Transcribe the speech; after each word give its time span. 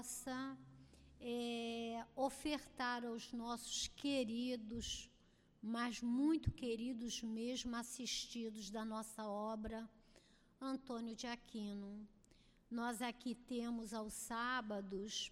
possa 0.00 0.56
é, 1.20 2.02
ofertar 2.16 3.04
aos 3.04 3.30
nossos 3.34 3.86
queridos, 3.88 5.10
mas 5.62 6.00
muito 6.00 6.50
queridos 6.50 7.22
mesmo, 7.22 7.76
assistidos 7.76 8.70
da 8.70 8.82
nossa 8.82 9.22
obra, 9.28 9.86
Antônio 10.58 11.14
de 11.14 11.26
Aquino. 11.26 12.08
Nós 12.70 13.02
aqui 13.02 13.34
temos 13.34 13.92
aos 13.92 14.14
sábados 14.14 15.30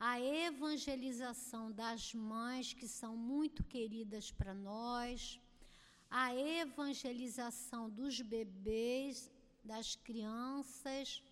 a 0.00 0.18
evangelização 0.18 1.70
das 1.70 2.14
mães, 2.14 2.72
que 2.72 2.88
são 2.88 3.14
muito 3.18 3.62
queridas 3.64 4.30
para 4.30 4.54
nós, 4.54 5.38
a 6.10 6.34
evangelização 6.34 7.90
dos 7.90 8.22
bebês, 8.22 9.30
das 9.62 9.94
crianças, 9.94 11.22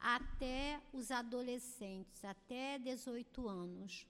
até 0.00 0.80
os 0.92 1.10
adolescentes, 1.10 2.24
até 2.24 2.78
18 2.78 3.48
anos. 3.48 4.06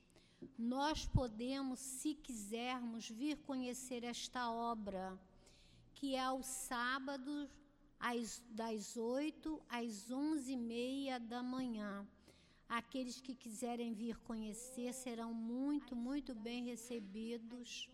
Nós 0.58 1.04
podemos, 1.04 1.80
se 1.80 2.14
quisermos, 2.14 3.08
vir 3.08 3.36
conhecer 3.38 4.04
esta 4.04 4.50
obra, 4.50 5.18
que 5.94 6.14
é 6.14 6.20
aos 6.20 6.46
sábados, 6.46 7.48
às, 7.98 8.42
das 8.50 8.96
8 8.96 9.60
às 9.68 10.10
11 10.10 10.52
e 10.52 10.56
meia 10.56 11.18
da 11.18 11.42
manhã 11.42 12.06
Aqueles 12.70 13.20
que 13.20 13.34
quiserem 13.34 13.92
vir 13.92 14.16
conhecer 14.18 14.94
serão 14.94 15.34
muito, 15.34 15.96
muito 15.96 16.36
bem 16.36 16.66
recebidos 16.66 17.90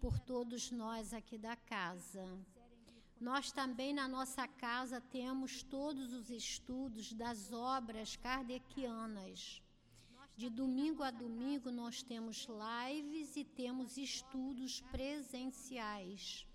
por 0.00 0.18
todos 0.18 0.70
nós 0.70 1.12
aqui 1.12 1.36
da 1.36 1.54
casa. 1.54 2.24
Nós 3.20 3.52
também 3.52 3.92
na 3.92 4.08
nossa 4.08 4.48
casa 4.48 4.98
temos 4.98 5.62
todos 5.62 6.14
os 6.14 6.30
estudos 6.30 7.12
das 7.12 7.52
obras 7.52 8.16
kardecianas. 8.16 9.62
De 10.34 10.48
domingo 10.48 11.02
a 11.02 11.10
domingo 11.10 11.70
nós 11.70 12.02
temos 12.02 12.48
lives 12.48 13.36
e 13.36 13.44
temos 13.44 13.98
estudos 13.98 14.80
presenciais. 14.92 16.46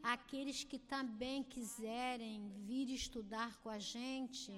Aqueles 0.00 0.62
que 0.62 0.78
também 0.78 1.42
quiserem 1.42 2.48
vir 2.68 2.88
estudar 2.90 3.56
com 3.60 3.68
a 3.68 3.80
gente, 3.80 4.52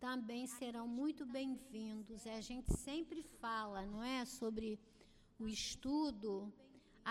também 0.00 0.46
serão 0.46 0.88
muito 0.88 1.26
bem-vindos. 1.26 2.26
A 2.26 2.40
gente 2.40 2.74
sempre 2.74 3.22
fala, 3.22 3.84
não 3.84 4.02
é, 4.02 4.24
sobre 4.24 4.80
o 5.38 5.46
estudo, 5.46 6.50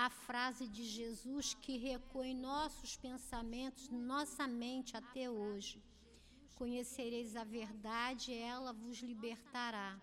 a 0.05 0.11
frase 0.11 0.67
de 0.67 0.83
Jesus 0.83 1.55
que 1.55 1.75
recuou 1.75 2.23
em 2.23 2.35
nossos 2.35 2.95
pensamentos, 2.95 3.89
nossa 3.89 4.47
mente 4.47 4.95
até 4.95 5.27
hoje. 5.27 5.83
Conhecereis 6.53 7.35
a 7.35 7.43
verdade, 7.43 8.31
ela 8.31 8.71
vos 8.71 8.99
libertará. 8.99 9.99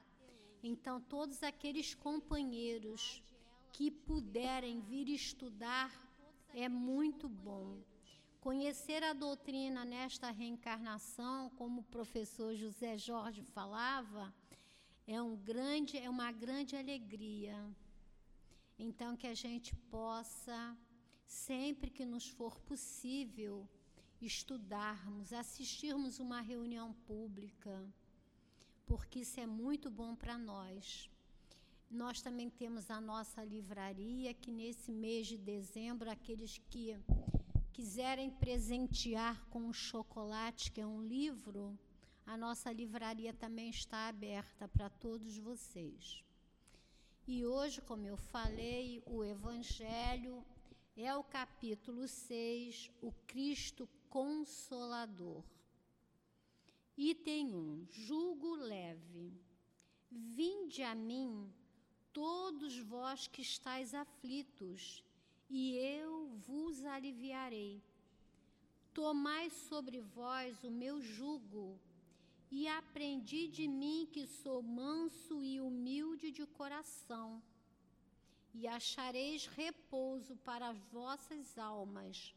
Então, 0.65 1.01
todos 1.01 1.45
aqueles 1.45 1.95
companheiros 1.95 3.23
que 3.73 3.89
puderem 3.89 4.81
vir 4.81 5.09
estudar, 5.09 5.93
é 6.53 6.69
muito 6.69 7.29
bom. 7.29 7.81
Conhecer 8.41 9.01
a 9.05 9.13
doutrina 9.13 9.85
nesta 9.85 10.29
reencarnação, 10.33 11.51
como 11.51 11.83
o 11.83 11.91
professor 11.97 12.53
José 12.57 12.99
Jorge 12.99 13.45
falava, 13.45 14.35
é, 15.07 15.23
um 15.23 15.37
grande, 15.37 15.97
é 15.97 16.11
uma 16.11 16.33
grande 16.33 16.75
alegria. 16.75 17.57
Então, 18.79 19.17
que 19.17 19.27
a 19.27 19.35
gente 19.35 19.75
possa, 19.91 20.77
sempre 21.27 21.91
que 21.91 22.05
nos 22.05 22.29
for 22.29 22.59
possível, 22.61 23.69
estudarmos, 24.21 25.33
assistirmos 25.33 26.19
uma 26.19 26.41
reunião 26.41 26.93
pública, 27.07 27.87
porque 28.87 29.21
isso 29.21 29.39
é 29.41 29.47
muito 29.47 29.91
bom 29.91 30.15
para 30.17 30.37
nós. 30.37 31.09
Nós 31.91 32.21
também 32.21 32.51
temos 32.51 32.91
a 32.91 33.01
nossa 33.01 33.45
livraria, 33.45 34.35
que 34.35 34.51
nesse 34.51 34.91
mês 34.91 35.27
de 35.27 35.39
dezembro, 35.39 36.11
aqueles 36.11 36.59
que 36.59 36.99
quiserem 37.73 38.31
presentear 38.31 39.45
com 39.51 39.69
o 39.69 39.73
chocolate, 39.73 40.73
que 40.73 40.81
é 40.81 40.87
um 40.87 41.03
livro, 41.03 41.79
a 42.27 42.37
nossa 42.37 42.73
livraria 42.73 43.33
também 43.33 43.69
está 43.69 44.09
aberta 44.09 44.67
para 44.67 44.89
todos 44.89 45.37
vocês. 45.39 46.25
E 47.27 47.47
hoje, 47.47 47.81
como 47.81 48.07
eu 48.07 48.19
falei, 48.19 49.03
o 49.07 49.25
Evangelho 49.25 50.45
é 50.95 51.17
o 51.17 51.25
capítulo 51.25 52.07
6, 52.07 52.91
o 53.01 53.11
Cristo 53.27 53.89
Consolador. 54.11 55.43
Item 56.99 57.55
1: 57.55 57.87
Julgo 57.91 58.55
leve. 58.57 59.33
Vinde 60.11 60.83
a 60.83 60.95
mim, 60.95 61.51
todos 62.13 62.79
vós 62.81 63.27
que 63.27 63.41
estáis 63.41 63.95
aflitos 63.95 65.03
e 65.49 65.79
eu 65.79 66.29
vos 66.47 66.85
aliviarei. 66.85 67.83
Tomai 68.93 69.49
sobre 69.49 69.99
vós 69.99 70.63
o 70.63 70.71
meu 70.71 71.01
jugo 71.01 71.81
e 72.57 72.69
aprendi 72.69 73.49
de 73.49 73.67
mim 73.67 74.09
que 74.13 74.29
sou 74.29 74.63
manso 74.63 75.43
e 75.43 75.61
humilde 75.61 76.31
de 76.31 76.47
coração, 76.47 77.43
e 78.55 78.69
achareis 78.69 79.47
repouso 79.47 80.37
para 80.37 80.69
as 80.69 80.79
vossas 80.93 81.59
almas, 81.59 82.33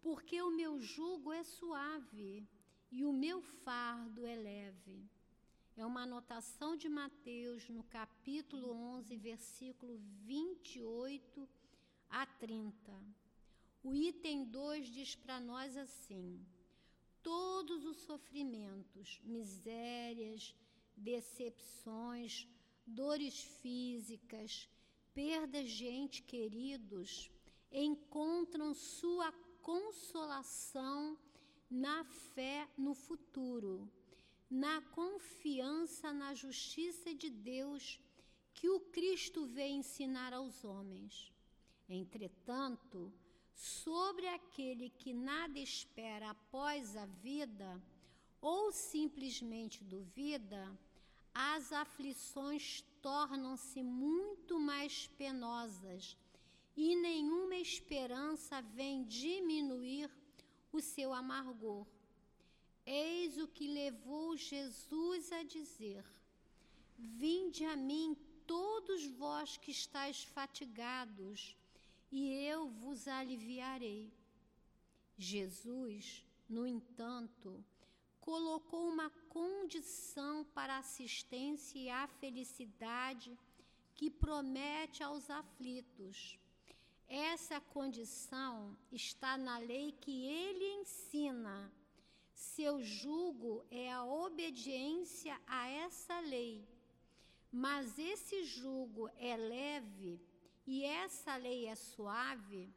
porque 0.00 0.40
o 0.40 0.50
meu 0.50 0.80
jugo 0.80 1.30
é 1.34 1.42
suave 1.44 2.48
e 2.90 3.04
o 3.04 3.12
meu 3.12 3.42
fardo 3.42 4.24
é 4.24 4.34
leve. 4.34 4.98
É 5.76 5.84
uma 5.84 6.04
anotação 6.04 6.74
de 6.74 6.88
Mateus 6.88 7.68
no 7.68 7.82
capítulo 7.84 8.72
11, 8.72 9.14
versículo 9.16 10.00
28 10.24 11.46
a 12.08 12.24
30. 12.24 12.90
O 13.84 13.94
item 13.94 14.44
2 14.46 14.86
diz 14.86 15.14
para 15.14 15.38
nós 15.38 15.76
assim: 15.76 16.42
todos 17.22 17.84
os 17.84 17.98
sofrimentos, 17.98 19.20
misérias, 19.24 20.54
decepções, 20.96 22.46
dores 22.86 23.38
físicas, 23.60 24.68
perdas 25.14 25.70
de 25.70 25.86
entes 25.86 26.20
queridos, 26.20 27.30
encontram 27.70 28.74
sua 28.74 29.32
consolação 29.62 31.16
na 31.70 32.04
fé 32.04 32.68
no 32.76 32.94
futuro, 32.94 33.90
na 34.50 34.82
confiança 34.82 36.12
na 36.12 36.34
justiça 36.34 37.14
de 37.14 37.30
Deus 37.30 37.98
que 38.52 38.68
o 38.68 38.80
Cristo 38.80 39.46
veio 39.46 39.76
ensinar 39.76 40.32
aos 40.34 40.62
homens. 40.64 41.32
Entretanto, 41.88 43.12
sobre 43.54 44.26
aquele 44.28 44.90
que 44.90 45.12
nada 45.12 45.58
espera 45.58 46.30
após 46.30 46.96
a 46.96 47.06
vida, 47.06 47.80
ou 48.40 48.72
simplesmente 48.72 49.84
duvida, 49.84 50.76
as 51.34 51.72
aflições 51.72 52.84
tornam-se 53.00 53.82
muito 53.82 54.58
mais 54.58 55.06
penosas 55.06 56.16
e 56.76 56.96
nenhuma 56.96 57.56
esperança 57.56 58.60
vem 58.60 59.04
diminuir 59.04 60.10
o 60.72 60.80
seu 60.80 61.12
amargor. 61.12 61.86
Eis 62.84 63.38
o 63.38 63.46
que 63.46 63.66
levou 63.66 64.36
Jesus 64.36 65.30
a 65.32 65.42
dizer: 65.42 66.04
Vinde 66.98 67.64
a 67.64 67.76
mim, 67.76 68.16
todos 68.46 69.06
vós 69.06 69.56
que 69.56 69.70
estáis 69.70 70.24
fatigados 70.24 71.56
e 72.12 72.30
eu 72.44 72.68
vos 72.68 73.08
aliviarei. 73.08 74.12
Jesus, 75.16 76.22
no 76.46 76.66
entanto, 76.66 77.64
colocou 78.20 78.86
uma 78.86 79.08
condição 79.30 80.44
para 80.44 80.74
a 80.74 80.78
assistência 80.80 81.78
e 81.78 81.88
a 81.88 82.06
felicidade 82.06 83.36
que 83.94 84.10
promete 84.10 85.02
aos 85.02 85.30
aflitos. 85.30 86.38
Essa 87.08 87.60
condição 87.60 88.76
está 88.90 89.38
na 89.38 89.56
lei 89.58 89.92
que 89.92 90.26
ele 90.26 90.64
ensina. 90.80 91.72
Seu 92.34 92.82
jugo 92.82 93.64
é 93.70 93.90
a 93.90 94.04
obediência 94.04 95.40
a 95.46 95.68
essa 95.68 96.20
lei. 96.20 96.62
Mas 97.50 97.98
esse 97.98 98.44
jugo 98.44 99.08
é 99.16 99.36
leve 99.36 100.20
e 100.66 100.84
essa 100.84 101.36
lei 101.36 101.66
é 101.66 101.74
suave, 101.74 102.72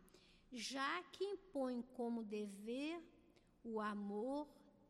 já 0.52 1.04
que 1.12 1.24
impõe 1.24 1.82
como 1.94 2.24
dever 2.24 3.02
o 3.64 3.80
amor 3.80 4.48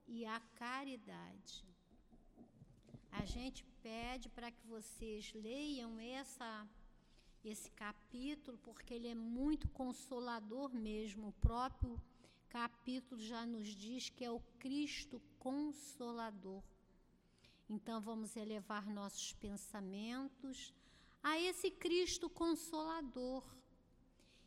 e 0.08 0.26
a 0.26 0.40
caridade. 0.56 1.66
A 3.12 3.26
gente 3.26 3.64
pede 3.82 4.30
para 4.30 4.52
que 4.52 4.66
vocês 4.68 5.34
leiam 5.34 6.00
essa, 6.00 6.68
esse 7.44 7.70
capítulo, 7.72 8.58
porque 8.58 8.94
ele 8.94 9.08
é 9.08 9.16
muito 9.16 9.70
consolador 9.70 10.74
mesmo. 10.74 11.30
O 11.30 11.34
próprio 11.34 12.02
capítulo 12.50 13.22
já 13.22 13.46
nos 13.46 13.68
diz 13.68 14.10
que 14.10 14.24
é 14.24 14.32
o 14.32 14.42
Cristo 14.60 15.22
Consolador. 15.40 16.64
Então 17.70 18.00
vamos 18.00 18.36
elevar 18.36 18.86
nossos 18.88 19.34
pensamentos 19.34 20.74
a 21.30 21.40
esse 21.40 21.72
Cristo 21.72 22.30
consolador 22.30 23.44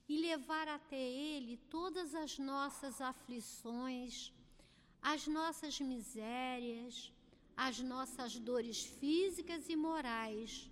e 0.08 0.16
levar 0.20 0.68
até 0.68 0.96
Ele 0.96 1.56
todas 1.68 2.14
as 2.14 2.38
nossas 2.38 3.00
aflições, 3.00 4.32
as 5.02 5.26
nossas 5.26 5.80
misérias, 5.80 7.12
as 7.56 7.80
nossas 7.80 8.38
dores 8.38 8.84
físicas 8.84 9.68
e 9.68 9.74
morais, 9.74 10.70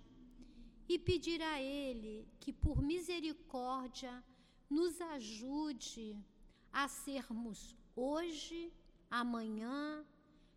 e 0.87 0.97
pedir 0.97 1.41
a 1.41 1.61
Ele 1.61 2.25
que, 2.39 2.53
por 2.53 2.81
misericórdia, 2.81 4.23
nos 4.69 5.01
ajude 5.01 6.17
a 6.71 6.87
sermos 6.87 7.75
hoje, 7.93 8.71
amanhã, 9.11 10.05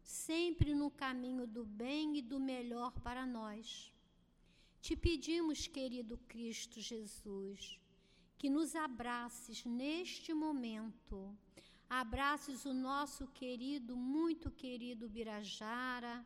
sempre 0.01 0.77
no 0.77 0.93
caminho 0.93 1.45
do 1.45 1.65
bem 1.65 2.19
e 2.19 2.23
do 2.23 2.39
melhor 2.39 2.93
para 3.01 3.27
nós. 3.27 3.93
Te 4.81 4.97
pedimos, 4.97 5.67
querido 5.67 6.17
Cristo 6.27 6.81
Jesus, 6.81 7.79
que 8.39 8.49
nos 8.49 8.75
abraces 8.75 9.63
neste 9.65 10.33
momento. 10.33 11.37
Abraces 11.89 12.65
o 12.65 12.73
nosso 12.73 13.27
querido, 13.27 13.95
muito 13.95 14.51
querido 14.51 15.07
Birajara, 15.07 16.25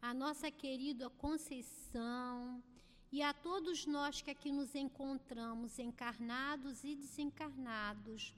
a 0.00 0.14
nossa 0.14 0.48
querida 0.48 1.10
Conceição 1.10 2.62
e 3.10 3.20
a 3.20 3.34
todos 3.34 3.84
nós 3.84 4.22
que 4.22 4.30
aqui 4.30 4.52
nos 4.52 4.76
encontramos, 4.76 5.78
encarnados 5.80 6.84
e 6.84 6.94
desencarnados, 6.94 8.32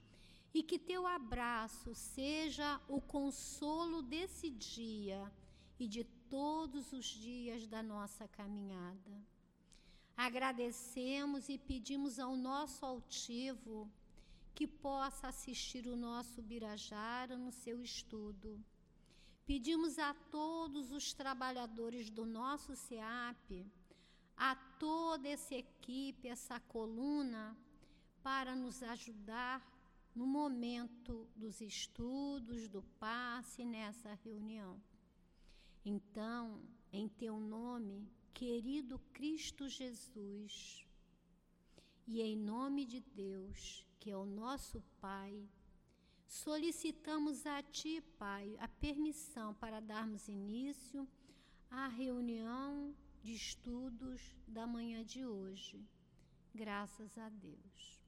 e 0.53 0.63
que 0.63 0.79
teu 0.79 1.05
abraço 1.05 1.93
seja 1.93 2.81
o 2.87 2.99
consolo 2.99 4.01
desse 4.01 4.49
dia 4.49 5.31
e 5.79 5.87
de 5.87 6.03
todos 6.03 6.91
os 6.93 7.05
dias 7.05 7.67
da 7.67 7.83
nossa 7.83 8.27
caminhada. 8.27 9.21
Agradecemos 10.27 11.49
e 11.49 11.57
pedimos 11.57 12.19
ao 12.19 12.35
nosso 12.35 12.85
altivo 12.85 13.91
que 14.53 14.67
possa 14.67 15.29
assistir 15.29 15.87
o 15.87 15.95
nosso 15.95 16.43
Birajara 16.43 17.35
no 17.35 17.51
seu 17.51 17.81
estudo. 17.81 18.63
Pedimos 19.47 19.97
a 19.97 20.13
todos 20.29 20.91
os 20.91 21.11
trabalhadores 21.11 22.11
do 22.11 22.23
nosso 22.23 22.75
SEAP, 22.75 23.65
a 24.37 24.55
toda 24.79 25.27
essa 25.27 25.55
equipe, 25.55 26.27
essa 26.27 26.59
coluna, 26.59 27.57
para 28.21 28.55
nos 28.55 28.83
ajudar 28.83 29.59
no 30.13 30.27
momento 30.27 31.27
dos 31.35 31.61
estudos, 31.61 32.67
do 32.67 32.83
passe 32.99 33.65
nessa 33.65 34.13
reunião. 34.23 34.79
Então, 35.83 36.61
em 36.93 37.09
teu 37.09 37.39
nome, 37.39 38.07
querido 38.33 38.99
Cristo 39.13 39.67
Jesus, 39.67 40.85
e 42.07 42.21
em 42.21 42.35
nome 42.35 42.85
de 42.85 42.99
Deus, 42.99 43.85
que 43.99 44.09
é 44.11 44.17
o 44.17 44.25
nosso 44.25 44.81
Pai, 44.99 45.47
solicitamos 46.27 47.45
a 47.45 47.61
Ti, 47.61 48.01
Pai, 48.17 48.55
a 48.59 48.67
permissão 48.67 49.53
para 49.53 49.79
darmos 49.79 50.27
início 50.27 51.07
à 51.69 51.87
reunião 51.87 52.95
de 53.21 53.33
estudos 53.33 54.21
da 54.47 54.65
manhã 54.65 55.03
de 55.05 55.25
hoje. 55.25 55.79
Graças 56.53 57.17
a 57.17 57.29
Deus. 57.29 58.01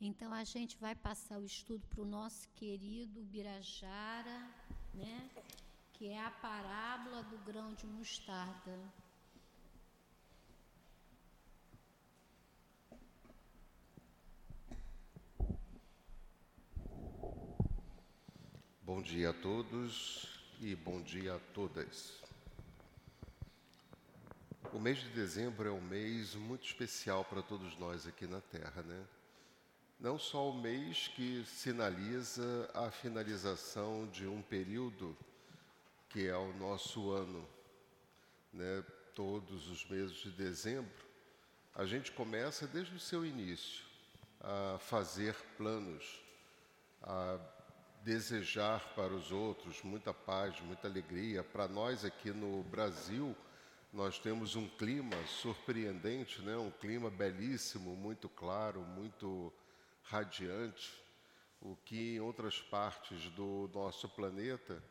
Então 0.00 0.32
a 0.32 0.44
gente 0.44 0.76
vai 0.76 0.94
passar 0.94 1.38
o 1.38 1.44
estudo 1.44 1.86
para 1.88 2.02
o 2.02 2.04
nosso 2.04 2.48
querido 2.50 3.24
Birajara, 3.24 4.38
né? 4.92 5.30
Que 5.96 6.08
é 6.08 6.22
a 6.22 6.30
parábola 6.30 7.22
do 7.22 7.38
grão 7.38 7.72
de 7.72 7.86
mostarda. 7.86 8.78
Bom 18.82 19.00
dia 19.00 19.30
a 19.30 19.32
todos 19.32 20.38
e 20.60 20.76
bom 20.76 21.00
dia 21.00 21.36
a 21.36 21.38
todas. 21.54 22.20
O 24.74 24.78
mês 24.78 24.98
de 24.98 25.08
dezembro 25.08 25.66
é 25.66 25.72
um 25.72 25.80
mês 25.80 26.34
muito 26.34 26.66
especial 26.66 27.24
para 27.24 27.40
todos 27.40 27.74
nós 27.78 28.06
aqui 28.06 28.26
na 28.26 28.42
Terra, 28.42 28.82
né? 28.82 29.06
Não 29.98 30.18
só 30.18 30.50
o 30.50 30.60
mês 30.60 31.08
que 31.08 31.42
sinaliza 31.46 32.70
a 32.74 32.90
finalização 32.90 34.06
de 34.08 34.26
um 34.26 34.42
período 34.42 35.16
que 36.16 36.26
é 36.26 36.34
o 36.34 36.50
nosso 36.54 37.10
ano, 37.10 37.46
né? 38.50 38.82
todos 39.14 39.68
os 39.68 39.84
meses 39.84 40.16
de 40.16 40.30
dezembro, 40.30 41.04
a 41.74 41.84
gente 41.84 42.10
começa 42.10 42.66
desde 42.66 42.96
o 42.96 42.98
seu 42.98 43.22
início 43.22 43.84
a 44.40 44.78
fazer 44.78 45.34
planos, 45.58 46.18
a 47.02 47.38
desejar 48.02 48.94
para 48.94 49.12
os 49.12 49.30
outros 49.30 49.82
muita 49.82 50.14
paz, 50.14 50.58
muita 50.62 50.88
alegria. 50.88 51.44
Para 51.44 51.68
nós 51.68 52.02
aqui 52.02 52.30
no 52.30 52.62
Brasil, 52.62 53.36
nós 53.92 54.18
temos 54.18 54.56
um 54.56 54.66
clima 54.66 55.22
surpreendente, 55.26 56.40
né? 56.40 56.56
um 56.56 56.70
clima 56.70 57.10
belíssimo, 57.10 57.94
muito 57.94 58.26
claro, 58.26 58.80
muito 58.80 59.52
radiante, 60.04 60.98
o 61.60 61.76
que 61.84 62.16
em 62.16 62.20
outras 62.20 62.58
partes 62.58 63.28
do 63.32 63.70
nosso 63.74 64.08
planeta 64.08 64.82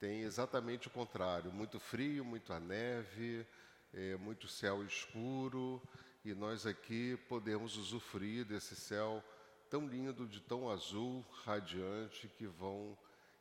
tem 0.00 0.22
exatamente 0.22 0.88
o 0.88 0.90
contrário: 0.90 1.52
muito 1.52 1.78
frio, 1.78 2.24
muita 2.24 2.58
neve, 2.58 3.46
é, 3.92 4.16
muito 4.16 4.48
céu 4.48 4.82
escuro, 4.82 5.80
e 6.24 6.34
nós 6.34 6.66
aqui 6.66 7.18
podemos 7.28 7.76
usufruir 7.76 8.44
desse 8.46 8.74
céu 8.74 9.22
tão 9.68 9.86
lindo, 9.86 10.26
de 10.26 10.40
tão 10.40 10.68
azul, 10.70 11.24
radiante, 11.44 12.26
que 12.36 12.46
vão 12.46 12.96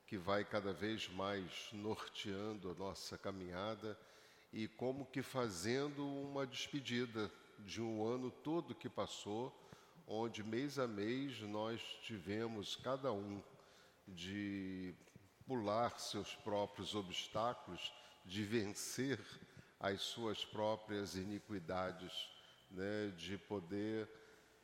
que 0.06 0.18
vai 0.18 0.44
cada 0.44 0.74
vez 0.74 1.08
mais 1.10 1.70
norteando 1.72 2.72
a 2.72 2.74
nossa 2.74 3.16
caminhada 3.16 3.96
e 4.52 4.68
como 4.68 5.06
que 5.06 5.22
fazendo 5.22 6.04
uma 6.04 6.48
despedida 6.48 7.32
de 7.60 7.80
um 7.80 8.04
ano 8.04 8.32
todo 8.32 8.74
que 8.74 8.90
passou, 8.90 9.56
onde 10.08 10.44
mês 10.44 10.80
a 10.80 10.88
mês 10.88 11.40
nós 11.42 11.80
tivemos 12.02 12.76
cada 12.76 13.14
um 13.14 13.40
de 14.08 14.96
pular 15.50 16.00
seus 16.00 16.36
próprios 16.36 16.94
obstáculos, 16.94 17.92
de 18.24 18.44
vencer 18.44 19.20
as 19.80 20.00
suas 20.00 20.46
próprias 20.46 21.16
iniquidades, 21.16 22.30
né, 22.70 23.12
de 23.18 23.36
poder 23.36 24.08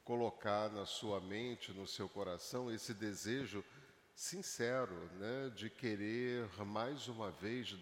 colocar 0.03 0.69
na 0.69 0.85
sua 0.85 1.19
mente, 1.19 1.71
no 1.71 1.87
seu 1.87 2.07
coração, 2.07 2.71
esse 2.71 2.93
desejo 2.93 3.65
sincero 4.13 4.93
né, 5.15 5.51
de 5.55 5.71
querer 5.71 6.47
mais 6.63 7.07
uma 7.07 7.31
vez 7.31 7.75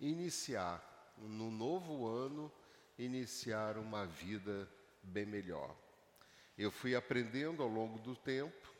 iniciar, 0.00 1.14
no 1.18 1.48
novo 1.48 2.08
ano, 2.08 2.50
iniciar 2.98 3.78
uma 3.78 4.04
vida 4.04 4.68
bem 5.00 5.24
melhor. 5.24 5.76
Eu 6.58 6.72
fui 6.72 6.96
aprendendo 6.96 7.62
ao 7.62 7.68
longo 7.68 8.00
do 8.00 8.16
tempo 8.16 8.71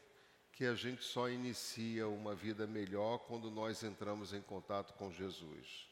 que 0.53 0.67
a 0.67 0.75
gente 0.75 1.03
só 1.03 1.29
inicia 1.29 2.07
uma 2.07 2.35
vida 2.35 2.67
melhor 2.67 3.19
quando 3.19 3.51
nós 3.51 3.83
entramos 3.83 4.33
em 4.33 4.43
contato 4.43 4.93
com 4.95 5.11
Jesus. 5.11 5.89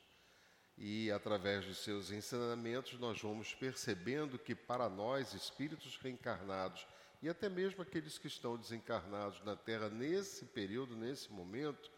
E 0.76 1.10
através 1.10 1.64
de 1.64 1.74
seus 1.74 2.10
ensinamentos, 2.10 2.98
nós 2.98 3.20
vamos 3.20 3.54
percebendo 3.54 4.38
que 4.38 4.54
para 4.54 4.88
nós, 4.88 5.34
espíritos 5.34 5.96
reencarnados, 5.96 6.86
e 7.22 7.28
até 7.28 7.48
mesmo 7.48 7.82
aqueles 7.82 8.16
que 8.16 8.28
estão 8.28 8.56
desencarnados 8.56 9.42
na 9.44 9.56
Terra 9.56 9.90
nesse 9.90 10.44
período, 10.46 10.96
nesse 10.96 11.30
momento, 11.32 11.90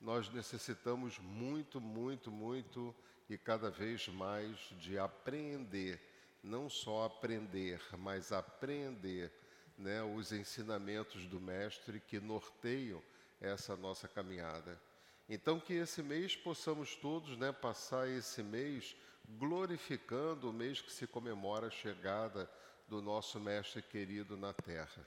nós 0.00 0.30
necessitamos 0.30 1.18
muito, 1.18 1.80
muito, 1.80 2.30
muito 2.30 2.94
e 3.28 3.36
cada 3.36 3.70
vez 3.70 4.06
mais 4.08 4.56
de 4.78 4.98
aprender, 4.98 6.00
não 6.42 6.70
só 6.70 7.04
aprender, 7.06 7.80
mas 7.98 8.30
aprender 8.30 9.32
né, 9.78 10.02
os 10.02 10.32
ensinamentos 10.32 11.24
do 11.26 11.40
Mestre 11.40 12.00
que 12.00 12.18
norteiam 12.18 13.02
essa 13.40 13.76
nossa 13.76 14.08
caminhada. 14.08 14.78
Então, 15.28 15.60
que 15.60 15.74
esse 15.74 16.02
mês 16.02 16.34
possamos 16.34 16.96
todos 16.96 17.36
né, 17.36 17.52
passar 17.52 18.08
esse 18.08 18.42
mês 18.42 18.96
glorificando 19.28 20.50
o 20.50 20.52
mês 20.52 20.80
que 20.80 20.90
se 20.90 21.06
comemora 21.06 21.68
a 21.68 21.70
chegada 21.70 22.50
do 22.88 23.00
nosso 23.00 23.38
Mestre 23.38 23.82
querido 23.82 24.36
na 24.36 24.52
Terra. 24.52 25.06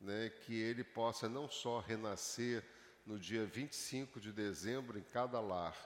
Né, 0.00 0.28
que 0.28 0.54
ele 0.54 0.84
possa 0.84 1.28
não 1.28 1.48
só 1.48 1.80
renascer 1.80 2.62
no 3.06 3.18
dia 3.18 3.46
25 3.46 4.20
de 4.20 4.32
dezembro 4.32 4.98
em 4.98 5.02
cada 5.02 5.40
lar, 5.40 5.76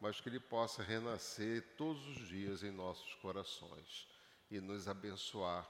mas 0.00 0.20
que 0.20 0.28
ele 0.28 0.40
possa 0.40 0.82
renascer 0.82 1.62
todos 1.76 2.06
os 2.06 2.28
dias 2.28 2.62
em 2.62 2.70
nossos 2.70 3.14
corações 3.16 4.08
e 4.50 4.60
nos 4.60 4.86
abençoar 4.86 5.68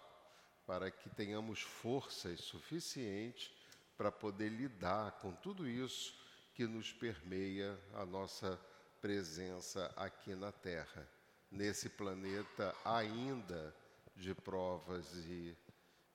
para 0.66 0.90
que 0.90 1.10
tenhamos 1.10 1.60
forças 1.60 2.40
suficientes 2.40 3.52
para 3.96 4.10
poder 4.10 4.48
lidar 4.48 5.12
com 5.20 5.32
tudo 5.32 5.68
isso 5.68 6.14
que 6.54 6.66
nos 6.66 6.92
permeia 6.92 7.78
a 7.94 8.04
nossa 8.04 8.58
presença 9.00 9.92
aqui 9.96 10.34
na 10.34 10.50
Terra, 10.50 11.08
nesse 11.50 11.88
planeta 11.88 12.74
ainda 12.84 13.74
de 14.16 14.34
provas 14.34 15.14
e 15.26 15.56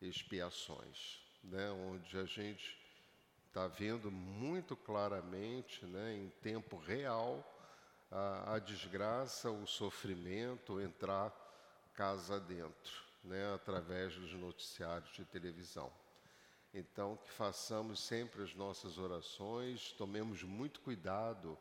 expiações, 0.02 1.22
né? 1.44 1.70
onde 1.72 2.18
a 2.18 2.26
gente 2.26 2.80
está 3.48 3.68
vendo 3.68 4.12
muito 4.12 4.76
claramente, 4.76 5.86
né, 5.86 6.16
em 6.16 6.30
tempo 6.42 6.78
real, 6.78 7.44
a, 8.12 8.56
a 8.56 8.60
desgraça, 8.60 9.50
o 9.50 9.66
sofrimento 9.66 10.80
entrar 10.80 11.34
casa 11.94 12.40
dentro, 12.40 13.04
né, 13.24 13.54
através 13.54 14.16
dos 14.16 14.34
noticiários 14.34 15.12
de 15.14 15.26
televisão. 15.26 15.92
Então, 16.74 17.18
que 17.18 17.32
façamos 17.32 18.00
sempre 18.00 18.44
as 18.44 18.54
nossas 18.54 18.98
orações, 18.98 19.92
tomemos 19.94 20.44
muito 20.44 20.80
cuidado 20.82 21.58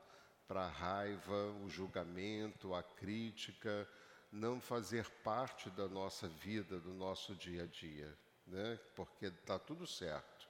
para 0.46 0.64
a 0.64 0.68
raiva, 0.68 1.52
o 1.64 1.68
julgamento, 1.68 2.74
a 2.74 2.82
crítica, 2.82 3.88
não 4.30 4.60
fazer 4.60 5.08
parte 5.24 5.70
da 5.70 5.88
nossa 5.88 6.28
vida, 6.28 6.78
do 6.78 6.92
nosso 6.92 7.34
dia 7.34 7.64
a 7.64 7.66
dia, 7.66 8.14
né? 8.46 8.78
porque 8.94 9.26
está 9.26 9.58
tudo 9.58 9.86
certo, 9.86 10.48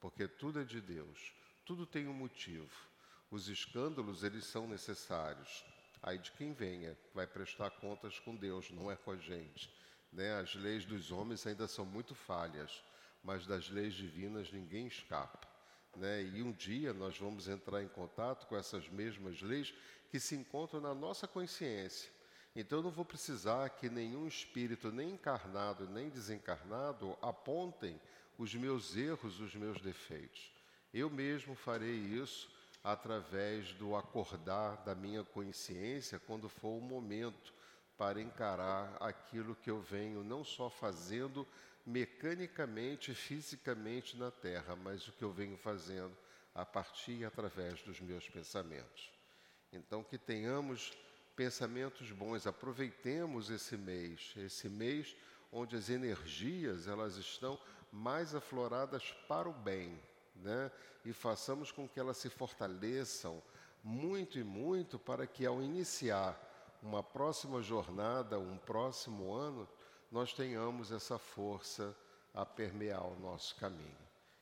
porque 0.00 0.26
tudo 0.26 0.60
é 0.60 0.64
de 0.64 0.80
Deus, 0.80 1.32
tudo 1.64 1.86
tem 1.86 2.08
um 2.08 2.12
motivo. 2.12 2.90
Os 3.30 3.48
escândalos, 3.48 4.24
eles 4.24 4.44
são 4.44 4.66
necessários. 4.66 5.64
Aí 6.02 6.18
de 6.18 6.32
quem 6.32 6.52
venha, 6.52 6.96
vai 7.14 7.26
prestar 7.26 7.70
contas 7.70 8.18
com 8.18 8.34
Deus, 8.34 8.70
não 8.70 8.90
é 8.90 8.96
com 8.96 9.12
a 9.12 9.16
gente. 9.16 9.72
Né? 10.12 10.38
As 10.40 10.54
leis 10.54 10.84
dos 10.84 11.10
homens 11.10 11.46
ainda 11.46 11.66
são 11.66 11.84
muito 11.84 12.14
falhas, 12.14 12.82
mas 13.22 13.46
das 13.46 13.68
leis 13.68 13.94
divinas 13.94 14.52
ninguém 14.52 14.86
escapa. 14.86 15.46
Né? 15.96 16.22
E 16.22 16.42
um 16.42 16.52
dia 16.52 16.92
nós 16.92 17.18
vamos 17.18 17.48
entrar 17.48 17.82
em 17.82 17.88
contato 17.88 18.46
com 18.46 18.56
essas 18.56 18.88
mesmas 18.88 19.40
leis 19.42 19.74
que 20.10 20.18
se 20.18 20.34
encontram 20.34 20.80
na 20.80 20.94
nossa 20.94 21.26
consciência. 21.26 22.10
Então 22.54 22.78
eu 22.78 22.82
não 22.82 22.90
vou 22.90 23.04
precisar 23.04 23.68
que 23.70 23.88
nenhum 23.88 24.26
espírito, 24.26 24.90
nem 24.90 25.10
encarnado 25.10 25.88
nem 25.88 26.08
desencarnado, 26.08 27.16
apontem 27.22 28.00
os 28.36 28.54
meus 28.54 28.96
erros, 28.96 29.38
os 29.38 29.54
meus 29.54 29.80
defeitos. 29.80 30.52
Eu 30.92 31.08
mesmo 31.08 31.54
farei 31.54 31.94
isso 31.94 32.50
através 32.82 33.72
do 33.74 33.94
acordar 33.94 34.76
da 34.78 34.94
minha 34.94 35.22
consciência 35.22 36.18
quando 36.18 36.48
for 36.48 36.70
o 36.70 36.80
momento 36.80 37.52
para 38.00 38.18
encarar 38.18 38.96
aquilo 38.98 39.54
que 39.54 39.70
eu 39.70 39.78
venho 39.78 40.24
não 40.24 40.42
só 40.42 40.70
fazendo 40.70 41.46
mecanicamente, 41.84 43.14
fisicamente 43.14 44.16
na 44.16 44.30
Terra, 44.30 44.74
mas 44.74 45.06
o 45.06 45.12
que 45.12 45.22
eu 45.22 45.30
venho 45.30 45.58
fazendo 45.58 46.16
a 46.54 46.64
partir 46.64 47.18
e 47.18 47.24
através 47.26 47.82
dos 47.82 48.00
meus 48.00 48.26
pensamentos. 48.26 49.12
Então, 49.70 50.02
que 50.02 50.16
tenhamos 50.16 50.96
pensamentos 51.36 52.10
bons, 52.10 52.46
aproveitemos 52.46 53.50
esse 53.50 53.76
mês, 53.76 54.32
esse 54.34 54.66
mês 54.66 55.14
onde 55.52 55.76
as 55.76 55.90
energias 55.90 56.88
elas 56.88 57.18
estão 57.18 57.60
mais 57.92 58.34
afloradas 58.34 59.12
para 59.28 59.46
o 59.46 59.52
bem, 59.52 60.00
né? 60.36 60.72
E 61.04 61.12
façamos 61.12 61.70
com 61.70 61.86
que 61.86 62.00
elas 62.00 62.16
se 62.16 62.30
fortaleçam 62.30 63.42
muito 63.84 64.38
e 64.38 64.42
muito 64.42 64.98
para 64.98 65.26
que 65.26 65.44
ao 65.44 65.62
iniciar 65.62 66.49
uma 66.82 67.02
próxima 67.02 67.62
jornada, 67.62 68.38
um 68.38 68.56
próximo 68.58 69.32
ano, 69.32 69.68
nós 70.10 70.32
tenhamos 70.32 70.90
essa 70.90 71.18
força 71.18 71.96
a 72.34 72.44
permear 72.44 73.06
o 73.06 73.18
nosso 73.20 73.54
caminho. 73.56 73.98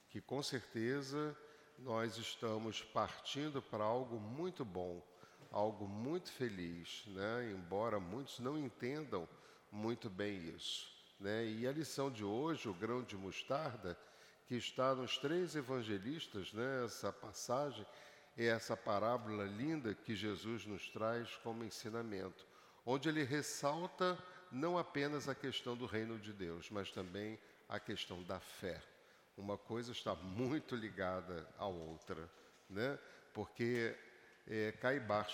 Que 0.08 0.20
com 0.20 0.42
certeza 0.42 1.36
nós 1.78 2.16
estamos 2.16 2.82
partindo 2.82 3.60
para 3.60 3.84
algo 3.84 4.18
muito 4.18 4.64
bom, 4.64 5.02
algo 5.50 5.86
muito 5.86 6.30
feliz, 6.32 7.04
né? 7.08 7.52
embora 7.52 8.00
muitos 8.00 8.38
não 8.38 8.58
entendam 8.58 9.28
muito 9.70 10.08
bem 10.08 10.36
isso. 10.56 10.88
Né? 11.20 11.46
E 11.46 11.66
a 11.66 11.72
lição 11.72 12.10
de 12.10 12.24
hoje, 12.24 12.68
o 12.68 12.74
grão 12.74 13.02
de 13.02 13.16
mostarda, 13.16 13.98
que 14.46 14.54
está 14.54 14.94
nos 14.94 15.18
três 15.18 15.54
evangelistas, 15.54 16.52
né? 16.52 16.84
essa 16.84 17.12
passagem, 17.12 17.84
é 18.38 18.46
essa 18.46 18.76
parábola 18.76 19.44
linda 19.44 19.94
que 19.94 20.14
Jesus 20.14 20.64
nos 20.64 20.88
traz 20.88 21.28
como 21.42 21.64
ensinamento, 21.64 22.46
onde 22.86 23.08
ele 23.08 23.24
ressalta 23.24 24.16
não 24.52 24.78
apenas 24.78 25.28
a 25.28 25.34
questão 25.34 25.76
do 25.76 25.86
reino 25.86 26.18
de 26.18 26.32
Deus, 26.32 26.70
mas 26.70 26.90
também 26.90 27.38
a 27.68 27.80
questão 27.80 28.22
da 28.22 28.38
fé. 28.38 28.80
Uma 29.36 29.58
coisa 29.58 29.92
está 29.92 30.14
muito 30.14 30.76
ligada 30.76 31.46
à 31.58 31.66
outra, 31.66 32.30
né? 32.70 32.98
porque 33.34 33.94
é, 34.46 34.72
Caibar 34.72 35.28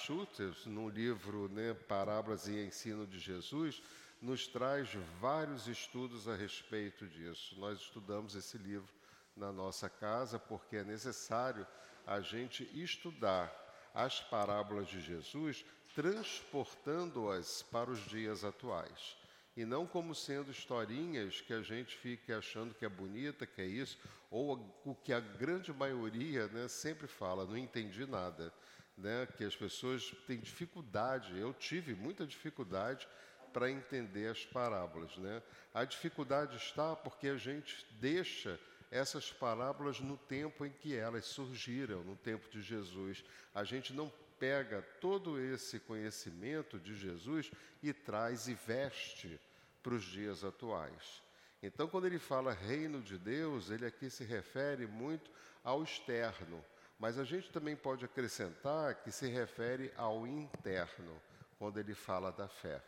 no 0.67 0.89
livro 0.89 1.49
né, 1.49 1.75
Parábolas 1.75 2.49
e 2.49 2.67
Ensino 2.67 3.07
de 3.07 3.19
Jesus, 3.19 3.83
nos 4.21 4.49
traz 4.49 4.89
vários 5.21 5.69
estudos 5.69 6.27
a 6.27 6.35
respeito 6.35 7.07
disso. 7.07 7.55
Nós 7.59 7.79
estudamos 7.79 8.35
esse 8.35 8.57
livro 8.57 8.93
na 9.37 9.53
nossa 9.53 9.89
casa 9.89 10.39
porque 10.39 10.77
é 10.77 10.85
necessário 10.85 11.67
a 12.07 12.21
gente 12.21 12.69
estudar 12.75 13.53
as 13.95 14.21
parábolas 14.21 14.89
de 14.89 15.01
Jesus, 15.01 15.65
transportando-as 15.95 17.63
para 17.63 17.91
os 17.91 18.05
dias 18.07 18.45
atuais. 18.45 19.17
E 19.57 19.65
não 19.65 19.87
como 19.87 20.15
sendo 20.15 20.51
historinhas 20.51 21.41
que 21.41 21.53
a 21.53 21.63
gente 21.63 21.97
fique 21.97 22.33
achando 22.33 22.75
que 22.75 22.85
é 22.85 22.89
bonita, 22.89 23.47
que 23.47 23.63
é 23.63 23.67
isso, 23.67 23.97
ou 24.31 24.59
o 24.85 24.95
que 24.97 25.13
a 25.13 25.21
grande 25.21 25.73
maioria 25.73 26.49
né, 26.49 26.67
sempre 26.67 27.07
fala, 27.07 27.45
não 27.45 27.57
entendi 27.57 28.05
nada. 28.05 28.53
Né, 28.97 29.27
que 29.37 29.45
as 29.45 29.57
pessoas 29.57 30.15
têm 30.27 30.39
dificuldade, 30.39 31.37
eu 31.37 31.53
tive 31.53 31.95
muita 31.95 32.25
dificuldade 32.25 33.09
para 33.53 33.71
entender 33.71 34.29
as 34.29 34.45
parábolas. 34.45 35.17
Né? 35.17 35.43
A 35.73 35.85
dificuldade 35.85 36.57
está 36.57 36.95
porque 36.95 37.29
a 37.29 37.37
gente 37.37 37.87
deixa 38.01 38.59
essas 38.91 39.33
parábolas 39.33 40.01
no 40.01 40.17
tempo 40.17 40.65
em 40.65 40.71
que 40.71 40.95
elas 40.95 41.25
surgiram, 41.27 42.03
no 42.05 42.17
tempo 42.17 42.49
de 42.51 42.63
Jesus. 42.63 43.25
A 43.55 43.65
gente 43.65 43.93
não 43.93 44.13
pega 44.39 44.83
todo 45.01 45.41
esse 45.41 45.79
conhecimento 45.81 46.79
de 46.79 46.95
Jesus 46.95 47.51
e 47.83 47.93
traz 47.93 48.49
e 48.49 48.55
veste 48.55 49.41
para 49.83 49.95
os 49.95 50.05
dias 50.05 50.45
atuais. 50.45 51.23
Então, 51.63 51.89
quando 51.89 52.07
ele 52.07 52.19
fala 52.19 52.53
reino 52.53 53.01
de 53.01 53.17
Deus, 53.17 53.71
ele 53.71 53.87
aqui 53.87 54.11
se 54.11 54.25
refere 54.25 54.87
muito 54.87 55.31
ao 55.63 55.83
externo, 55.83 56.63
mas 56.99 57.19
a 57.19 57.25
gente 57.25 57.51
também 57.51 57.75
pode 57.75 58.05
acrescentar 58.05 58.97
que 58.97 59.11
se 59.11 59.27
refere 59.29 59.93
ao 59.97 60.27
interno, 60.27 61.21
quando 61.59 61.81
ele 61.81 61.95
fala 61.95 62.31
da 62.31 62.49
fé. 62.49 62.83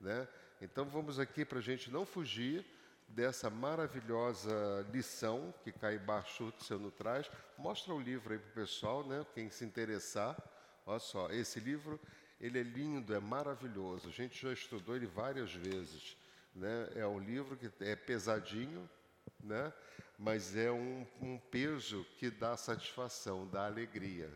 Né? 0.00 0.26
Então 0.60 0.84
vamos 0.84 1.18
aqui 1.18 1.44
para 1.44 1.58
a 1.58 1.62
gente 1.62 1.90
não 1.90 2.06
fugir 2.06 2.64
dessa 3.14 3.50
maravilhosa 3.50 4.86
lição 4.92 5.52
que 5.62 5.70
Caibar 5.70 6.26
Schutzer 6.26 6.78
nos 6.78 6.94
traz. 6.94 7.30
Mostra 7.58 7.94
o 7.94 8.00
livro 8.00 8.32
aí 8.32 8.38
para 8.38 8.48
o 8.48 8.52
pessoal, 8.52 9.06
né? 9.06 9.24
quem 9.34 9.50
se 9.50 9.64
interessar. 9.64 10.36
Olha 10.86 10.98
só, 10.98 11.30
esse 11.30 11.60
livro 11.60 12.00
ele 12.40 12.58
é 12.58 12.62
lindo, 12.62 13.14
é 13.14 13.20
maravilhoso. 13.20 14.08
A 14.08 14.12
gente 14.12 14.40
já 14.40 14.52
estudou 14.52 14.96
ele 14.96 15.06
várias 15.06 15.52
vezes. 15.52 16.16
Né? 16.54 16.88
É 16.96 17.06
um 17.06 17.18
livro 17.18 17.56
que 17.56 17.70
é 17.80 17.94
pesadinho, 17.94 18.88
né? 19.40 19.72
mas 20.18 20.56
é 20.56 20.70
um, 20.70 21.06
um 21.20 21.38
peso 21.38 22.04
que 22.18 22.30
dá 22.30 22.56
satisfação, 22.56 23.46
dá 23.46 23.66
alegria 23.66 24.30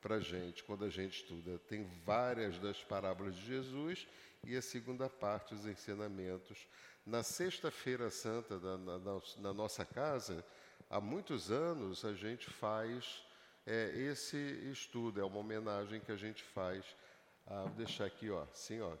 para 0.00 0.16
a 0.16 0.20
gente 0.20 0.64
quando 0.64 0.84
a 0.84 0.88
gente 0.88 1.22
estuda. 1.22 1.58
Tem 1.68 1.84
várias 2.04 2.58
das 2.58 2.82
parábolas 2.82 3.34
de 3.36 3.44
Jesus 3.44 4.06
e 4.44 4.56
a 4.56 4.62
segunda 4.62 5.08
parte, 5.08 5.54
os 5.54 5.66
ensinamentos. 5.66 6.66
Na 7.10 7.24
Sexta-feira 7.24 8.08
Santa, 8.08 8.56
na, 8.60 8.78
na, 8.78 9.20
na, 9.38 9.52
nossa 9.52 9.84
casa, 9.84 10.44
há 10.88 11.00
muitos 11.00 11.50
anos 11.50 12.04
a 12.04 12.14
gente 12.14 12.48
faz 12.48 13.24
é, 13.66 13.90
esse 13.96 14.36
estudo, 14.70 15.20
é 15.20 15.24
uma 15.24 15.40
homenagem 15.40 16.00
que 16.00 16.12
a 16.12 16.16
gente 16.16 16.44
faz. 16.44 16.84
Ah, 17.48 17.62
vou 17.62 17.70
deixar 17.70 18.04
aqui, 18.04 18.30
ó, 18.30 18.44
assim, 18.44 18.80
ó, 18.80 18.92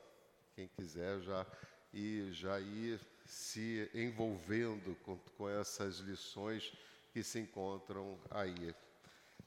quem 0.56 0.66
quiser 0.66 1.20
já 1.20 1.46
ir, 1.94 2.32
já 2.32 2.58
ir 2.58 3.00
se 3.24 3.88
envolvendo 3.94 4.96
com, 5.04 5.16
com 5.38 5.48
essas 5.48 5.98
lições 5.98 6.72
que 7.12 7.22
se 7.22 7.38
encontram 7.38 8.18
aí. 8.28 8.74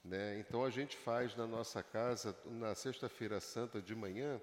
Né? 0.02 0.38
Então 0.38 0.64
a 0.64 0.70
gente 0.70 0.96
faz 0.96 1.36
na 1.36 1.46
nossa 1.46 1.82
casa, 1.82 2.34
na 2.46 2.74
Sexta-feira 2.74 3.40
Santa 3.40 3.82
de 3.82 3.94
manhã, 3.94 4.40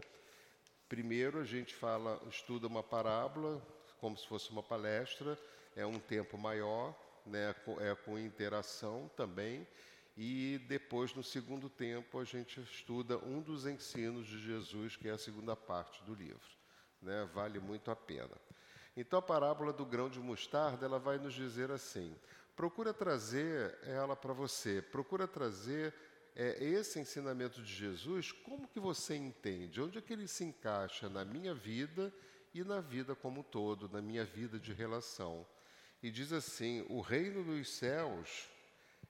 Primeiro 0.92 1.40
a 1.40 1.46
gente 1.46 1.74
fala, 1.74 2.22
estuda 2.30 2.68
uma 2.68 2.84
parábola, 2.84 3.66
como 4.02 4.18
se 4.18 4.28
fosse 4.28 4.50
uma 4.50 4.64
palestra, 4.64 5.40
é 5.76 5.86
um 5.86 6.00
tempo 6.00 6.38
maior, 6.38 6.94
né, 7.26 7.56
é 7.80 7.96
com 7.96 8.18
interação 8.18 9.10
também, 9.16 9.66
e 10.18 10.60
depois, 10.68 11.14
no 11.14 11.24
segundo 11.24 11.70
tempo, 11.70 12.20
a 12.20 12.26
gente 12.26 12.60
estuda 12.60 13.18
um 13.20 13.42
dos 13.42 13.66
ensinos 13.66 14.28
de 14.28 14.40
Jesus, 14.40 14.98
que 14.98 15.08
é 15.08 15.12
a 15.12 15.18
segunda 15.18 15.56
parte 15.56 16.04
do 16.04 16.14
livro. 16.14 16.60
Né, 17.02 17.30
vale 17.34 17.60
muito 17.60 17.90
a 17.90 17.96
pena. 17.96 18.36
Então, 18.98 19.20
a 19.20 19.22
parábola 19.22 19.72
do 19.72 19.86
grão 19.86 20.10
de 20.10 20.20
mostarda, 20.20 20.86
ela 20.86 21.00
vai 21.00 21.18
nos 21.18 21.34
dizer 21.34 21.72
assim: 21.72 22.16
procura 22.56 22.94
trazer 22.94 23.78
ela 23.84 24.16
para 24.16 24.34
você, 24.34 24.82
procura 24.82 25.28
trazer 25.28 25.94
é, 26.36 26.64
esse 26.64 27.00
ensinamento 27.00 27.62
de 27.62 27.74
Jesus, 27.74 28.32
como 28.32 28.68
que 28.68 28.80
você 28.80 29.16
entende? 29.16 29.82
Onde 29.82 29.98
é 29.98 30.02
que 30.02 30.14
ele 30.14 30.28
se 30.28 30.44
encaixa 30.44 31.10
na 31.10 31.24
minha 31.24 31.54
vida 31.54 32.14
e 32.54 32.64
na 32.64 32.82
vida 32.82 33.16
como 33.16 33.42
um 33.42 33.44
todo, 33.44 33.90
na 33.90 34.02
minha 34.02 34.26
vida 34.26 34.60
de 34.60 34.74
relação? 34.74 35.46
E 36.02 36.10
diz 36.10 36.32
assim: 36.32 36.86
o 36.90 37.02
reino 37.02 37.44
dos 37.44 37.70
céus 37.70 38.50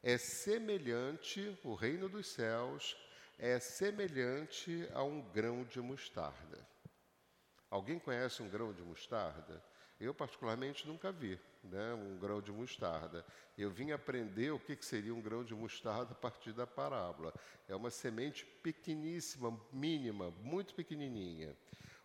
é 0.03 0.17
semelhante, 0.17 1.57
o 1.63 1.73
reino 1.73 2.09
dos 2.09 2.27
céus 2.27 2.95
é 3.37 3.59
semelhante 3.59 4.87
a 4.93 5.03
um 5.03 5.21
grão 5.31 5.63
de 5.63 5.79
mostarda. 5.79 6.67
Alguém 7.69 7.97
conhece 7.97 8.43
um 8.43 8.49
grão 8.49 8.73
de 8.73 8.81
mostarda? 8.81 9.63
Eu, 9.99 10.13
particularmente, 10.13 10.87
nunca 10.87 11.11
vi 11.11 11.39
né, 11.63 11.93
um 11.93 12.17
grão 12.17 12.41
de 12.41 12.51
mostarda. 12.51 13.25
Eu 13.57 13.69
vim 13.69 13.91
aprender 13.91 14.51
o 14.51 14.59
que, 14.59 14.75
que 14.75 14.85
seria 14.85 15.13
um 15.13 15.21
grão 15.21 15.43
de 15.43 15.53
mostarda 15.53 16.11
a 16.11 16.15
partir 16.15 16.53
da 16.53 16.65
parábola. 16.65 17.33
É 17.67 17.75
uma 17.75 17.89
semente 17.89 18.45
pequeníssima, 18.45 19.59
mínima, 19.71 20.31
muito 20.41 20.73
pequenininha. 20.73 21.55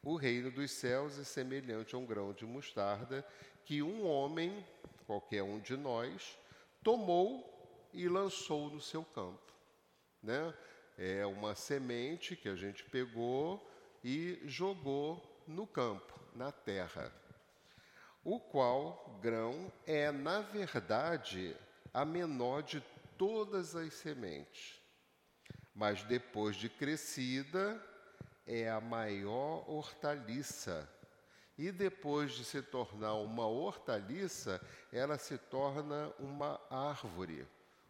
O 0.07 0.15
reino 0.15 0.53
dos 0.53 0.71
céus 0.71 1.19
é 1.19 1.25
semelhante 1.25 1.97
a 1.97 1.99
um 1.99 2.07
grão 2.07 2.33
de 2.33 2.47
mostarda 2.47 3.27
que 3.65 3.83
um 3.83 4.07
homem, 4.07 4.65
qualquer 5.05 5.43
um 5.43 5.59
de 5.59 5.77
nós, 5.77 6.39
tomou 6.81 7.45
e 7.93 8.09
lançou 8.09 8.71
no 8.71 8.81
seu 8.81 9.03
campo. 9.03 9.53
Né? 10.23 10.55
É 10.97 11.27
uma 11.27 11.57
semente 11.57 12.37
que 12.37 12.49
a 12.49 12.55
gente 12.55 12.85
pegou 12.85 13.69
e 14.05 14.41
jogou 14.45 15.21
no 15.45 15.67
campo, 15.67 16.15
na 16.37 16.53
terra 16.53 17.13
o 18.23 18.39
qual 18.39 19.19
grão 19.21 19.73
é, 19.85 20.13
na 20.13 20.41
verdade, 20.41 21.57
a 21.93 22.05
menor 22.05 22.63
de 22.63 22.81
todas 23.19 23.75
as 23.75 23.93
sementes, 23.95 24.81
mas 25.75 26.05
depois 26.05 26.55
de 26.55 26.69
crescida, 26.69 27.85
é 28.47 28.71
a 28.71 28.81
maior 28.81 29.69
hortaliça. 29.69 30.89
E 31.59 31.73
depois 31.73 32.33
de 32.33 32.45
se 32.45 32.63
tornar 32.63 33.15
uma 33.15 33.47
hortaliça, 33.47 34.61
ela 34.93 35.17
se 35.19 35.39
torna 35.39 36.13
uma 36.19 36.61
árvore, 36.71 37.47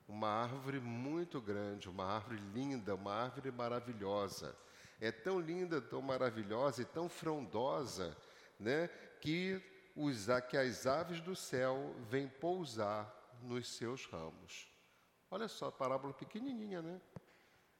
uma 0.08 0.28
árvore 0.28 0.78
muito 0.78 1.40
grande, 1.40 1.88
uma 1.88 2.04
árvore 2.04 2.40
linda, 2.54 2.94
uma 2.94 3.12
árvore 3.12 3.50
maravilhosa. 3.50 4.56
É 5.00 5.10
tão 5.10 5.40
linda, 5.40 5.80
tão 5.80 6.00
maravilhosa 6.00 6.82
e 6.82 6.84
tão 6.84 7.08
frondosa, 7.08 8.16
né, 8.58 8.88
que 9.20 9.60
os, 9.96 10.26
que 10.48 10.56
as 10.56 10.86
aves 10.86 11.20
do 11.20 11.34
céu 11.34 11.94
vêm 12.08 12.28
pousar 12.28 13.12
nos 13.42 13.76
seus 13.76 14.06
ramos. 14.06 14.70
Olha 15.30 15.48
só, 15.48 15.70
parábola 15.70 16.14
pequenininha, 16.14 16.80
né? 16.80 17.00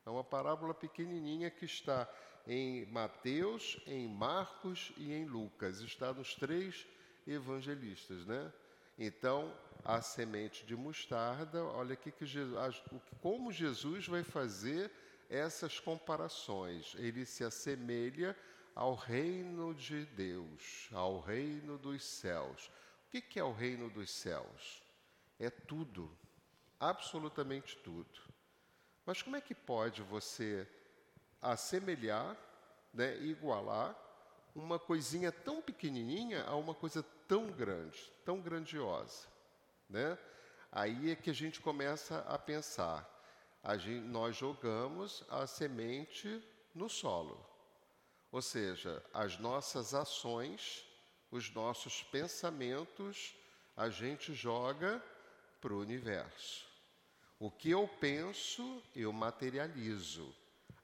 É 0.05 0.11
uma 0.11 0.25
parábola 0.25 0.75
pequenininha 0.75 1.51
que 1.51 1.65
está 1.65 2.09
em 2.47 2.87
Mateus, 2.87 3.79
em 3.87 4.07
Marcos 4.09 4.93
e 4.97 5.13
em 5.13 5.25
Lucas. 5.25 5.81
Está 5.81 6.13
nos 6.13 6.35
três 6.35 6.87
evangelistas, 7.27 8.25
né? 8.25 8.53
Então, 8.99 9.53
a 9.85 10.01
semente 10.01 10.65
de 10.65 10.75
mostarda, 10.75 11.65
olha 11.65 11.95
aqui 11.95 12.11
que 12.11 12.25
Jesus, 12.25 12.83
como 13.21 13.53
Jesus 13.53 14.07
vai 14.07 14.23
fazer 14.23 14.91
essas 15.29 15.79
comparações. 15.81 16.95
Ele 16.97 17.25
se 17.27 17.45
assemelha 17.45 18.37
ao 18.75 18.95
reino 18.95 19.75
de 19.75 20.05
Deus, 20.07 20.89
ao 20.93 21.21
reino 21.21 21.79
dos 21.79 22.05
céus. 22.05 22.71
O 23.07 23.11
que 23.11 23.39
é 23.39 23.45
o 23.45 23.53
reino 23.53 23.89
dos 23.91 24.11
céus? 24.11 24.83
É 25.39 25.51
tudo, 25.51 26.11
absolutamente 26.79 27.77
tudo. 27.79 28.21
Mas 29.05 29.23
como 29.23 29.37
é 29.37 29.41
que 29.41 29.55
pode 29.55 30.03
você 30.03 30.69
assemelhar, 31.41 32.37
né, 32.93 33.17
igualar 33.19 33.95
uma 34.55 34.79
coisinha 34.79 35.31
tão 35.31 35.61
pequenininha 35.61 36.45
a 36.45 36.57
uma 36.57 36.75
coisa 36.75 37.05
tão 37.29 37.51
grande, 37.51 38.11
tão 38.25 38.41
grandiosa, 38.41 39.27
né? 39.89 40.19
Aí 40.73 41.11
é 41.11 41.17
que 41.17 41.31
a 41.31 41.35
gente 41.35 41.61
começa 41.61 42.21
a 42.21 42.39
pensar. 42.39 43.07
A 43.63 43.77
gente, 43.77 44.07
nós 44.07 44.37
jogamos 44.37 45.25
a 45.29 45.47
semente 45.47 46.43
no 46.75 46.89
solo. 46.89 47.45
Ou 48.33 48.43
seja, 48.43 49.03
as 49.13 49.39
nossas 49.39 49.95
ações, 49.95 50.85
os 51.31 51.51
nossos 51.53 52.03
pensamentos, 52.03 53.35
a 53.77 53.89
gente 53.89 54.35
joga 54.35 55.03
para 55.61 55.73
o 55.73 55.81
universo. 55.81 56.67
O 57.39 57.51
que 57.51 57.71
eu 57.71 57.87
penso, 58.01 58.83
eu 58.95 59.13
materializo. 59.13 60.35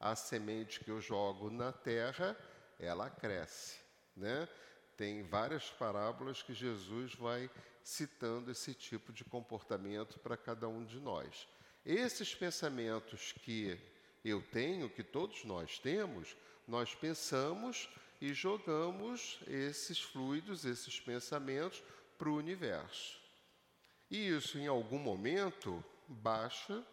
A 0.02 0.16
semente 0.16 0.80
que 0.80 0.90
eu 0.90 1.00
jogo 1.00 1.48
na 1.48 1.70
terra, 1.70 2.36
ela 2.76 3.08
cresce. 3.08 3.78
Né? 4.16 4.48
Tem 4.96 5.22
várias 5.22 5.70
parábolas 5.70 6.42
que 6.42 6.52
Jesus 6.52 7.14
vai 7.14 7.48
citando 7.84 8.50
esse 8.50 8.74
tipo 8.74 9.12
de 9.12 9.24
comportamento 9.24 10.18
para 10.18 10.36
cada 10.36 10.68
um 10.68 10.84
de 10.84 10.98
nós. 10.98 11.46
Esses 11.86 12.34
pensamentos 12.34 13.30
que 13.30 13.78
eu 14.24 14.42
tenho, 14.42 14.90
que 14.90 15.04
todos 15.04 15.44
nós 15.44 15.78
temos, 15.78 16.36
nós 16.66 16.96
pensamos 16.96 17.88
e 18.20 18.34
jogamos 18.34 19.38
esses 19.46 20.00
fluidos, 20.00 20.64
esses 20.64 20.98
pensamentos 20.98 21.80
para 22.18 22.28
o 22.28 22.36
universo. 22.36 23.20
E 24.10 24.28
isso, 24.28 24.58
em 24.58 24.66
algum 24.66 24.98
momento, 24.98 25.84
baixa 26.08 26.84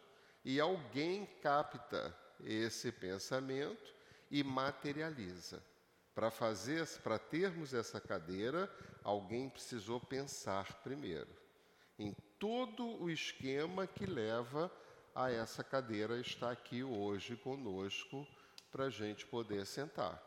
e 0.46 0.60
alguém 0.60 1.26
capta 1.42 2.16
esse 2.44 2.92
pensamento 2.92 3.94
e 4.30 4.44
materializa. 4.44 5.64
Para 6.14 6.30
fazer, 6.30 6.88
para 7.04 7.18
termos 7.18 7.74
essa 7.74 8.00
cadeira, 8.00 8.70
alguém 9.04 9.50
precisou 9.50 10.00
pensar 10.00 10.82
primeiro 10.82 11.40
em 12.00 12.16
todo 12.40 13.02
o 13.04 13.10
esquema 13.10 13.86
que 13.86 14.06
leva 14.06 14.72
a 15.14 15.30
essa 15.30 15.62
cadeira 15.62 16.18
estar 16.18 16.50
aqui 16.50 16.82
hoje 16.82 17.36
conosco 17.36 18.26
para 18.72 18.86
a 18.86 18.90
gente 18.90 19.26
poder 19.26 19.66
sentar. 19.66 20.24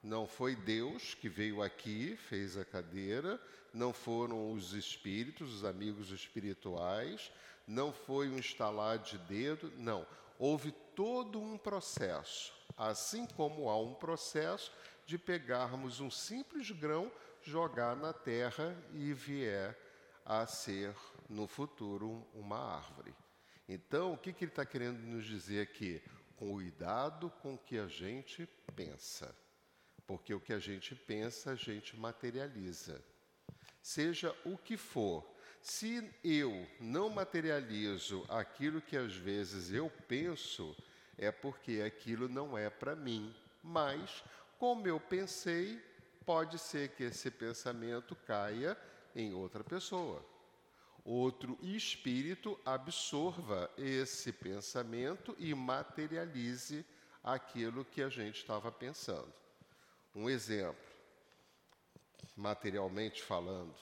Não 0.00 0.24
foi 0.24 0.54
Deus 0.54 1.14
que 1.14 1.28
veio 1.28 1.60
aqui, 1.60 2.16
fez 2.16 2.56
a 2.56 2.64
cadeira, 2.64 3.40
não 3.74 3.92
foram 3.92 4.52
os 4.52 4.72
espíritos, 4.72 5.52
os 5.52 5.64
amigos 5.64 6.12
espirituais, 6.12 7.32
não 7.66 7.92
foi 7.92 8.28
um 8.28 8.38
estalar 8.38 8.98
de 8.98 9.18
dedo, 9.18 9.72
não. 9.76 10.06
Houve 10.38 10.72
todo 10.96 11.40
um 11.40 11.56
processo, 11.56 12.52
assim 12.76 13.24
como 13.24 13.68
há 13.68 13.80
um 13.80 13.94
processo 13.94 14.72
de 15.06 15.16
pegarmos 15.16 16.00
um 16.00 16.10
simples 16.10 16.72
grão, 16.72 17.12
jogar 17.42 17.94
na 17.94 18.12
terra 18.12 18.76
e 18.92 19.12
vier 19.12 19.78
a 20.24 20.44
ser 20.48 20.92
no 21.28 21.46
futuro 21.46 22.26
uma 22.34 22.58
árvore. 22.58 23.14
Então, 23.68 24.12
o 24.12 24.18
que, 24.18 24.32
que 24.32 24.44
ele 24.44 24.50
está 24.50 24.66
querendo 24.66 24.98
nos 24.98 25.24
dizer 25.24 25.60
aqui? 25.60 26.02
cuidado 26.36 27.30
com 27.42 27.54
o 27.54 27.58
que 27.58 27.78
a 27.78 27.86
gente 27.86 28.46
pensa, 28.74 29.34
porque 30.06 30.32
o 30.34 30.40
que 30.40 30.52
a 30.52 30.58
gente 30.58 30.94
pensa, 30.94 31.52
a 31.52 31.54
gente 31.54 31.96
materializa. 31.96 33.02
Seja 33.82 34.34
o 34.44 34.56
que 34.58 34.76
for, 34.76 35.26
se 35.66 36.08
eu 36.22 36.66
não 36.78 37.10
materializo 37.10 38.24
aquilo 38.28 38.80
que 38.80 38.96
às 38.96 39.14
vezes 39.14 39.72
eu 39.72 39.90
penso, 40.06 40.76
é 41.18 41.32
porque 41.32 41.82
aquilo 41.84 42.28
não 42.28 42.56
é 42.56 42.70
para 42.70 42.94
mim. 42.94 43.34
Mas, 43.62 44.22
como 44.58 44.86
eu 44.86 45.00
pensei, 45.00 45.82
pode 46.24 46.58
ser 46.58 46.90
que 46.90 47.02
esse 47.02 47.30
pensamento 47.30 48.14
caia 48.14 48.76
em 49.14 49.34
outra 49.34 49.64
pessoa 49.64 50.24
outro 51.06 51.56
espírito 51.62 52.58
absorva 52.64 53.70
esse 53.78 54.32
pensamento 54.32 55.36
e 55.38 55.54
materialize 55.54 56.84
aquilo 57.22 57.84
que 57.84 58.02
a 58.02 58.08
gente 58.08 58.38
estava 58.38 58.72
pensando. 58.72 59.32
Um 60.12 60.28
exemplo, 60.28 60.84
materialmente 62.36 63.22
falando, 63.22 63.74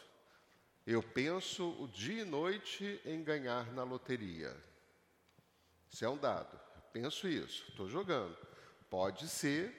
eu 0.86 1.02
penso 1.02 1.70
o 1.82 1.88
dia 1.88 2.22
e 2.22 2.24
noite 2.24 3.00
em 3.04 3.22
ganhar 3.22 3.72
na 3.72 3.82
loteria. 3.82 4.54
Isso 5.90 6.04
é 6.04 6.08
um 6.08 6.18
dado. 6.18 6.60
Penso 6.92 7.26
isso, 7.26 7.64
estou 7.68 7.88
jogando. 7.88 8.36
Pode 8.90 9.28
ser 9.28 9.72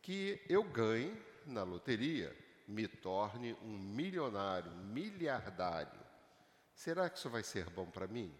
que 0.00 0.40
eu 0.48 0.64
ganhe 0.64 1.14
na 1.46 1.62
loteria, 1.62 2.36
me 2.66 2.88
torne 2.88 3.52
um 3.62 3.78
milionário, 3.78 4.70
miliardário. 4.72 6.00
Será 6.74 7.10
que 7.10 7.18
isso 7.18 7.28
vai 7.28 7.42
ser 7.42 7.68
bom 7.70 7.86
para 7.86 8.06
mim? 8.06 8.34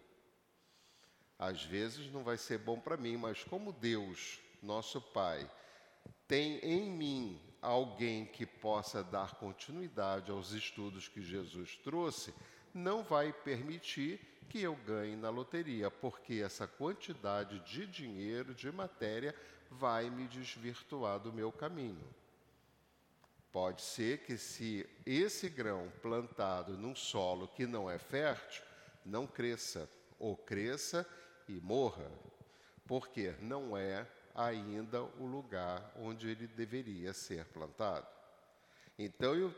Às 1.37 1.63
vezes 1.63 2.11
não 2.11 2.23
vai 2.23 2.37
ser 2.37 2.57
bom 2.57 2.79
para 2.79 2.97
mim, 2.97 3.17
mas 3.17 3.43
como 3.43 3.71
Deus, 3.71 4.39
nosso 4.61 5.01
Pai, 5.01 5.49
tem 6.27 6.57
em 6.59 6.89
mim 6.89 7.50
alguém 7.61 8.25
que 8.25 8.45
possa 8.45 9.03
dar 9.03 9.35
continuidade 9.35 10.31
aos 10.31 10.51
estudos 10.51 11.07
que 11.07 11.21
Jesus 11.21 11.77
trouxe, 11.77 12.33
não 12.73 13.03
vai 13.03 13.31
permitir 13.31 14.19
que 14.49 14.61
eu 14.61 14.75
ganhe 14.75 15.15
na 15.15 15.29
loteria, 15.29 15.89
porque 15.91 16.41
essa 16.43 16.67
quantidade 16.67 17.59
de 17.59 17.85
dinheiro, 17.85 18.53
de 18.53 18.71
matéria, 18.71 19.35
vai 19.69 20.09
me 20.09 20.27
desvirtuar 20.27 21.19
do 21.19 21.31
meu 21.31 21.51
caminho. 21.51 22.03
Pode 23.51 23.81
ser 23.81 24.19
que 24.19 24.37
se 24.37 24.89
esse 25.05 25.49
grão 25.49 25.91
plantado 26.01 26.77
num 26.77 26.95
solo 26.95 27.47
que 27.49 27.65
não 27.67 27.89
é 27.89 27.97
fértil, 27.99 28.63
não 29.05 29.27
cresça, 29.27 29.89
ou 30.17 30.35
cresça 30.35 31.07
e 31.47 31.53
morra, 31.59 32.09
porque 32.87 33.35
não 33.41 33.75
é 33.75 34.07
ainda 34.35 35.01
o 35.03 35.25
lugar 35.25 35.91
onde 35.97 36.29
ele 36.29 36.47
deveria 36.47 37.13
ser 37.13 37.45
plantado. 37.45 38.07
Então, 38.97 39.35
eu, 39.35 39.53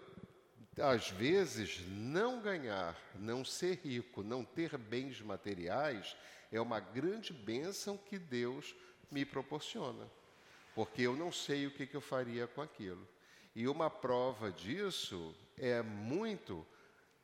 às 0.82 1.10
vezes, 1.10 1.82
não 1.88 2.42
ganhar, 2.42 2.98
não 3.16 3.44
ser 3.44 3.80
rico, 3.84 4.24
não 4.24 4.44
ter 4.44 4.78
bens 4.78 5.22
materiais 5.22 6.16
é 6.52 6.62
uma 6.62 6.80
grande 6.80 7.34
bênção 7.34 7.98
que 7.98 8.18
Deus 8.18 8.76
me 9.12 9.26
proporciona, 9.26 10.08
porque 10.74 11.02
eu 11.02 11.16
não 11.16 11.32
sei 11.32 11.68
o 11.68 11.72
que, 11.72 11.86
que 11.86 11.96
eu 11.96 12.02
faria 12.02 12.48
com 12.48 12.62
aquilo. 12.62 13.08
E 13.56 13.68
uma 13.68 13.90
prova 13.90 14.52
disso 14.52 15.36
é 15.58 15.82
muito 15.82 16.66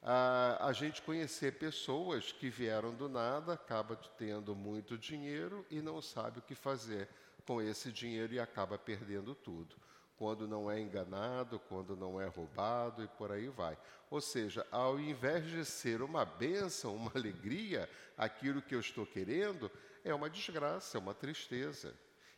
a, 0.02 0.68
a 0.68 0.74
gente 0.74 1.02
conhecer 1.02 1.54
pessoas 1.54 2.32
que 2.32 2.50
vieram 2.50 2.94
do 2.94 3.10
nada, 3.10 3.54
acaba 3.54 3.96
tendo 4.18 4.56
muito 4.56 4.98
dinheiro 4.98 5.66
e 5.70 5.82
não 5.82 6.02
sabe 6.02 6.40
o 6.40 6.44
que 6.44 6.56
fazer 6.56 7.10
com 7.46 7.62
esse 7.62 7.92
dinheiro 7.92 8.34
e 8.34 8.40
acaba 8.40 8.78
perdendo 8.78 9.36
tudo. 9.36 9.76
Quando 10.18 10.48
não 10.48 10.70
é 10.70 10.80
enganado, 10.80 11.60
quando 11.60 11.96
não 11.96 12.20
é 12.20 12.28
roubado 12.28 13.04
e 13.04 13.08
por 13.08 13.32
aí 13.32 13.48
vai. 13.48 13.78
Ou 14.10 14.20
seja, 14.20 14.68
ao 14.70 15.00
invés 15.00 15.46
de 15.46 15.64
ser 15.64 16.02
uma 16.02 16.26
bênção, 16.26 16.96
uma 16.96 17.12
alegria, 17.16 17.90
aquilo 18.18 18.62
que 18.62 18.76
eu 18.76 18.80
estou 18.80 19.06
querendo, 19.06 19.72
é 20.04 20.14
uma 20.14 20.30
desgraça, 20.30 20.98
é 20.98 21.00
uma 21.00 21.14
tristeza. 21.14 21.94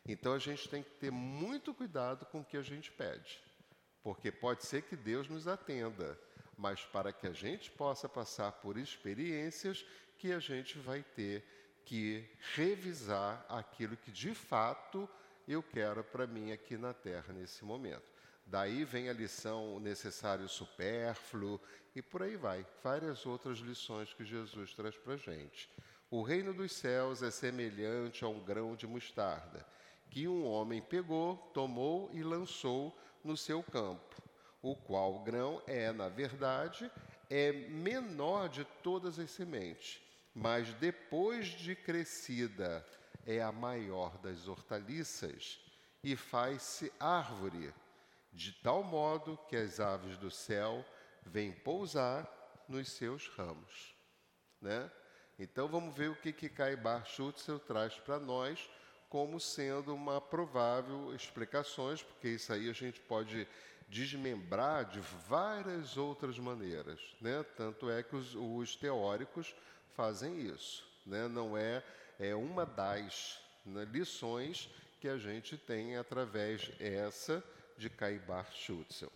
Então 0.06 0.32
a 0.32 0.38
gente 0.38 0.68
tem 0.68 0.82
que 0.82 0.90
ter 0.90 1.10
muito 1.10 1.74
cuidado 1.74 2.26
com 2.26 2.40
o 2.40 2.44
que 2.44 2.56
a 2.56 2.62
gente 2.62 2.90
pede 2.92 3.40
porque 4.02 4.32
pode 4.32 4.66
ser 4.66 4.82
que 4.82 4.96
Deus 4.96 5.28
nos 5.28 5.46
atenda, 5.46 6.18
mas 6.56 6.84
para 6.84 7.12
que 7.12 7.26
a 7.26 7.32
gente 7.32 7.70
possa 7.70 8.08
passar 8.08 8.52
por 8.52 8.76
experiências 8.76 9.84
que 10.18 10.32
a 10.32 10.38
gente 10.38 10.78
vai 10.78 11.02
ter 11.02 11.44
que 11.84 12.28
revisar 12.54 13.44
aquilo 13.48 13.96
que 13.96 14.10
de 14.10 14.34
fato 14.34 15.08
eu 15.46 15.62
quero 15.62 16.04
para 16.04 16.26
mim 16.26 16.52
aqui 16.52 16.76
na 16.76 16.92
Terra 16.92 17.32
nesse 17.32 17.64
momento. 17.64 18.10
Daí 18.46 18.84
vem 18.84 19.08
a 19.08 19.12
lição 19.12 19.74
o 19.74 19.80
necessário 19.80 20.48
supérfluo 20.48 21.60
e 21.94 22.02
por 22.02 22.22
aí 22.22 22.36
vai. 22.36 22.66
Várias 22.82 23.24
outras 23.26 23.58
lições 23.58 24.12
que 24.12 24.24
Jesus 24.24 24.74
traz 24.74 24.96
para 24.96 25.14
a 25.14 25.16
gente. 25.16 25.70
O 26.10 26.22
reino 26.22 26.52
dos 26.52 26.72
céus 26.72 27.22
é 27.22 27.30
semelhante 27.30 28.24
a 28.24 28.28
um 28.28 28.38
grão 28.38 28.76
de 28.76 28.86
mostarda, 28.86 29.66
que 30.10 30.28
um 30.28 30.44
homem 30.44 30.82
pegou, 30.82 31.36
tomou 31.54 32.10
e 32.12 32.22
lançou 32.22 32.94
no 33.24 33.34
seu 33.34 33.62
campo, 33.62 34.22
o 34.60 34.76
qual 34.76 35.20
grão 35.20 35.62
é, 35.66 35.90
na 35.90 36.10
verdade, 36.10 36.90
é 37.30 37.50
menor 37.50 38.50
de 38.50 38.64
todas 38.82 39.18
as 39.18 39.30
sementes, 39.30 40.01
mas 40.34 40.72
depois 40.74 41.48
de 41.48 41.74
crescida 41.74 42.86
é 43.26 43.40
a 43.40 43.52
maior 43.52 44.18
das 44.18 44.48
hortaliças 44.48 45.60
e 46.02 46.16
faz-se 46.16 46.92
árvore, 46.98 47.72
de 48.32 48.52
tal 48.52 48.82
modo 48.82 49.38
que 49.48 49.56
as 49.56 49.78
aves 49.78 50.16
do 50.16 50.30
céu 50.30 50.84
vêm 51.24 51.52
pousar 51.52 52.28
nos 52.68 52.90
seus 52.90 53.28
ramos. 53.28 53.94
Né? 54.60 54.90
Então 55.38 55.68
vamos 55.68 55.94
ver 55.94 56.10
o 56.10 56.16
que, 56.16 56.32
que 56.32 56.48
Caibar 56.48 57.04
Schutzel 57.06 57.58
traz 57.58 57.94
para 57.94 58.18
nós 58.18 58.68
como 59.08 59.38
sendo 59.38 59.94
uma 59.94 60.22
provável 60.22 61.14
explicações, 61.14 62.02
porque 62.02 62.28
isso 62.28 62.50
aí 62.50 62.70
a 62.70 62.72
gente 62.72 62.98
pode 63.00 63.46
desmembrar 63.86 64.86
de 64.86 65.00
várias 65.28 65.98
outras 65.98 66.38
maneiras, 66.38 66.98
né? 67.20 67.44
Tanto 67.54 67.90
é 67.90 68.02
que 68.02 68.16
os, 68.16 68.34
os 68.34 68.74
teóricos 68.74 69.54
fazem 69.94 70.40
isso, 70.40 70.86
né? 71.06 71.28
Não 71.28 71.56
é, 71.56 71.82
é 72.18 72.34
uma 72.34 72.64
das 72.64 73.40
né, 73.64 73.84
lições 73.84 74.68
que 75.00 75.08
a 75.08 75.16
gente 75.16 75.56
tem 75.56 75.96
através 75.96 76.70
essa 76.78 77.42
de 77.76 77.90
Caibar 77.90 78.50
Schutzel. 78.52 79.10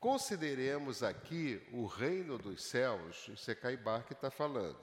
Consideremos 0.00 1.02
aqui 1.02 1.60
o 1.72 1.86
reino 1.86 2.38
dos 2.38 2.62
céus, 2.62 3.26
isso 3.28 3.50
é 3.50 3.54
Caibar 3.54 4.04
que 4.04 4.12
está 4.12 4.30
falando, 4.30 4.78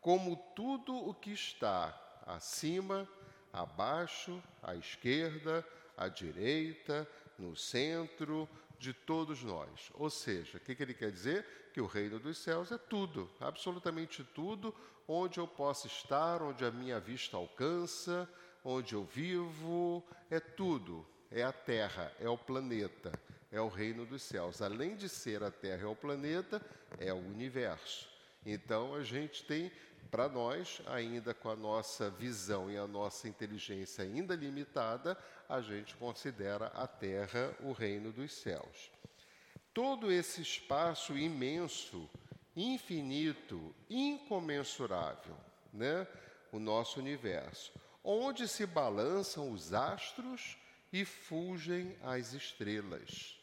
como 0.00 0.36
tudo 0.54 0.94
o 0.94 1.14
que 1.14 1.32
está 1.32 1.98
acima, 2.26 3.08
abaixo, 3.52 4.42
à 4.62 4.74
esquerda, 4.76 5.66
à 5.96 6.08
direita, 6.08 7.08
no 7.38 7.56
centro, 7.56 8.48
de 8.82 8.92
todos 8.92 9.44
nós. 9.44 9.90
Ou 9.94 10.10
seja, 10.10 10.58
o 10.58 10.60
que, 10.60 10.74
que 10.74 10.82
ele 10.82 10.92
quer 10.92 11.12
dizer? 11.12 11.46
Que 11.72 11.80
o 11.80 11.86
reino 11.86 12.18
dos 12.18 12.36
céus 12.38 12.72
é 12.72 12.76
tudo, 12.76 13.30
absolutamente 13.38 14.24
tudo, 14.34 14.74
onde 15.06 15.38
eu 15.38 15.46
posso 15.46 15.86
estar, 15.86 16.42
onde 16.42 16.64
a 16.64 16.70
minha 16.70 16.98
vista 16.98 17.36
alcança, 17.36 18.28
onde 18.64 18.94
eu 18.94 19.04
vivo, 19.04 20.04
é 20.28 20.40
tudo. 20.40 21.06
É 21.30 21.44
a 21.44 21.52
terra, 21.52 22.12
é 22.18 22.28
o 22.28 22.36
planeta, 22.36 23.12
é 23.50 23.60
o 23.60 23.68
reino 23.68 24.04
dos 24.04 24.22
céus. 24.22 24.60
Além 24.60 24.96
de 24.96 25.08
ser 25.08 25.42
a 25.44 25.50
terra 25.50 25.82
e 25.82 25.86
o 25.86 25.96
planeta, 25.96 26.60
é 26.98 27.12
o 27.12 27.16
universo. 27.16 28.08
Então 28.44 28.94
a 28.96 29.02
gente 29.02 29.44
tem 29.44 29.70
para 30.12 30.28
nós, 30.28 30.82
ainda 30.88 31.32
com 31.32 31.48
a 31.48 31.56
nossa 31.56 32.10
visão 32.10 32.70
e 32.70 32.76
a 32.76 32.86
nossa 32.86 33.26
inteligência 33.26 34.04
ainda 34.04 34.36
limitada, 34.36 35.16
a 35.48 35.62
gente 35.62 35.96
considera 35.96 36.66
a 36.66 36.86
Terra 36.86 37.56
o 37.60 37.72
reino 37.72 38.12
dos 38.12 38.30
céus. 38.30 38.92
Todo 39.72 40.12
esse 40.12 40.42
espaço 40.42 41.16
imenso, 41.16 42.10
infinito, 42.54 43.74
incomensurável, 43.88 45.34
né? 45.72 46.06
o 46.52 46.58
nosso 46.58 47.00
universo, 47.00 47.72
onde 48.04 48.46
se 48.46 48.66
balançam 48.66 49.50
os 49.50 49.72
astros 49.72 50.58
e 50.92 51.06
fulgem 51.06 51.96
as 52.02 52.34
estrelas. 52.34 53.40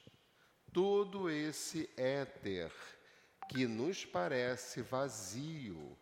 Todo 0.71 1.31
esse 1.31 1.89
éter 1.97 2.71
que 3.49 3.65
nos 3.65 4.05
parece 4.05 4.83
vazio, 4.83 5.97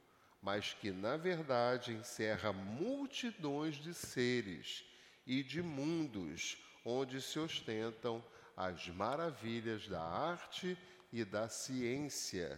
mas 0.48 0.72
que 0.72 0.92
na 0.92 1.18
verdade 1.18 1.92
encerra 1.92 2.54
multidões 2.54 3.76
de 3.76 3.94
seres 3.94 4.86
e 5.26 5.44
de 5.44 5.62
mundos 5.62 6.58
onde 6.86 7.22
se 7.22 7.38
ostentam 7.38 8.24
as 8.56 8.88
maravilhas 8.88 9.90
da 9.90 10.02
arte 10.02 10.78
e 11.12 11.26
da 11.26 11.50
ciência 11.50 12.58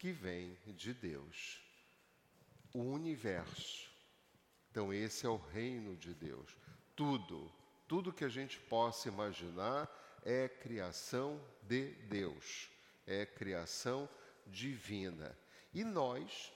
que 0.00 0.10
vem 0.10 0.58
de 0.66 0.92
Deus. 0.92 1.62
O 2.74 2.80
universo. 2.80 3.88
Então, 4.72 4.92
esse 4.92 5.24
é 5.24 5.28
o 5.28 5.36
reino 5.36 5.94
de 5.94 6.12
Deus. 6.14 6.56
Tudo, 6.96 7.52
tudo 7.86 8.12
que 8.12 8.24
a 8.24 8.28
gente 8.28 8.58
possa 8.58 9.06
imaginar 9.06 9.88
é 10.24 10.48
criação 10.48 11.40
de 11.62 11.84
Deus, 12.08 12.68
é 13.06 13.24
criação 13.24 14.08
divina. 14.48 15.38
E 15.72 15.84
nós 15.84 16.52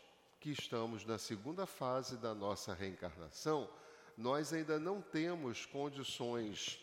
que 0.46 0.52
estamos 0.52 1.04
na 1.04 1.18
segunda 1.18 1.66
fase 1.66 2.16
da 2.18 2.32
nossa 2.32 2.72
reencarnação, 2.72 3.68
nós 4.16 4.52
ainda 4.52 4.78
não 4.78 5.02
temos 5.02 5.66
condições 5.66 6.78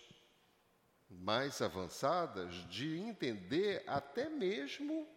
mais 1.10 1.62
avançadas 1.62 2.56
de 2.68 2.98
entender 2.98 3.82
até 3.88 4.28
mesmo 4.28 5.08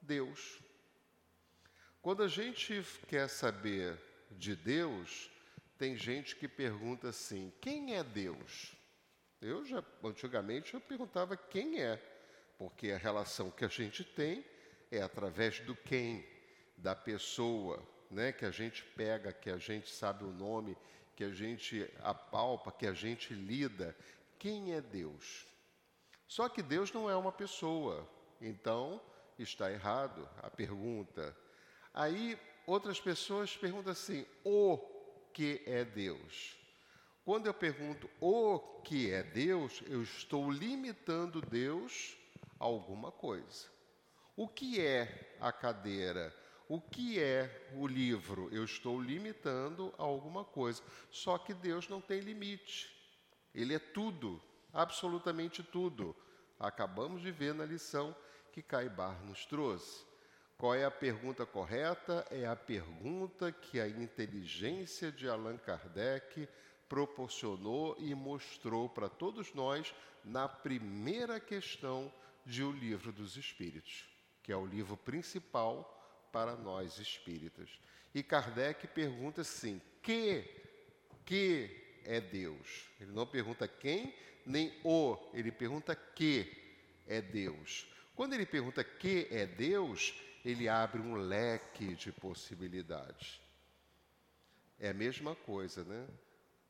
Deus. 0.00 0.60
Quando 2.00 2.22
a 2.22 2.28
gente 2.28 2.80
quer 3.08 3.28
saber 3.28 4.00
de 4.30 4.54
Deus, 4.54 5.28
tem 5.76 5.96
gente 5.96 6.36
que 6.36 6.46
pergunta 6.46 7.08
assim: 7.08 7.52
quem 7.60 7.96
é 7.96 8.04
Deus? 8.04 8.72
Eu 9.40 9.64
já 9.64 9.82
antigamente 10.04 10.74
eu 10.74 10.80
perguntava 10.80 11.36
quem 11.36 11.82
é, 11.82 11.96
porque 12.56 12.92
a 12.92 12.98
relação 12.98 13.50
que 13.50 13.64
a 13.64 13.68
gente 13.68 14.04
tem 14.04 14.44
é 14.92 15.02
através 15.02 15.58
do 15.58 15.74
quem, 15.74 16.24
da 16.76 16.94
pessoa, 16.94 17.95
né, 18.10 18.32
que 18.32 18.44
a 18.44 18.50
gente 18.50 18.84
pega, 18.96 19.32
que 19.32 19.50
a 19.50 19.58
gente 19.58 19.90
sabe 19.90 20.24
o 20.24 20.32
nome, 20.32 20.76
que 21.14 21.24
a 21.24 21.30
gente 21.30 21.88
apalpa, 22.02 22.70
que 22.70 22.86
a 22.86 22.92
gente 22.92 23.32
lida. 23.34 23.96
Quem 24.38 24.74
é 24.74 24.80
Deus? 24.80 25.46
Só 26.28 26.48
que 26.48 26.62
Deus 26.62 26.92
não 26.92 27.08
é 27.08 27.16
uma 27.16 27.32
pessoa, 27.32 28.08
então 28.40 29.00
está 29.38 29.70
errado 29.70 30.28
a 30.42 30.50
pergunta. 30.50 31.36
Aí 31.94 32.38
outras 32.66 33.00
pessoas 33.00 33.56
perguntam 33.56 33.92
assim: 33.92 34.26
o 34.44 34.78
que 35.32 35.62
é 35.66 35.84
Deus? 35.84 36.56
Quando 37.24 37.46
eu 37.46 37.54
pergunto 37.54 38.08
o 38.20 38.58
que 38.84 39.10
é 39.10 39.22
Deus, 39.22 39.82
eu 39.86 40.02
estou 40.02 40.50
limitando 40.50 41.40
Deus 41.40 42.16
a 42.60 42.64
alguma 42.64 43.10
coisa. 43.10 43.66
O 44.36 44.46
que 44.46 44.80
é 44.80 45.36
a 45.40 45.50
cadeira? 45.50 46.32
O 46.68 46.80
que 46.80 47.20
é 47.20 47.70
o 47.74 47.86
livro? 47.86 48.48
Eu 48.52 48.64
estou 48.64 49.00
limitando 49.00 49.94
a 49.96 50.02
alguma 50.02 50.44
coisa. 50.44 50.82
Só 51.10 51.38
que 51.38 51.54
Deus 51.54 51.88
não 51.88 52.00
tem 52.00 52.20
limite. 52.20 52.90
Ele 53.54 53.74
é 53.74 53.78
tudo, 53.78 54.42
absolutamente 54.72 55.62
tudo. 55.62 56.14
Acabamos 56.58 57.22
de 57.22 57.30
ver 57.30 57.54
na 57.54 57.64
lição 57.64 58.14
que 58.52 58.62
Caibar 58.62 59.22
nos 59.24 59.46
trouxe. 59.46 60.04
Qual 60.58 60.74
é 60.74 60.84
a 60.84 60.90
pergunta 60.90 61.46
correta? 61.46 62.26
É 62.30 62.46
a 62.46 62.56
pergunta 62.56 63.52
que 63.52 63.78
a 63.78 63.86
inteligência 63.86 65.12
de 65.12 65.28
Allan 65.28 65.58
Kardec 65.58 66.48
proporcionou 66.88 67.94
e 67.98 68.12
mostrou 68.14 68.88
para 68.88 69.08
todos 69.08 69.54
nós 69.54 69.94
na 70.24 70.48
primeira 70.48 71.38
questão 71.38 72.12
de 72.44 72.64
O 72.64 72.72
Livro 72.72 73.12
dos 73.12 73.36
Espíritos, 73.36 74.08
que 74.42 74.50
é 74.50 74.56
o 74.56 74.66
livro 74.66 74.96
principal 74.96 75.95
para 76.32 76.56
nós 76.56 76.98
espíritas. 76.98 77.68
E 78.14 78.22
Kardec 78.22 78.86
pergunta 78.88 79.42
assim: 79.42 79.80
que 80.02 80.44
que 81.24 82.00
é 82.04 82.20
Deus? 82.20 82.88
Ele 83.00 83.12
não 83.12 83.26
pergunta 83.26 83.66
quem 83.66 84.14
nem 84.46 84.72
o, 84.84 85.18
ele 85.34 85.50
pergunta 85.50 85.94
que 85.94 86.50
é 87.06 87.20
Deus. 87.20 87.86
Quando 88.14 88.34
ele 88.34 88.46
pergunta 88.46 88.82
que 88.84 89.26
é 89.30 89.44
Deus, 89.44 90.14
ele 90.44 90.68
abre 90.68 91.00
um 91.00 91.16
leque 91.16 91.94
de 91.94 92.12
possibilidades. 92.12 93.40
É 94.78 94.90
a 94.90 94.94
mesma 94.94 95.34
coisa, 95.34 95.84
né? 95.84 96.06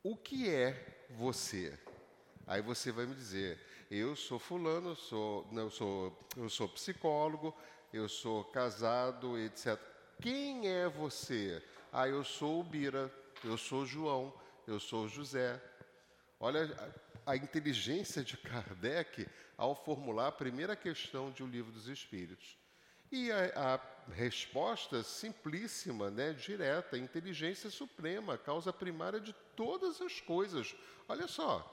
O 0.03 0.17
que 0.17 0.49
é 0.49 1.07
você? 1.11 1.79
Aí 2.47 2.63
você 2.63 2.91
vai 2.91 3.07
me 3.07 3.15
dizer, 3.15 3.59
eu 3.91 4.17
sou 4.17 4.39
fulano, 4.39 4.95
sou, 4.97 5.47
não, 5.53 5.65
eu 5.65 5.71
sou, 5.71 6.27
eu 6.37 6.49
sou 6.49 6.69
psicólogo, 6.69 7.55
eu 7.93 8.09
sou 8.09 8.45
casado, 8.45 9.39
etc. 9.39 9.79
Quem 10.21 10.69
é 10.69 10.89
você? 10.89 11.63
Ah, 11.93 12.09
eu 12.09 12.25
sou 12.25 12.61
o 12.61 12.65
Bira, 12.65 13.13
eu 13.45 13.57
sou 13.57 13.87
João, 13.87 14.33
eu 14.67 14.81
sou 14.81 15.09
José. 15.09 15.61
Olha 16.41 16.65
a, 17.27 17.33
a 17.33 17.37
inteligência 17.37 18.23
de 18.23 18.37
Kardec 18.39 19.27
ao 19.57 19.75
formular 19.75 20.29
a 20.29 20.33
primeira 20.33 20.77
questão 20.77 21.31
de 21.31 21.43
O 21.43 21.47
Livro 21.47 21.73
dos 21.73 21.89
Espíritos. 21.89 22.57
E 23.11 23.31
a, 23.31 23.75
a 23.75 24.13
resposta 24.13 25.03
simplíssima, 25.03 26.11
né, 26.11 26.33
direta, 26.33 26.99
inteligência 26.99 27.71
suprema, 27.71 28.37
causa 28.37 28.73
primária 28.73 29.21
de 29.21 29.33
todas 29.55 30.01
as 30.01 30.21
coisas. 30.21 30.75
Olha 31.09 31.29
só, 31.29 31.65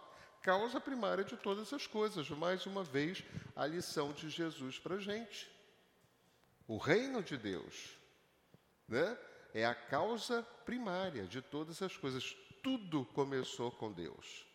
causa 0.42 0.80
primária 0.80 1.24
de 1.24 1.36
todas 1.36 1.74
as 1.74 1.88
coisas. 1.88 2.30
Mais 2.30 2.66
uma 2.66 2.84
vez, 2.84 3.24
a 3.56 3.66
lição 3.66 4.12
de 4.14 4.30
Jesus 4.30 4.78
para 4.78 4.96
a 4.96 5.00
gente. 5.00 5.53
O 6.68 6.78
reino 6.78 7.22
de 7.22 7.38
Deus 7.38 7.98
né, 8.88 9.18
é 9.54 9.66
a 9.66 9.76
causa 9.76 10.44
primária 10.66 11.26
de 11.26 11.42
todas 11.42 11.82
as 11.82 11.98
coisas. 11.98 12.36
Tudo 12.62 13.06
começou 13.06 13.72
com 13.72 13.92
Deus. 13.92 14.48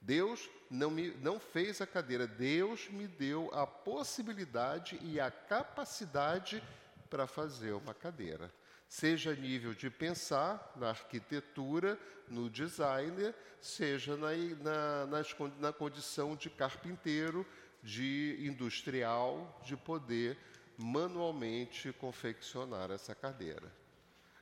Deus 0.00 0.48
não, 0.70 0.90
me, 0.90 1.10
não 1.16 1.38
fez 1.38 1.80
a 1.80 1.86
cadeira, 1.86 2.26
Deus 2.26 2.88
me 2.88 3.06
deu 3.06 3.50
a 3.52 3.66
possibilidade 3.66 4.98
e 5.02 5.20
a 5.20 5.30
capacidade 5.30 6.62
para 7.10 7.26
fazer 7.26 7.72
uma 7.72 7.92
cadeira. 7.92 8.52
Seja 8.88 9.32
a 9.32 9.34
nível 9.34 9.74
de 9.74 9.90
pensar, 9.90 10.72
na 10.76 10.88
arquitetura, 10.88 11.98
no 12.28 12.48
designer, 12.48 13.34
seja 13.60 14.16
na, 14.16 14.32
na, 14.62 15.06
nas, 15.06 15.36
na 15.58 15.72
condição 15.72 16.34
de 16.34 16.48
carpinteiro, 16.48 17.46
de 17.82 18.36
industrial, 18.40 19.60
de 19.64 19.76
poder 19.76 20.38
manualmente 20.80 21.92
confeccionar 21.92 22.90
essa 22.90 23.14
cadeira. 23.14 23.72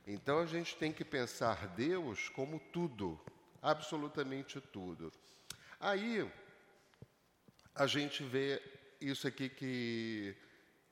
Então 0.07 0.39
a 0.39 0.45
gente 0.45 0.75
tem 0.75 0.91
que 0.91 1.05
pensar 1.05 1.67
Deus 1.67 2.29
como 2.29 2.59
tudo, 2.71 3.19
absolutamente 3.61 4.59
tudo. 4.59 5.11
Aí 5.79 6.29
a 7.75 7.85
gente 7.85 8.23
vê 8.23 8.61
isso 8.99 9.27
aqui 9.27 9.49
que 9.49 10.35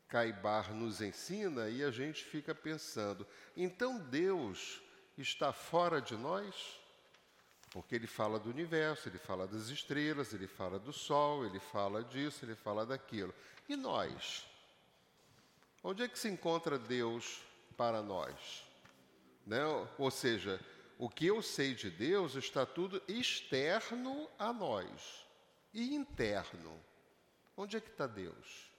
Caibar 0.07 0.73
nos 0.73 1.01
ensina 1.01 1.69
e 1.69 1.83
a 1.83 1.91
gente 1.91 2.23
fica 2.23 2.55
pensando: 2.55 3.27
então 3.55 3.99
Deus 3.99 4.81
está 5.17 5.51
fora 5.51 6.01
de 6.01 6.15
nós? 6.15 6.79
Porque 7.71 7.95
ele 7.95 8.07
fala 8.07 8.39
do 8.39 8.49
universo, 8.49 9.09
ele 9.09 9.17
fala 9.17 9.45
das 9.45 9.67
estrelas, 9.67 10.33
ele 10.33 10.47
fala 10.47 10.79
do 10.79 10.93
sol, 10.93 11.45
ele 11.45 11.59
fala 11.59 12.03
disso, 12.03 12.45
ele 12.45 12.55
fala 12.55 12.85
daquilo. 12.85 13.33
E 13.67 13.75
nós? 13.75 14.47
Onde 15.83 16.03
é 16.03 16.07
que 16.07 16.19
se 16.19 16.27
encontra 16.27 16.77
Deus 16.77 17.41
para 17.75 18.01
nós? 18.01 18.63
Né? 19.45 19.61
Ou 19.97 20.11
seja, 20.11 20.59
o 20.97 21.09
que 21.09 21.27
eu 21.27 21.41
sei 21.41 21.75
de 21.75 21.89
Deus 21.89 22.35
está 22.35 22.65
tudo 22.65 23.01
externo 23.07 24.27
a 24.39 24.51
nós 24.51 25.25
e 25.73 25.95
interno. 25.95 26.73
Onde 27.55 27.77
é 27.77 27.81
que 27.81 27.89
está 27.89 28.07
Deus? 28.07 28.71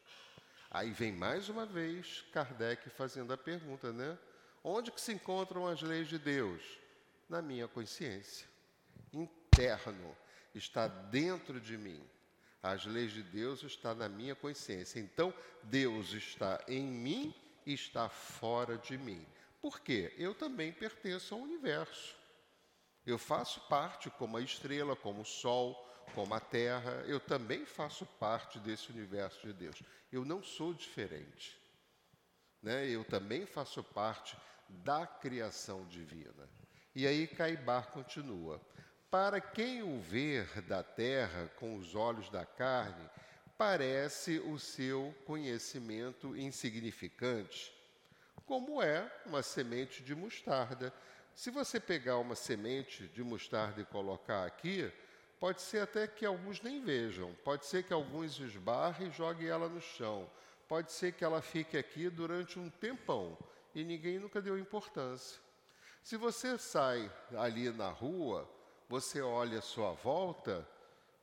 Aí 0.71 0.91
vem 0.91 1.13
mais 1.13 1.49
uma 1.49 1.65
vez 1.65 2.25
Kardec 2.33 2.91
fazendo 2.91 3.33
a 3.33 3.39
pergunta, 3.39 3.93
né? 3.93 4.19
Onde 4.63 4.91
que 4.91 5.01
se 5.01 5.13
encontram 5.13 5.67
as 5.67 5.81
leis 5.81 6.09
de 6.09 6.19
Deus? 6.19 6.63
Na 7.29 7.41
minha 7.41 7.69
consciência. 7.69 8.47
Interno, 9.13 10.17
está 10.55 10.89
dentro 10.89 11.61
de 11.61 11.79
mim. 11.79 12.03
As 12.62 12.85
leis 12.85 13.12
de 13.12 13.23
Deus 13.23 13.62
estão 13.62 13.94
na 13.94 14.09
minha 14.09 14.35
consciência. 14.35 14.99
Então, 14.99 15.33
Deus 15.62 16.12
está 16.12 16.62
em 16.66 16.83
mim 16.83 17.35
e 17.64 17.73
está 17.73 18.09
fora 18.09 18.77
de 18.79 18.99
mim. 18.99 19.25
Por 19.61 19.81
quê? 19.81 20.12
Eu 20.16 20.35
também 20.35 20.73
pertenço 20.73 21.35
ao 21.35 21.40
universo. 21.40 22.16
Eu 23.07 23.18
faço 23.18 23.61
parte, 23.68 24.11
como 24.11 24.37
a 24.37 24.42
estrela, 24.42 24.94
como 24.94 25.23
o 25.23 25.25
sol, 25.25 25.88
como 26.14 26.35
a 26.35 26.40
terra, 26.40 27.05
eu 27.07 27.21
também 27.21 27.64
faço 27.64 28.05
parte 28.05 28.59
desse 28.59 28.90
universo 28.90 29.47
de 29.47 29.53
Deus. 29.53 29.83
Eu 30.11 30.25
não 30.25 30.42
sou 30.42 30.75
diferente. 30.75 31.59
Né? 32.62 32.88
Eu 32.88 33.05
também 33.05 33.47
faço 33.47 33.83
parte 33.83 34.37
da 34.68 35.07
criação 35.07 35.87
divina. 35.87 36.49
E 36.94 37.07
aí 37.07 37.27
Caibar 37.27 37.90
continua: 37.90 38.61
Para 39.11 39.40
quem 39.40 39.83
o 39.83 40.01
ver 40.01 40.62
da 40.62 40.83
terra 40.83 41.51
com 41.57 41.77
os 41.77 41.94
olhos 41.94 42.29
da 42.29 42.44
carne, 42.44 43.09
parece 43.57 44.38
o 44.38 44.59
seu 44.59 45.14
conhecimento 45.25 46.37
insignificante 46.37 47.79
como 48.49 48.83
é 48.83 49.07
uma 49.27 49.42
semente 49.42 50.03
de 50.03 50.14
mostarda. 50.14 50.90
Se 51.35 51.51
você 51.51 51.79
pegar 51.79 52.16
uma 52.16 52.35
semente 52.35 53.07
de 53.09 53.23
mostarda 53.23 53.83
e 53.83 53.85
colocar 53.85 54.47
aqui, 54.47 54.90
pode 55.38 55.61
ser 55.61 55.83
até 55.83 56.07
que 56.07 56.25
alguns 56.25 56.62
nem 56.62 56.83
vejam, 56.83 57.37
pode 57.44 57.66
ser 57.66 57.83
que 57.83 57.92
alguns 57.92 58.40
esbarrem 58.40 59.09
e 59.09 59.12
joguem 59.12 59.49
ela 59.49 59.68
no 59.68 59.83
chão, 59.83 60.29
pode 60.66 60.90
ser 60.90 61.12
que 61.12 61.23
ela 61.23 61.42
fique 61.42 61.77
aqui 61.77 62.09
durante 62.09 62.59
um 62.59 62.71
tempão 62.71 63.37
e 63.75 63.85
ninguém 63.85 64.18
nunca 64.18 64.40
deu 64.40 64.59
importância. 64.59 65.38
Se 66.03 66.16
você 66.16 66.57
sai 66.57 67.12
ali 67.37 67.71
na 67.71 67.90
rua, 67.90 68.49
você 68.88 69.20
olha 69.20 69.59
a 69.59 69.62
sua 69.62 69.92
volta, 69.92 70.66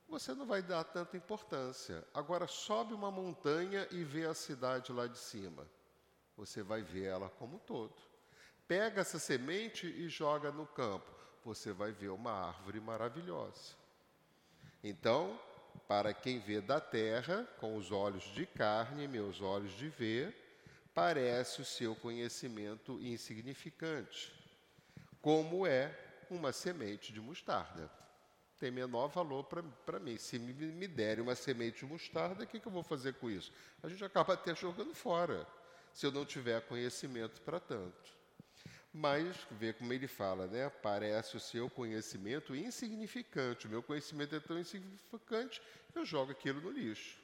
você 0.08 0.34
não 0.34 0.46
vai 0.46 0.62
dar 0.62 0.84
tanta 0.84 1.18
importância. 1.18 2.06
Agora 2.14 2.48
sobe 2.48 2.94
uma 2.94 3.10
montanha 3.10 3.88
e 3.92 4.04
vê 4.04 4.26
a 4.26 4.34
cidade 4.34 4.92
lá 4.92 5.08
de 5.08 5.18
cima 5.18 5.68
você 6.38 6.62
vai 6.62 6.82
ver 6.82 7.06
ela 7.06 7.30
como 7.30 7.58
um 7.58 7.60
todo. 7.60 7.96
Pega 8.68 9.02
essa 9.02 9.20
semente 9.20 9.88
e 9.88 10.10
joga 10.10 10.52
no 10.52 10.66
campo, 10.66 11.10
você 11.44 11.72
vai 11.72 11.92
ver 11.92 12.10
uma 12.10 12.32
árvore 12.32 12.80
maravilhosa. 12.80 13.76
Então, 14.84 15.40
para 15.88 16.14
quem 16.14 16.40
vê 16.40 16.62
da 16.62 16.80
terra, 16.80 17.48
com 17.60 17.76
os 17.76 17.92
olhos 17.92 18.24
de 18.34 18.46
carne, 18.46 19.08
meus 19.08 19.42
olhos 19.42 19.74
de 19.74 19.90
ver, 19.90 20.36
parece 20.94 21.62
o 21.62 21.66
seu 21.66 21.96
conhecimento 21.96 23.00
insignificante, 23.02 24.34
como 25.22 25.68
é 25.68 25.94
uma 26.34 26.52
semente 26.52 27.14
de 27.14 27.22
mostarda. 27.22 27.90
Tem 28.58 28.72
menor 28.72 29.08
valor 29.10 29.44
para 29.44 30.00
mim. 30.00 30.18
Se 30.18 30.40
me, 30.40 30.54
me 30.54 30.88
derem 30.88 31.22
uma 31.22 31.36
semente 31.36 31.80
de 31.80 31.86
mostarda, 31.86 32.44
o 32.44 32.48
que, 32.48 32.60
que 32.60 32.68
eu 32.68 32.72
vou 32.72 32.84
fazer 32.84 33.14
com 33.16 33.30
isso? 33.30 33.52
A 33.84 33.90
gente 33.90 34.04
acaba 34.04 34.34
até 34.34 34.56
jogando 34.56 34.94
fora 34.96 35.46
se 35.94 36.06
eu 36.06 36.12
não 36.12 36.26
tiver 36.26 36.62
conhecimento 36.62 37.42
para 37.42 37.60
tanto. 37.60 38.16
Mas, 38.94 39.36
vê 39.52 39.74
como 39.74 39.92
ele 39.92 40.08
fala, 40.08 40.48
né? 40.48 40.70
Parece 40.70 41.36
o 41.36 41.40
seu 41.40 41.70
conhecimento 41.70 42.56
insignificante. 42.56 43.68
O 43.68 43.70
meu 43.70 43.84
conhecimento 43.84 44.34
é 44.34 44.40
tão 44.40 44.58
insignificante 44.58 45.62
eu 45.96 46.06
jogo 46.06 46.32
aquilo 46.32 46.62
no 46.62 46.72
lixo. 46.72 47.18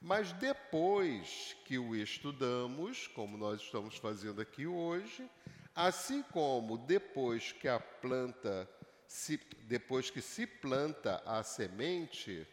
Mas 0.00 0.32
depois 0.32 1.56
que 1.64 1.78
o 1.78 1.94
estudamos, 1.94 3.06
como 3.08 3.36
nós 3.36 3.60
estamos 3.60 3.96
fazendo 3.96 4.40
aqui 4.40 4.66
hoje, 4.66 5.30
assim 5.74 6.22
como 6.22 6.78
depois 6.78 7.52
que 7.52 7.68
a 7.68 7.80
planta, 7.80 8.68
se, 9.06 9.38
depois 9.64 10.10
que 10.10 10.20
se 10.20 10.46
planta 10.46 11.22
a 11.24 11.42
semente, 11.42 12.46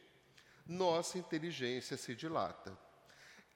nossa 0.66 1.18
inteligência 1.18 1.98
se 1.98 2.16
dilata. 2.16 2.78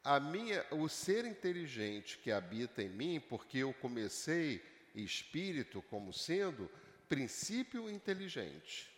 a 0.04 0.20
minha, 0.20 0.66
o 0.72 0.90
ser 0.90 1.24
inteligente 1.24 2.18
que 2.18 2.32
habita 2.32 2.84
em 2.84 2.90
mim, 2.90 3.22
porque 3.22 3.60
eu 3.60 3.74
comecei 3.74 4.62
espírito 4.94 5.82
como 5.84 6.12
sendo 6.12 6.70
princípio 7.08 7.90
inteligente. 7.90 8.92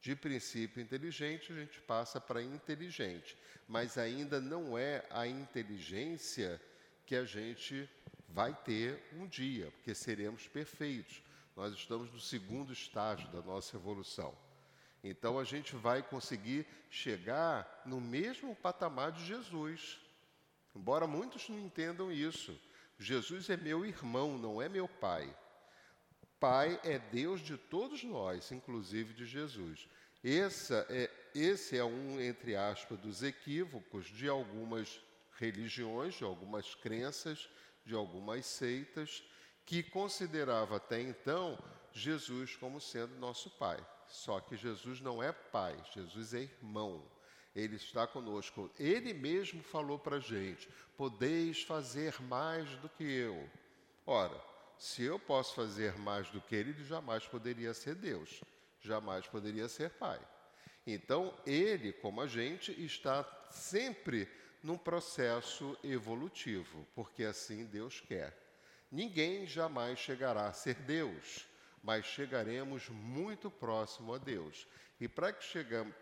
De 0.00 0.14
princípio 0.14 0.80
inteligente, 0.80 1.52
a 1.52 1.56
gente 1.56 1.80
passa 1.80 2.20
para 2.20 2.40
inteligente, 2.40 3.36
mas 3.66 3.98
ainda 3.98 4.40
não 4.40 4.78
é 4.78 5.04
a 5.10 5.26
inteligência 5.26 6.60
que 7.04 7.16
a 7.16 7.24
gente 7.24 7.88
vai 8.36 8.52
ter 8.52 9.02
um 9.14 9.26
dia, 9.26 9.70
porque 9.70 9.94
seremos 9.94 10.46
perfeitos. 10.46 11.22
Nós 11.56 11.72
estamos 11.72 12.12
no 12.12 12.20
segundo 12.20 12.70
estágio 12.70 13.26
da 13.28 13.40
nossa 13.40 13.74
evolução. 13.78 14.36
Então 15.02 15.38
a 15.38 15.44
gente 15.44 15.74
vai 15.74 16.02
conseguir 16.02 16.66
chegar 16.90 17.82
no 17.86 17.98
mesmo 17.98 18.54
patamar 18.54 19.10
de 19.10 19.24
Jesus. 19.24 19.98
Embora 20.74 21.06
muitos 21.06 21.48
não 21.48 21.58
entendam 21.58 22.12
isso. 22.12 22.60
Jesus 22.98 23.48
é 23.48 23.56
meu 23.56 23.86
irmão, 23.86 24.36
não 24.36 24.60
é 24.60 24.68
meu 24.68 24.86
pai. 24.86 25.34
Pai 26.38 26.78
é 26.84 26.98
Deus 26.98 27.40
de 27.40 27.56
todos 27.56 28.04
nós, 28.04 28.52
inclusive 28.52 29.14
de 29.14 29.24
Jesus. 29.24 29.88
É, 30.22 31.10
esse 31.34 31.78
é 31.78 31.84
um, 31.84 32.20
entre 32.20 32.54
aspas, 32.54 32.98
dos 32.98 33.22
equívocos 33.22 34.04
de 34.04 34.28
algumas 34.28 35.00
religiões, 35.38 36.16
de 36.16 36.24
algumas 36.24 36.74
crenças, 36.74 37.48
de 37.86 37.94
algumas 37.94 38.44
seitas, 38.44 39.22
que 39.64 39.82
considerava 39.82 40.76
até 40.76 41.00
então 41.00 41.58
Jesus 41.92 42.56
como 42.56 42.80
sendo 42.80 43.14
nosso 43.16 43.48
pai. 43.50 43.78
Só 44.08 44.40
que 44.40 44.56
Jesus 44.56 45.00
não 45.00 45.22
é 45.22 45.32
pai, 45.32 45.76
Jesus 45.94 46.34
é 46.34 46.40
irmão. 46.40 47.02
Ele 47.54 47.76
está 47.76 48.06
conosco. 48.06 48.70
Ele 48.78 49.14
mesmo 49.14 49.62
falou 49.62 49.98
para 49.98 50.16
a 50.16 50.20
gente: 50.20 50.68
podeis 50.96 51.62
fazer 51.62 52.20
mais 52.22 52.68
do 52.76 52.88
que 52.88 53.04
eu. 53.04 53.48
Ora, 54.04 54.38
se 54.78 55.02
eu 55.02 55.18
posso 55.18 55.54
fazer 55.54 55.96
mais 55.98 56.28
do 56.30 56.40
que 56.40 56.54
ele, 56.54 56.70
ele 56.70 56.84
jamais 56.84 57.26
poderia 57.26 57.72
ser 57.72 57.94
Deus, 57.94 58.42
jamais 58.80 59.26
poderia 59.26 59.68
ser 59.68 59.90
Pai. 59.90 60.20
Então, 60.86 61.34
ele, 61.44 61.92
como 61.94 62.20
a 62.20 62.26
gente, 62.26 62.70
está 62.84 63.24
sempre 63.50 64.28
num 64.62 64.76
processo 64.76 65.76
evolutivo, 65.82 66.86
porque 66.94 67.24
assim 67.24 67.64
Deus 67.64 68.00
quer. 68.00 68.36
Ninguém 68.90 69.46
jamais 69.46 69.98
chegará 69.98 70.46
a 70.46 70.52
ser 70.52 70.74
Deus, 70.74 71.46
mas 71.82 72.04
chegaremos 72.04 72.88
muito 72.88 73.50
próximo 73.50 74.14
a 74.14 74.18
Deus. 74.18 74.66
E 75.00 75.06
para 75.06 75.32
que 75.32 75.44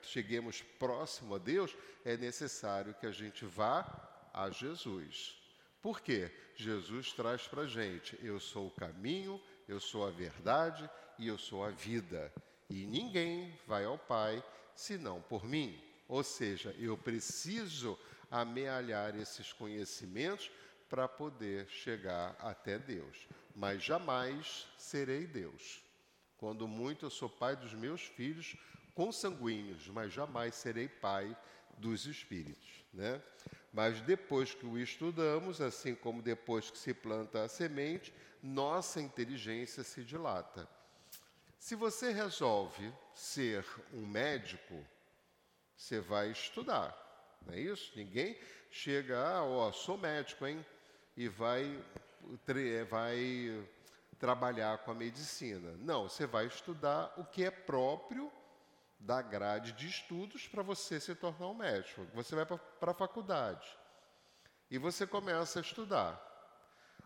cheguemos 0.03 0.63
próximo 0.79 1.35
a 1.35 1.39
Deus, 1.39 1.77
é 2.05 2.17
necessário 2.17 2.95
que 2.95 3.07
a 3.07 3.11
gente 3.11 3.45
vá 3.45 4.31
a 4.33 4.51
Jesus. 4.51 5.37
Por 5.83 6.01
quê? 6.01 6.31
Jesus 6.57 7.13
traz 7.13 7.47
para 7.47 7.63
a 7.63 7.67
gente: 7.67 8.19
eu 8.23 8.39
sou 8.39 8.69
o 8.69 8.71
caminho, 8.71 9.41
eu 9.69 9.81
sou 9.81 10.07
a 10.07 10.11
verdade 10.11 10.89
e 11.19 11.27
eu 11.27 11.37
sou 11.37 11.65
a 11.65 11.71
vida. 11.71 12.33
E 12.71 12.87
ninguém 12.87 13.59
vai 13.67 13.85
ao 13.85 13.99
Pai 13.99 14.43
senão 14.75 15.21
por 15.23 15.45
mim. 15.45 15.79
Ou 16.09 16.23
seja, 16.23 16.75
eu 16.79 16.97
preciso 16.97 17.99
amealhar 18.31 19.17
esses 19.17 19.53
conhecimentos 19.53 20.51
para 20.89 21.09
poder 21.09 21.69
chegar 21.69 22.37
até 22.39 22.79
Deus. 22.79 23.27
Mas 23.55 23.83
jamais 23.83 24.67
serei 24.77 25.27
Deus. 25.27 25.83
Quando 26.37 26.69
muito 26.69 27.07
eu 27.07 27.11
sou 27.11 27.29
pai 27.29 27.57
dos 27.57 27.73
meus 27.73 28.03
filhos 28.03 28.57
consanguíneos, 28.95 29.89
mas 29.89 30.13
jamais 30.13 30.55
serei 30.55 30.89
pai 30.89 31.37
dos 31.79 32.07
espíritos, 32.07 32.85
né? 32.93 33.21
Mas 33.73 34.01
depois 34.01 34.55
que 34.55 34.65
o 34.65 34.79
estudamos, 34.79 35.61
assim 35.61 35.95
como 35.95 36.23
depois 36.23 36.71
que 36.71 36.79
se 36.79 36.95
planta 36.95 37.43
a 37.43 37.49
semente, 37.49 38.15
nossa 38.41 39.01
inteligência 39.01 39.83
se 39.83 40.05
dilata. 40.05 40.69
Se 41.59 41.75
você 41.75 42.13
resolve 42.13 42.93
ser 43.15 43.67
um 43.93 44.07
médico, 44.07 44.85
você 45.77 45.99
vai 45.99 46.31
estudar, 46.31 46.95
não 47.47 47.55
é 47.55 47.61
isso? 47.61 47.93
Ninguém 47.97 48.37
chega, 48.71 49.19
ah, 49.19 49.45
ó, 49.45 49.73
sou 49.73 49.97
médico, 49.97 50.47
hein? 50.47 50.65
E 51.17 51.29
vai, 51.29 51.83
vai 52.91 53.67
trabalhar 54.19 54.79
com 54.79 54.91
a 54.91 54.95
medicina. 54.95 55.75
Não, 55.79 56.09
você 56.09 56.27
vai 56.27 56.47
estudar 56.47 57.13
o 57.17 57.25
que 57.25 57.45
é 57.45 57.51
próprio 57.51 58.31
da 58.99 59.21
grade 59.21 59.73
de 59.73 59.87
estudos 59.87 60.49
para 60.49 60.63
você 60.63 60.99
se 60.99 61.15
tornar 61.15 61.49
um 61.49 61.55
médico. 61.55 62.07
Você 62.15 62.35
vai 62.35 62.47
para 62.47 62.91
a 62.91 62.95
faculdade 62.95 63.67
e 64.71 64.79
você 64.79 65.07
começa 65.07 65.59
a 65.59 65.63
estudar. 65.63 66.21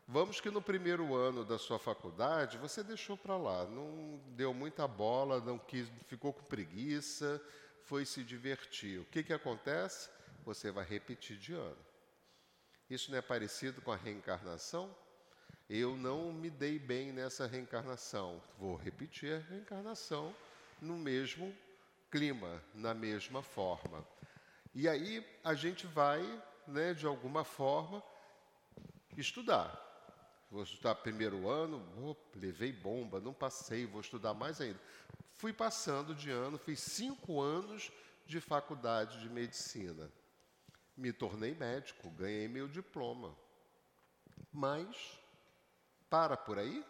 Vamos 0.07 0.40
que 0.40 0.51
no 0.51 0.62
primeiro 0.62 1.14
ano 1.14 1.44
da 1.44 1.59
sua 1.59 1.79
faculdade 1.79 2.57
você 2.57 2.83
deixou 2.83 3.14
para 3.14 3.37
lá, 3.37 3.66
não 3.66 4.18
deu 4.29 4.55
muita 4.55 4.88
bola, 4.88 5.38
não 5.40 5.59
quis, 5.59 5.87
ficou 6.07 6.33
com 6.33 6.44
preguiça, 6.44 7.42
foi 7.83 8.07
se 8.07 8.24
divertir. 8.24 9.01
O 9.01 9.05
que, 9.05 9.22
que 9.22 9.35
acontece? 9.35 10.09
Você 10.44 10.70
vai 10.70 10.85
repetir 10.85 11.37
de 11.37 11.53
ano. 11.53 11.77
Isso 12.88 13.11
não 13.11 13.18
é 13.18 13.22
parecido 13.22 13.83
com 13.83 13.92
a 13.92 13.96
reencarnação? 13.96 14.94
Eu 15.68 15.96
não 15.96 16.33
me 16.33 16.48
dei 16.48 16.79
bem 16.79 17.12
nessa 17.12 17.46
reencarnação. 17.46 18.42
Vou 18.59 18.77
repetir 18.77 19.35
a 19.35 19.38
reencarnação 19.51 20.35
no 20.81 20.96
mesmo 20.96 21.55
clima, 22.11 22.62
na 22.74 22.94
mesma 22.94 23.42
forma. 23.42 24.07
E 24.74 24.88
aí 24.88 25.27
a 25.44 25.53
gente 25.55 25.87
vai, 25.87 26.22
né, 26.66 26.94
de 26.94 27.07
alguma 27.07 27.44
forma, 27.44 28.03
estudar. 29.16 29.85
Vou 30.51 30.62
estudar 30.62 30.94
primeiro 30.94 31.48
ano, 31.48 32.16
levei 32.35 32.72
bomba, 32.72 33.20
não 33.20 33.35
passei, 33.35 33.85
vou 33.85 34.01
estudar 34.01 34.33
mais 34.33 34.61
ainda. 34.61 34.81
Fui 35.35 35.53
passando 35.53 36.14
de 36.14 36.31
ano, 36.31 36.57
fiz 36.57 36.81
cinco 36.81 37.40
anos 37.40 37.92
de 38.27 38.40
faculdade 38.40 39.20
de 39.20 39.29
medicina. 39.29 40.11
Me 40.99 41.13
tornei 41.13 41.55
médico, 41.55 42.11
ganhei 42.11 42.49
meu 42.49 42.67
diploma. 42.67 43.33
Mas, 44.53 45.21
para 46.11 46.37
por 46.37 46.59
aí? 46.59 46.85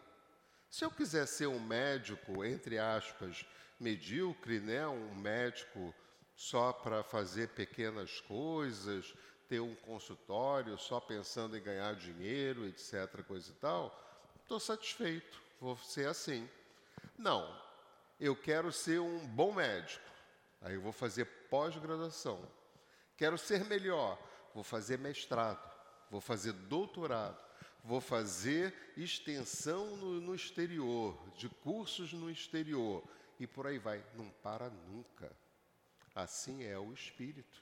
Se 0.67 0.83
eu 0.83 0.89
quiser 0.89 1.27
ser 1.27 1.45
um 1.45 1.59
médico, 1.59 2.43
entre 2.43 2.79
aspas, 2.79 3.45
medíocre, 3.79 4.59
né? 4.59 4.87
um 4.87 5.13
médico 5.13 5.93
só 6.35 6.73
para 6.73 7.03
fazer 7.03 7.49
pequenas 7.49 8.19
coisas, 8.21 9.13
ter 9.47 9.59
um 9.59 9.75
consultório 9.75 10.75
só 10.79 10.99
pensando 10.99 11.55
em 11.55 11.61
ganhar 11.61 11.93
dinheiro, 11.93 12.65
etc., 12.65 13.23
coisa 13.27 13.51
e 13.51 13.55
tal, 13.55 13.95
estou 14.41 14.59
satisfeito, 14.59 15.39
vou 15.61 15.77
ser 15.77 16.07
assim. 16.07 16.49
Não, 17.15 17.47
eu 18.19 18.35
quero 18.35 18.71
ser 18.71 18.99
um 18.99 19.19
bom 19.27 19.53
médico, 19.53 20.09
aí 20.61 20.73
eu 20.73 20.81
vou 20.81 20.91
fazer 20.91 21.25
pós-graduação. 21.47 22.57
Quero 23.19 23.37
ser 23.37 23.65
melhor, 23.65 24.17
vou 24.55 24.63
fazer 24.63 24.97
mestrado, 24.97 25.69
vou 26.09 26.21
fazer 26.21 26.53
doutorado, 26.53 27.37
vou 27.83 27.99
fazer 27.99 28.73
extensão 28.95 29.97
no, 29.97 30.21
no 30.21 30.33
exterior, 30.33 31.21
de 31.35 31.49
cursos 31.49 32.13
no 32.13 32.31
exterior 32.31 33.03
e 33.37 33.45
por 33.45 33.67
aí 33.67 33.77
vai. 33.77 34.01
Não 34.15 34.29
para 34.41 34.69
nunca. 34.69 35.29
Assim 36.15 36.63
é 36.63 36.79
o 36.79 36.93
espírito. 36.93 37.61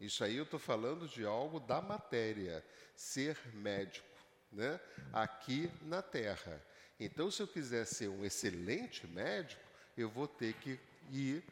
Isso 0.00 0.22
aí 0.22 0.36
eu 0.36 0.44
estou 0.44 0.60
falando 0.60 1.08
de 1.08 1.26
algo 1.26 1.58
da 1.58 1.82
matéria, 1.82 2.64
ser 2.94 3.36
médico, 3.54 4.06
né? 4.52 4.78
aqui 5.12 5.68
na 5.82 6.00
Terra. 6.00 6.64
Então, 7.00 7.28
se 7.28 7.42
eu 7.42 7.48
quiser 7.48 7.86
ser 7.86 8.06
um 8.06 8.24
excelente 8.24 9.04
médico, 9.08 9.60
eu 9.96 10.08
vou 10.08 10.28
ter 10.28 10.54
que 10.54 10.78
ir 11.10 11.42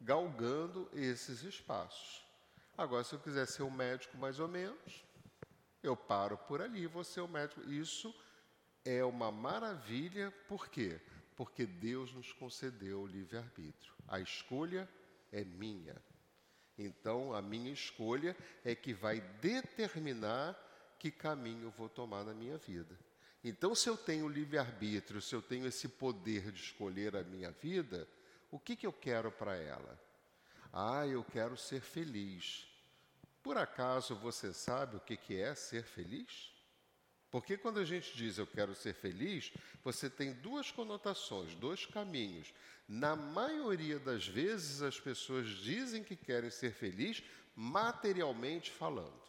galgando 0.00 0.88
esses 0.94 1.42
espaços. 1.42 2.30
Agora, 2.76 3.04
se 3.04 3.14
eu 3.14 3.20
quiser 3.20 3.46
ser 3.46 3.62
um 3.62 3.70
médico 3.70 4.16
mais 4.16 4.38
ou 4.38 4.48
menos, 4.48 5.04
eu 5.82 5.96
paro 5.96 6.36
por 6.36 6.60
ali, 6.60 6.86
vou 6.86 7.04
ser 7.04 7.20
um 7.20 7.28
médico. 7.28 7.60
Isso 7.70 8.14
é 8.84 9.04
uma 9.04 9.30
maravilha, 9.30 10.32
por 10.48 10.68
quê? 10.68 11.00
porque 11.36 11.66
Deus 11.66 12.12
nos 12.12 12.32
concedeu 12.32 13.02
o 13.02 13.06
livre-arbítrio. 13.06 13.92
A 14.06 14.20
escolha 14.20 14.88
é 15.30 15.44
minha. 15.44 15.96
Então, 16.78 17.34
a 17.34 17.42
minha 17.42 17.72
escolha 17.72 18.36
é 18.64 18.74
que 18.74 18.92
vai 18.92 19.20
determinar 19.40 20.56
que 20.98 21.10
caminho 21.10 21.64
eu 21.64 21.70
vou 21.70 21.88
tomar 21.88 22.24
na 22.24 22.34
minha 22.34 22.56
vida. 22.58 22.98
Então, 23.42 23.74
se 23.74 23.88
eu 23.88 23.96
tenho 23.96 24.28
livre-arbítrio, 24.28 25.20
se 25.20 25.34
eu 25.34 25.42
tenho 25.42 25.66
esse 25.66 25.88
poder 25.88 26.52
de 26.52 26.62
escolher 26.62 27.16
a 27.16 27.24
minha 27.24 27.50
vida, 27.50 28.06
o 28.50 28.58
que, 28.58 28.76
que 28.76 28.86
eu 28.86 28.92
quero 28.92 29.32
para 29.32 29.56
ela? 29.56 29.98
Ah, 30.72 31.06
eu 31.06 31.22
quero 31.22 31.56
ser 31.56 31.82
feliz. 31.82 32.66
Por 33.42 33.58
acaso 33.58 34.16
você 34.16 34.52
sabe 34.54 34.96
o 34.96 35.00
que, 35.00 35.36
é 35.36 35.54
ser 35.54 35.82
feliz? 35.84 36.50
Porque 37.30 37.56
quando 37.56 37.78
a 37.78 37.84
gente 37.84 38.16
diz 38.16 38.38
eu 38.38 38.46
quero 38.46 38.74
ser 38.74 38.94
feliz, 38.94 39.52
você 39.84 40.08
tem 40.08 40.32
duas 40.32 40.70
conotações, 40.70 41.54
dois 41.56 41.84
caminhos. 41.84 42.54
Na 42.88 43.16
maioria 43.16 43.98
das 43.98 44.26
vezes, 44.26 44.82
as 44.82 44.98
pessoas 44.98 45.48
dizem 45.48 46.02
que 46.02 46.16
querem 46.16 46.50
ser 46.50 46.72
felizes 46.72 47.22
materialmente 47.54 48.70
falando. 48.70 49.20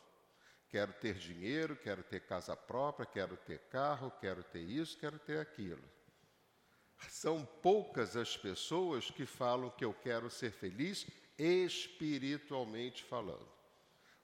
Quero 0.70 0.94
ter 0.94 1.16
dinheiro, 1.16 1.76
quero 1.76 2.04
ter 2.04 2.22
casa 2.22 2.56
própria, 2.56 3.06
quero 3.06 3.38
ter 3.38 3.60
carro, 3.70 4.12
quero 4.20 4.44
ter 4.44 4.64
isso, 4.64 4.98
quero 4.98 5.20
ter 5.20 5.39
aquilo. 5.39 5.84
São 7.10 7.46
poucas 7.46 8.16
as 8.16 8.36
pessoas 8.36 9.12
que 9.12 9.26
falam 9.26 9.70
que 9.70 9.86
eu 9.86 9.94
quero 9.94 10.30
ser 10.30 10.52
feliz 10.52 11.06
espiritualmente 11.44 13.04
falando. 13.04 13.48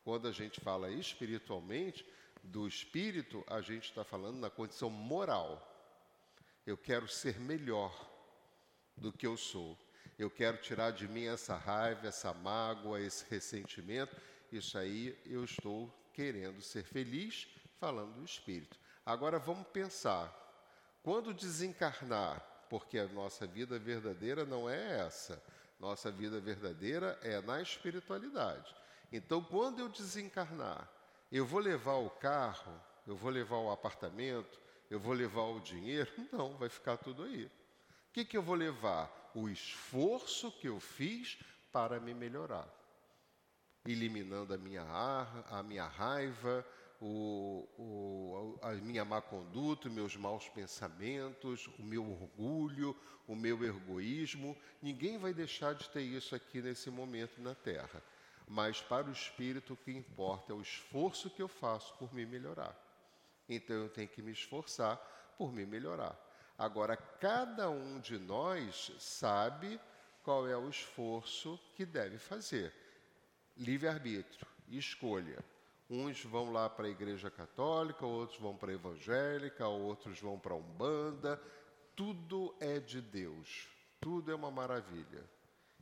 Quando 0.03 0.27
a 0.27 0.31
gente 0.31 0.61
fala 0.61 0.89
espiritualmente, 0.89 2.05
do 2.41 2.67
espírito, 2.67 3.43
a 3.47 3.59
gente 3.61 3.89
está 3.89 4.03
falando 4.03 4.37
na 4.37 4.49
condição 4.49 4.89
moral. 4.89 5.65
Eu 6.65 6.77
quero 6.77 7.07
ser 7.07 7.39
melhor 7.39 7.93
do 8.95 9.11
que 9.11 9.27
eu 9.27 9.35
sou. 9.35 9.77
Eu 10.17 10.29
quero 10.29 10.57
tirar 10.57 10.91
de 10.91 11.07
mim 11.07 11.25
essa 11.25 11.55
raiva, 11.55 12.07
essa 12.07 12.33
mágoa, 12.33 13.01
esse 13.01 13.25
ressentimento. 13.29 14.15
Isso 14.51 14.77
aí 14.77 15.17
eu 15.25 15.43
estou 15.43 15.93
querendo 16.13 16.61
ser 16.61 16.83
feliz, 16.83 17.47
falando 17.79 18.15
do 18.15 18.25
espírito. 18.25 18.79
Agora 19.05 19.37
vamos 19.39 19.67
pensar. 19.67 20.35
Quando 21.03 21.33
desencarnar, 21.33 22.41
porque 22.69 22.99
a 22.99 23.07
nossa 23.07 23.47
vida 23.47 23.79
verdadeira 23.79 24.45
não 24.45 24.69
é 24.69 24.99
essa. 24.99 25.41
Nossa 25.79 26.11
vida 26.11 26.39
verdadeira 26.39 27.17
é 27.21 27.39
na 27.41 27.61
espiritualidade. 27.61 28.75
Então, 29.11 29.41
quando 29.41 29.79
eu 29.79 29.89
desencarnar, 29.89 30.87
eu 31.31 31.45
vou 31.45 31.59
levar 31.59 31.95
o 31.95 32.09
carro, 32.09 32.73
eu 33.07 33.15
vou 33.15 33.31
levar 33.31 33.57
o 33.57 33.71
apartamento, 33.71 34.59
eu 34.89 34.99
vou 34.99 35.13
levar 35.13 35.43
o 35.43 35.59
dinheiro? 35.59 36.11
Não, 36.31 36.57
vai 36.57 36.69
ficar 36.69 36.97
tudo 36.97 37.23
aí. 37.23 37.45
O 37.45 38.11
que, 38.11 38.25
que 38.25 38.35
eu 38.35 38.43
vou 38.43 38.55
levar? 38.55 39.31
O 39.33 39.47
esforço 39.47 40.51
que 40.51 40.67
eu 40.67 40.79
fiz 40.79 41.37
para 41.71 41.99
me 41.99 42.13
melhorar, 42.13 42.67
eliminando 43.85 44.53
a 44.53 44.57
minha, 44.57 44.83
a 45.49 45.63
minha 45.63 45.85
raiva, 45.85 46.65
o, 47.01 47.67
o, 47.77 48.59
a 48.61 48.73
minha 48.73 49.05
má 49.05 49.21
conduta, 49.21 49.89
meus 49.89 50.15
maus 50.15 50.49
pensamentos, 50.49 51.67
o 51.79 51.83
meu 51.83 52.03
orgulho, 52.09 52.95
o 53.27 53.35
meu 53.35 53.63
egoísmo. 53.63 54.57
Ninguém 54.81 55.17
vai 55.17 55.33
deixar 55.33 55.73
de 55.73 55.89
ter 55.89 56.01
isso 56.01 56.35
aqui 56.35 56.61
nesse 56.61 56.89
momento 56.89 57.41
na 57.41 57.55
Terra. 57.55 58.03
Mas 58.47 58.81
para 58.81 59.07
o 59.07 59.11
espírito 59.11 59.73
o 59.73 59.77
que 59.77 59.91
importa 59.91 60.51
é 60.51 60.55
o 60.55 60.61
esforço 60.61 61.29
que 61.29 61.41
eu 61.41 61.47
faço 61.47 61.93
por 61.95 62.13
me 62.13 62.25
melhorar. 62.25 62.75
Então 63.47 63.75
eu 63.75 63.89
tenho 63.89 64.07
que 64.07 64.21
me 64.21 64.31
esforçar 64.31 64.97
por 65.37 65.53
me 65.53 65.65
melhorar. 65.65 66.17
Agora, 66.57 66.97
cada 66.97 67.69
um 67.69 67.99
de 68.01 68.17
nós 68.17 68.91
sabe 68.99 69.79
qual 70.23 70.45
é 70.45 70.57
o 70.57 70.69
esforço 70.69 71.57
que 71.73 71.85
deve 71.85 72.17
fazer. 72.17 72.73
Livre-arbítrio, 73.55 74.45
escolha. 74.67 75.43
Uns 75.89 76.23
vão 76.23 76.51
lá 76.51 76.69
para 76.69 76.85
a 76.85 76.89
igreja 76.89 77.31
católica, 77.31 78.05
outros 78.05 78.39
vão 78.39 78.55
para 78.55 78.71
a 78.71 78.75
evangélica, 78.75 79.67
outros 79.67 80.19
vão 80.19 80.37
para 80.37 80.53
a 80.53 80.57
Umbanda. 80.57 81.41
Tudo 81.95 82.55
é 82.59 82.79
de 82.79 83.01
Deus, 83.01 83.67
tudo 83.99 84.31
é 84.31 84.35
uma 84.35 84.51
maravilha. 84.51 85.23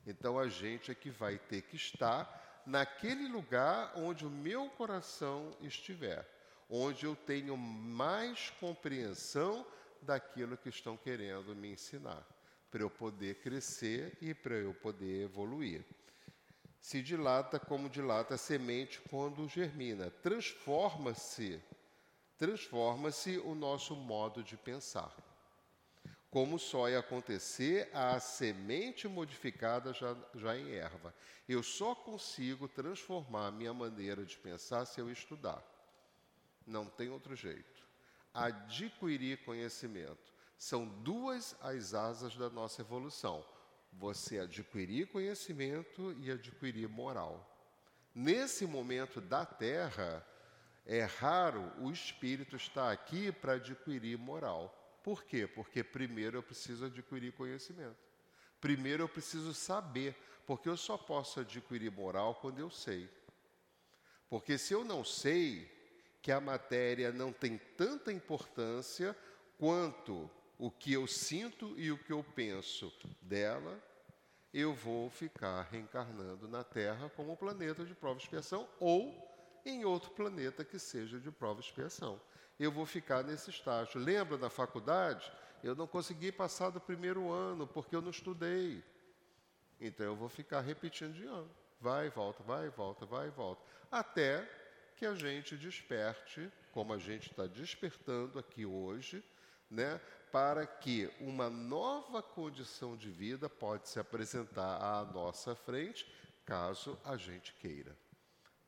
Então 0.06 0.40
a 0.40 0.48
gente 0.48 0.90
é 0.92 0.96
que 0.96 1.10
vai 1.10 1.38
ter 1.38 1.64
que 1.64 1.76
estar 1.76 2.64
naquele 2.66 3.28
lugar 3.28 3.92
onde 3.96 4.26
o 4.26 4.30
meu 4.30 4.70
coração 4.70 5.52
estiver 5.62 6.26
onde 6.70 7.06
eu 7.06 7.16
tenho 7.16 7.56
mais 7.56 8.50
compreensão 8.60 9.66
daquilo 10.02 10.58
que 10.58 10.70
estão 10.70 10.98
querendo 10.98 11.56
me 11.56 11.72
ensinar, 11.72 12.26
para 12.70 12.82
eu 12.82 12.90
poder 12.90 13.36
crescer 13.36 14.18
e 14.22 14.34
para 14.34 14.56
eu 14.56 14.74
poder 14.74 15.24
evoluir. 15.24 15.86
Se 16.88 17.04
dilata 17.04 17.60
como 17.60 17.90
dilata 17.90 18.36
a 18.36 18.38
semente 18.38 19.02
quando 19.10 19.46
germina, 19.50 20.10
transforma-se, 20.10 21.62
transforma-se 22.38 23.38
o 23.40 23.54
nosso 23.54 23.94
modo 23.94 24.42
de 24.42 24.56
pensar. 24.56 25.14
Como 26.30 26.58
só 26.58 26.88
ia 26.88 27.00
acontecer 27.00 27.90
a 27.94 28.18
semente 28.22 29.06
modificada 29.06 29.92
já, 29.92 30.16
já 30.34 30.58
em 30.58 30.76
erva. 30.76 31.14
Eu 31.46 31.62
só 31.62 31.94
consigo 31.94 32.70
transformar 32.70 33.48
a 33.48 33.52
minha 33.52 33.74
maneira 33.74 34.24
de 34.24 34.38
pensar 34.38 34.86
se 34.86 35.02
eu 35.02 35.12
estudar. 35.12 35.62
Não 36.66 36.86
tem 36.86 37.10
outro 37.10 37.36
jeito. 37.36 37.86
Adquirir 38.34 39.44
conhecimento. 39.44 40.32
São 40.58 40.88
duas 40.88 41.54
as 41.60 41.94
asas 41.94 42.38
da 42.38 42.50
nossa 42.50 42.82
evolução. 42.82 43.46
Você 44.00 44.40
adquirir 44.40 45.08
conhecimento 45.08 46.16
e 46.20 46.32
adquirir 46.32 46.88
moral. 46.88 47.54
Nesse 48.14 48.66
momento 48.66 49.20
da 49.20 49.46
Terra, 49.46 50.26
é 50.86 51.04
raro 51.04 51.72
o 51.80 51.92
espírito 51.92 52.56
estar 52.56 52.92
aqui 52.92 53.32
para 53.32 53.54
adquirir 53.54 54.18
moral. 54.18 54.74
Por 55.04 55.24
quê? 55.24 55.48
Porque 55.48 55.84
primeiro 55.84 56.38
eu 56.38 56.44
preciso 56.44 56.86
adquirir 56.86 57.34
conhecimento. 57.34 57.98
Primeiro 58.60 59.04
eu 59.04 59.10
preciso 59.10 59.54
saber, 59.54 60.16
porque 60.46 60.70
eu 60.70 60.78
só 60.78 60.98
posso 60.98 61.40
adquirir 61.40 61.92
moral 61.92 62.36
quando 62.36 62.60
eu 62.60 62.70
sei. 62.70 63.10
Porque 64.30 64.58
se 64.58 64.74
eu 64.74 64.84
não 64.84 65.04
sei, 65.04 65.72
que 66.28 66.32
a 66.32 66.42
matéria 66.42 67.10
não 67.12 67.32
tem 67.32 67.58
tanta 67.78 68.12
importância 68.12 69.16
quanto 69.58 70.30
o 70.58 70.70
que 70.70 70.92
eu 70.92 71.08
sinto 71.08 71.74
e 71.78 71.90
o 71.90 71.98
que 71.98 72.12
eu 72.12 72.22
penso 72.22 72.92
dela, 73.22 73.82
eu 74.60 74.74
vou 74.74 75.08
ficar 75.12 75.68
reencarnando 75.72 76.48
na 76.48 76.64
Terra 76.64 77.12
como 77.16 77.38
planeta 77.38 77.86
de 77.86 77.94
prova 77.94 78.20
e 78.20 78.24
expiação 78.24 78.68
ou 78.80 79.62
em 79.64 79.86
outro 79.86 80.10
planeta 80.10 80.66
que 80.66 80.80
seja 80.80 81.20
de 81.20 81.30
prova 81.30 81.60
e 81.60 81.64
expiação. 81.64 82.20
Eu 82.60 82.72
vou 82.72 82.84
ficar 82.84 83.24
nesse 83.24 83.52
estágio. 83.52 84.02
Lembra 84.02 84.36
da 84.36 84.50
faculdade? 84.50 85.32
Eu 85.64 85.76
não 85.76 85.86
consegui 85.86 86.32
passar 86.32 86.72
do 86.72 86.82
primeiro 86.82 87.32
ano 87.32 87.68
porque 87.68 87.96
eu 87.96 88.02
não 88.02 88.10
estudei. 88.10 88.84
Então 89.80 90.08
eu 90.08 90.16
vou 90.16 90.28
ficar 90.28 90.62
repetindo 90.62 91.14
de 91.14 91.28
ano. 91.28 91.52
Vai 91.80 92.08
e 92.08 92.10
volta, 92.10 92.42
vai 92.42 92.66
e 92.66 92.70
volta, 92.70 93.06
vai 93.06 93.28
e 93.28 93.32
volta. 93.32 93.62
Até 93.92 94.44
que 94.96 95.06
a 95.06 95.14
gente 95.14 95.56
desperte, 95.56 96.52
como 96.72 96.94
a 96.94 96.98
gente 96.98 97.30
está 97.30 97.46
despertando 97.46 98.40
aqui 98.40 98.66
hoje, 98.66 99.24
né, 99.70 100.02
para 100.32 100.66
que 100.66 101.10
uma 101.20 101.50
nova 101.50 102.22
condição 102.22 102.96
de 102.96 103.10
vida 103.10 103.50
pode 103.50 103.88
se 103.90 104.00
apresentar 104.00 104.78
à 104.82 105.06
nossa 105.06 105.56
frente, 105.56 106.06
caso 106.46 106.98
a 107.04 107.16
gente 107.18 107.54
queira. 107.54 107.96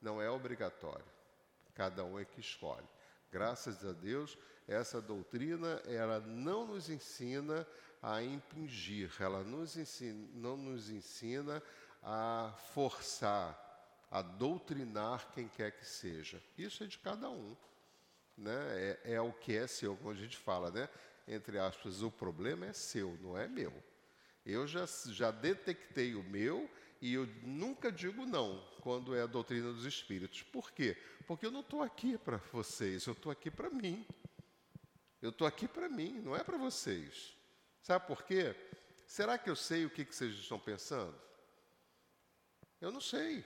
Não 0.00 0.20
é 0.20 0.30
obrigatório. 0.30 1.04
Cada 1.74 2.04
um 2.04 2.18
é 2.18 2.24
que 2.24 2.40
escolhe. 2.40 2.86
Graças 3.30 3.84
a 3.84 3.92
Deus, 3.92 4.36
essa 4.66 5.00
doutrina 5.00 5.80
ela 5.86 6.20
não 6.20 6.66
nos 6.66 6.88
ensina 6.88 7.66
a 8.02 8.22
impingir, 8.22 9.10
ela 9.20 9.42
nos 9.42 9.76
ensina, 9.76 10.28
não 10.34 10.56
nos 10.56 10.88
ensina 10.88 11.62
a 12.02 12.54
forçar, 12.72 13.58
a 14.10 14.22
doutrinar 14.22 15.30
quem 15.32 15.48
quer 15.48 15.72
que 15.72 15.84
seja. 15.84 16.42
Isso 16.56 16.82
é 16.82 16.86
de 16.86 16.98
cada 16.98 17.28
um. 17.28 17.56
Né? 18.36 18.98
É, 19.04 19.14
é 19.14 19.20
o 19.20 19.32
que 19.32 19.56
é 19.56 19.66
seu, 19.66 19.96
como 19.96 20.10
a 20.10 20.14
gente 20.14 20.36
fala, 20.36 20.70
né? 20.70 20.88
Entre 21.26 21.58
aspas, 21.58 22.02
o 22.02 22.10
problema 22.10 22.66
é 22.66 22.72
seu, 22.72 23.16
não 23.20 23.36
é 23.36 23.48
meu. 23.48 23.72
Eu 24.44 24.66
já, 24.66 24.86
já 25.08 25.30
detectei 25.30 26.14
o 26.14 26.22
meu 26.22 26.70
e 27.00 27.14
eu 27.14 27.26
nunca 27.42 27.90
digo 27.90 28.26
não 28.26 28.62
quando 28.80 29.14
é 29.14 29.22
a 29.22 29.26
doutrina 29.26 29.72
dos 29.72 29.84
espíritos. 29.84 30.42
Por 30.42 30.70
quê? 30.72 30.96
Porque 31.26 31.46
eu 31.46 31.50
não 31.50 31.60
estou 31.60 31.82
aqui 31.82 32.18
para 32.18 32.38
vocês, 32.38 33.06
eu 33.06 33.12
estou 33.12 33.30
aqui 33.30 33.50
para 33.50 33.70
mim. 33.70 34.06
Eu 35.20 35.30
estou 35.30 35.46
aqui 35.46 35.68
para 35.68 35.88
mim, 35.88 36.20
não 36.20 36.34
é 36.34 36.42
para 36.42 36.56
vocês. 36.56 37.36
Sabe 37.82 38.06
por 38.06 38.22
quê? 38.22 38.54
Será 39.06 39.36
que 39.36 39.50
eu 39.50 39.56
sei 39.56 39.84
o 39.84 39.90
que, 39.90 40.04
que 40.04 40.14
vocês 40.14 40.34
estão 40.34 40.58
pensando? 40.58 41.18
Eu 42.80 42.90
não 42.90 43.00
sei. 43.00 43.44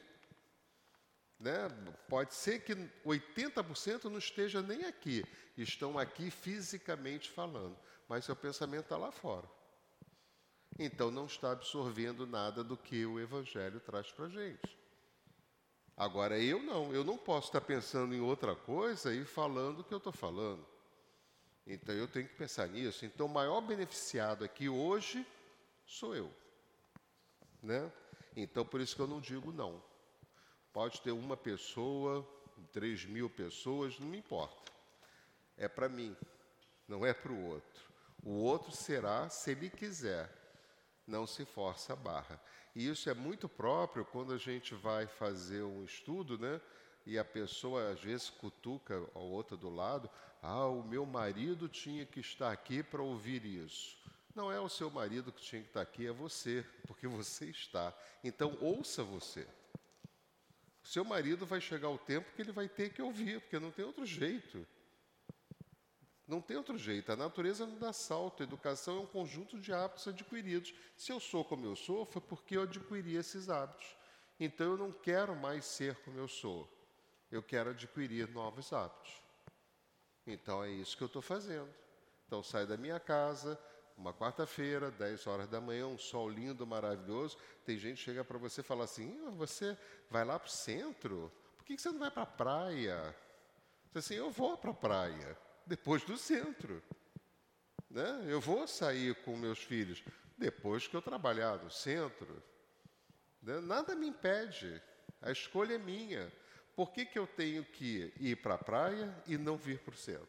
Né? 1.44 1.68
Pode 2.08 2.32
ser 2.32 2.60
que 2.60 2.74
80% 3.04 4.04
não 4.04 4.16
esteja 4.16 4.62
nem 4.62 4.86
aqui, 4.86 5.22
estão 5.58 5.98
aqui 5.98 6.30
fisicamente 6.30 7.30
falando, 7.30 7.76
mas 8.08 8.24
seu 8.24 8.34
pensamento 8.34 8.84
está 8.84 8.96
lá 8.96 9.12
fora. 9.12 9.46
Então 10.78 11.10
não 11.10 11.26
está 11.26 11.52
absorvendo 11.52 12.26
nada 12.26 12.64
do 12.64 12.78
que 12.78 13.04
o 13.04 13.20
Evangelho 13.20 13.78
traz 13.78 14.10
para 14.10 14.24
a 14.24 14.28
gente. 14.30 14.78
Agora 15.94 16.38
eu 16.40 16.62
não, 16.62 16.94
eu 16.94 17.04
não 17.04 17.18
posso 17.18 17.48
estar 17.48 17.60
pensando 17.60 18.14
em 18.14 18.20
outra 18.20 18.56
coisa 18.56 19.14
e 19.14 19.26
falando 19.26 19.80
o 19.80 19.84
que 19.84 19.92
eu 19.92 19.98
estou 19.98 20.14
falando. 20.14 20.66
Então 21.66 21.94
eu 21.94 22.08
tenho 22.08 22.26
que 22.26 22.36
pensar 22.36 22.68
nisso. 22.68 23.04
Então 23.04 23.26
o 23.26 23.28
maior 23.28 23.60
beneficiado 23.60 24.44
aqui 24.44 24.66
hoje 24.66 25.26
sou 25.84 26.16
eu. 26.16 26.32
Né? 27.62 27.92
Então 28.34 28.64
por 28.64 28.80
isso 28.80 28.96
que 28.96 29.02
eu 29.02 29.06
não 29.06 29.20
digo 29.20 29.52
não. 29.52 29.92
Pode 30.74 31.00
ter 31.00 31.12
uma 31.12 31.38
pessoa, 31.38 32.28
três 32.70 33.06
mil 33.06 33.30
pessoas, 33.30 33.98
não 33.98 34.08
me 34.08 34.18
importa. 34.18 34.70
É 35.56 35.66
para 35.66 35.88
mim, 35.88 36.14
não 36.86 37.06
é 37.06 37.14
para 37.14 37.32
o 37.32 37.46
outro. 37.46 37.82
O 38.22 38.42
outro 38.42 38.72
será 38.72 39.30
se 39.30 39.52
ele 39.52 39.70
quiser, 39.70 40.30
não 41.06 41.26
se 41.26 41.46
força 41.46 41.94
a 41.94 41.96
barra. 41.96 42.38
E 42.74 42.86
isso 42.86 43.08
é 43.08 43.14
muito 43.14 43.48
próprio 43.48 44.04
quando 44.04 44.34
a 44.34 44.36
gente 44.36 44.74
vai 44.74 45.06
fazer 45.06 45.62
um 45.62 45.82
estudo, 45.84 46.36
né? 46.36 46.60
e 47.06 47.18
a 47.18 47.24
pessoa 47.24 47.90
às 47.90 48.00
vezes 48.00 48.30
cutuca 48.30 49.02
a 49.14 49.18
outra 49.18 49.56
do 49.56 49.68
lado, 49.68 50.08
ah, 50.42 50.66
o 50.66 50.82
meu 50.82 51.04
marido 51.04 51.68
tinha 51.68 52.04
que 52.04 52.20
estar 52.20 52.50
aqui 52.50 52.82
para 52.82 53.02
ouvir 53.02 53.44
isso. 53.44 53.96
Não 54.34 54.50
é 54.50 54.58
o 54.58 54.68
seu 54.68 54.90
marido 54.90 55.32
que 55.32 55.42
tinha 55.42 55.62
que 55.62 55.68
estar 55.68 55.82
aqui, 55.82 56.06
é 56.06 56.12
você, 56.12 56.64
porque 56.86 57.06
você 57.06 57.46
está. 57.46 57.94
Então 58.22 58.56
ouça 58.60 59.02
você. 59.02 59.46
O 60.84 60.86
seu 60.86 61.02
marido 61.02 61.46
vai 61.46 61.62
chegar 61.62 61.88
o 61.88 61.96
tempo 61.96 62.30
que 62.36 62.42
ele 62.42 62.52
vai 62.52 62.68
ter 62.68 62.92
que 62.92 63.00
ouvir, 63.00 63.40
porque 63.40 63.58
não 63.58 63.70
tem 63.70 63.86
outro 63.86 64.04
jeito. 64.04 64.66
Não 66.28 66.42
tem 66.42 66.58
outro 66.58 66.76
jeito. 66.76 67.10
A 67.10 67.16
natureza 67.16 67.66
não 67.66 67.78
dá 67.78 67.90
salto. 67.90 68.42
A 68.42 68.46
educação 68.46 68.98
é 68.98 69.00
um 69.00 69.06
conjunto 69.06 69.58
de 69.58 69.72
hábitos 69.72 70.06
adquiridos. 70.06 70.74
Se 70.94 71.10
eu 71.10 71.18
sou 71.18 71.42
como 71.42 71.64
eu 71.64 71.74
sou, 71.74 72.04
foi 72.04 72.20
porque 72.20 72.58
eu 72.58 72.62
adquiri 72.62 73.16
esses 73.16 73.48
hábitos. 73.48 73.96
Então 74.38 74.72
eu 74.72 74.76
não 74.76 74.92
quero 74.92 75.34
mais 75.34 75.64
ser 75.64 75.96
como 76.02 76.18
eu 76.18 76.28
sou. 76.28 76.68
Eu 77.30 77.42
quero 77.42 77.70
adquirir 77.70 78.28
novos 78.28 78.70
hábitos. 78.72 79.22
Então 80.26 80.62
é 80.62 80.70
isso 80.70 80.96
que 80.96 81.02
eu 81.02 81.06
estou 81.06 81.22
fazendo. 81.22 81.72
Então 82.26 82.42
saio 82.42 82.66
da 82.66 82.76
minha 82.76 83.00
casa, 83.00 83.58
uma 83.96 84.12
quarta-feira, 84.12 84.90
10 84.90 85.26
horas 85.26 85.48
da 85.48 85.60
manhã, 85.60 85.86
um 85.86 85.98
sol 85.98 86.28
lindo, 86.28 86.66
maravilhoso. 86.66 87.36
Tem 87.64 87.78
gente 87.78 87.98
que 87.98 88.04
chega 88.04 88.24
para 88.24 88.38
você 88.38 88.60
e 88.60 88.64
fala 88.64 88.84
assim: 88.84 89.18
você 89.36 89.76
vai 90.10 90.24
lá 90.24 90.38
para 90.38 90.48
o 90.48 90.50
centro? 90.50 91.32
Por 91.56 91.64
que 91.64 91.78
você 91.78 91.90
não 91.90 91.98
vai 91.98 92.10
para 92.10 92.22
a 92.24 92.26
praia? 92.26 93.16
Você 93.92 93.98
assim, 93.98 94.14
eu 94.14 94.30
vou 94.30 94.58
para 94.58 94.72
a 94.72 94.74
praia 94.74 95.38
depois 95.66 96.02
do 96.04 96.18
centro. 96.18 96.82
Né? 97.88 98.24
Eu 98.26 98.40
vou 98.40 98.66
sair 98.66 99.14
com 99.22 99.36
meus 99.36 99.60
filhos 99.60 100.02
depois 100.36 100.86
que 100.86 100.96
eu 100.96 101.02
trabalhar 101.02 101.58
no 101.58 101.70
centro. 101.70 102.42
Né? 103.40 103.60
Nada 103.60 103.94
me 103.94 104.08
impede. 104.08 104.82
A 105.22 105.30
escolha 105.30 105.74
é 105.74 105.78
minha. 105.78 106.32
Por 106.74 106.92
que, 106.92 107.06
que 107.06 107.18
eu 107.18 107.26
tenho 107.26 107.64
que 107.64 108.12
ir 108.18 108.36
para 108.42 108.54
a 108.54 108.58
praia 108.58 109.14
e 109.26 109.38
não 109.38 109.56
vir 109.56 109.78
para 109.78 109.94
o 109.94 109.96
centro? 109.96 110.28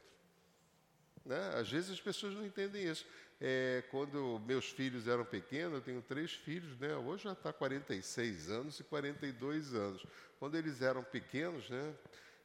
Né? 1.26 1.54
Às 1.56 1.72
vezes 1.72 1.92
as 1.92 2.02
pessoas 2.02 2.34
não 2.34 2.46
entendem 2.46 2.84
isso. 2.84 3.06
É, 3.42 3.84
quando 3.90 4.40
meus 4.46 4.70
filhos 4.70 5.08
eram 5.08 5.26
pequenos, 5.26 5.74
eu 5.74 5.82
tenho 5.82 6.02
três 6.02 6.32
filhos, 6.32 6.78
né? 6.80 6.96
hoje 6.96 7.24
já 7.24 7.34
está 7.34 7.52
46 7.52 8.50
anos 8.50 8.80
e 8.80 8.84
42 8.84 9.74
anos. 9.74 10.06
Quando 10.40 10.56
eles 10.56 10.82
eram 10.82 11.04
pequenos, 11.04 11.70
né? 11.70 11.94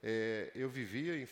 É, 0.03 0.51
eu 0.55 0.71
vivia, 0.71 1.15
em, 1.17 1.29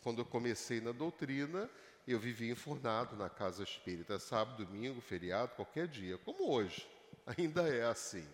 quando 0.00 0.20
eu 0.20 0.24
comecei 0.24 0.80
na 0.80 0.92
doutrina, 0.92 1.68
eu 2.06 2.18
vivia 2.18 2.52
enfurnado 2.52 3.16
na 3.16 3.28
casa 3.28 3.64
espírita, 3.64 4.18
sábado, 4.18 4.64
domingo, 4.64 5.00
feriado, 5.00 5.54
qualquer 5.56 5.88
dia, 5.88 6.16
como 6.18 6.50
hoje. 6.50 6.86
Ainda 7.36 7.68
é 7.68 7.84
assim, 7.84 8.26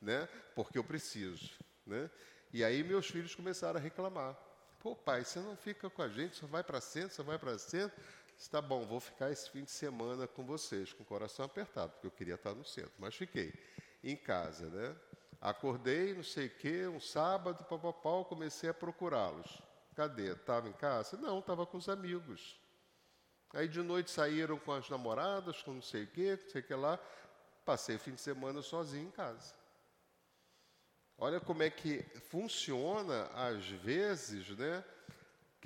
né? 0.00 0.28
porque 0.54 0.78
eu 0.78 0.84
preciso. 0.84 1.50
Né? 1.84 2.08
E 2.52 2.62
aí 2.62 2.84
meus 2.84 3.08
filhos 3.08 3.34
começaram 3.34 3.78
a 3.78 3.82
reclamar. 3.82 4.38
Pô, 4.82 4.96
pai, 4.96 5.24
você 5.24 5.38
não 5.38 5.56
fica 5.56 5.88
com 5.88 6.02
a 6.02 6.08
gente, 6.08 6.34
só 6.34 6.44
vai 6.48 6.64
para 6.64 6.80
centro, 6.80 7.14
só 7.14 7.22
vai 7.22 7.38
para 7.38 7.56
centro. 7.56 7.96
Está 8.36 8.60
bom, 8.60 8.84
vou 8.84 8.98
ficar 8.98 9.30
esse 9.30 9.48
fim 9.48 9.62
de 9.62 9.70
semana 9.70 10.26
com 10.26 10.44
vocês, 10.44 10.92
com 10.92 11.04
o 11.04 11.06
coração 11.06 11.44
apertado, 11.44 11.92
porque 11.92 12.08
eu 12.08 12.10
queria 12.10 12.34
estar 12.34 12.52
no 12.52 12.64
centro, 12.64 12.92
mas 12.98 13.14
fiquei 13.14 13.54
em 14.02 14.16
casa, 14.16 14.68
né? 14.70 14.96
Acordei, 15.40 16.12
não 16.14 16.24
sei 16.24 16.48
o 16.48 16.50
quê, 16.50 16.88
um 16.88 16.98
sábado, 16.98 17.62
papapau, 17.62 18.24
comecei 18.24 18.70
a 18.70 18.74
procurá-los. 18.74 19.62
Cadê? 19.94 20.32
Estava 20.32 20.68
em 20.68 20.72
casa? 20.72 21.16
Não, 21.16 21.38
estava 21.38 21.64
com 21.64 21.78
os 21.78 21.88
amigos. 21.88 22.58
Aí 23.54 23.68
de 23.68 23.82
noite 23.82 24.10
saíram 24.10 24.58
com 24.58 24.72
as 24.72 24.90
namoradas, 24.90 25.62
com 25.62 25.74
não 25.74 25.82
sei 25.82 26.02
o 26.02 26.06
quê, 26.08 26.36
não 26.42 26.50
sei 26.50 26.60
o 26.60 26.64
que 26.64 26.74
lá. 26.74 26.98
Passei 27.64 27.94
o 27.94 28.00
fim 28.00 28.14
de 28.14 28.20
semana 28.20 28.60
sozinho 28.62 29.06
em 29.06 29.10
casa. 29.12 29.61
Olha 31.24 31.38
como 31.38 31.62
é 31.62 31.70
que 31.70 32.04
funciona, 32.30 33.26
às 33.32 33.64
vezes, 33.64 34.48
né, 34.58 34.82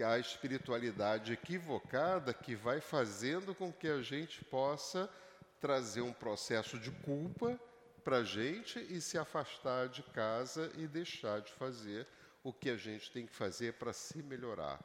a 0.04 0.18
espiritualidade 0.18 1.32
equivocada 1.32 2.34
que 2.34 2.54
vai 2.54 2.78
fazendo 2.78 3.54
com 3.54 3.72
que 3.72 3.88
a 3.88 4.02
gente 4.02 4.44
possa 4.44 5.08
trazer 5.58 6.02
um 6.02 6.12
processo 6.12 6.78
de 6.78 6.90
culpa 6.90 7.58
para 8.04 8.18
a 8.18 8.22
gente 8.22 8.78
e 8.90 9.00
se 9.00 9.16
afastar 9.16 9.88
de 9.88 10.02
casa 10.02 10.70
e 10.76 10.86
deixar 10.86 11.40
de 11.40 11.50
fazer 11.54 12.06
o 12.44 12.52
que 12.52 12.68
a 12.68 12.76
gente 12.76 13.10
tem 13.10 13.24
que 13.24 13.32
fazer 13.32 13.72
para 13.78 13.94
se 13.94 14.22
melhorar. 14.22 14.78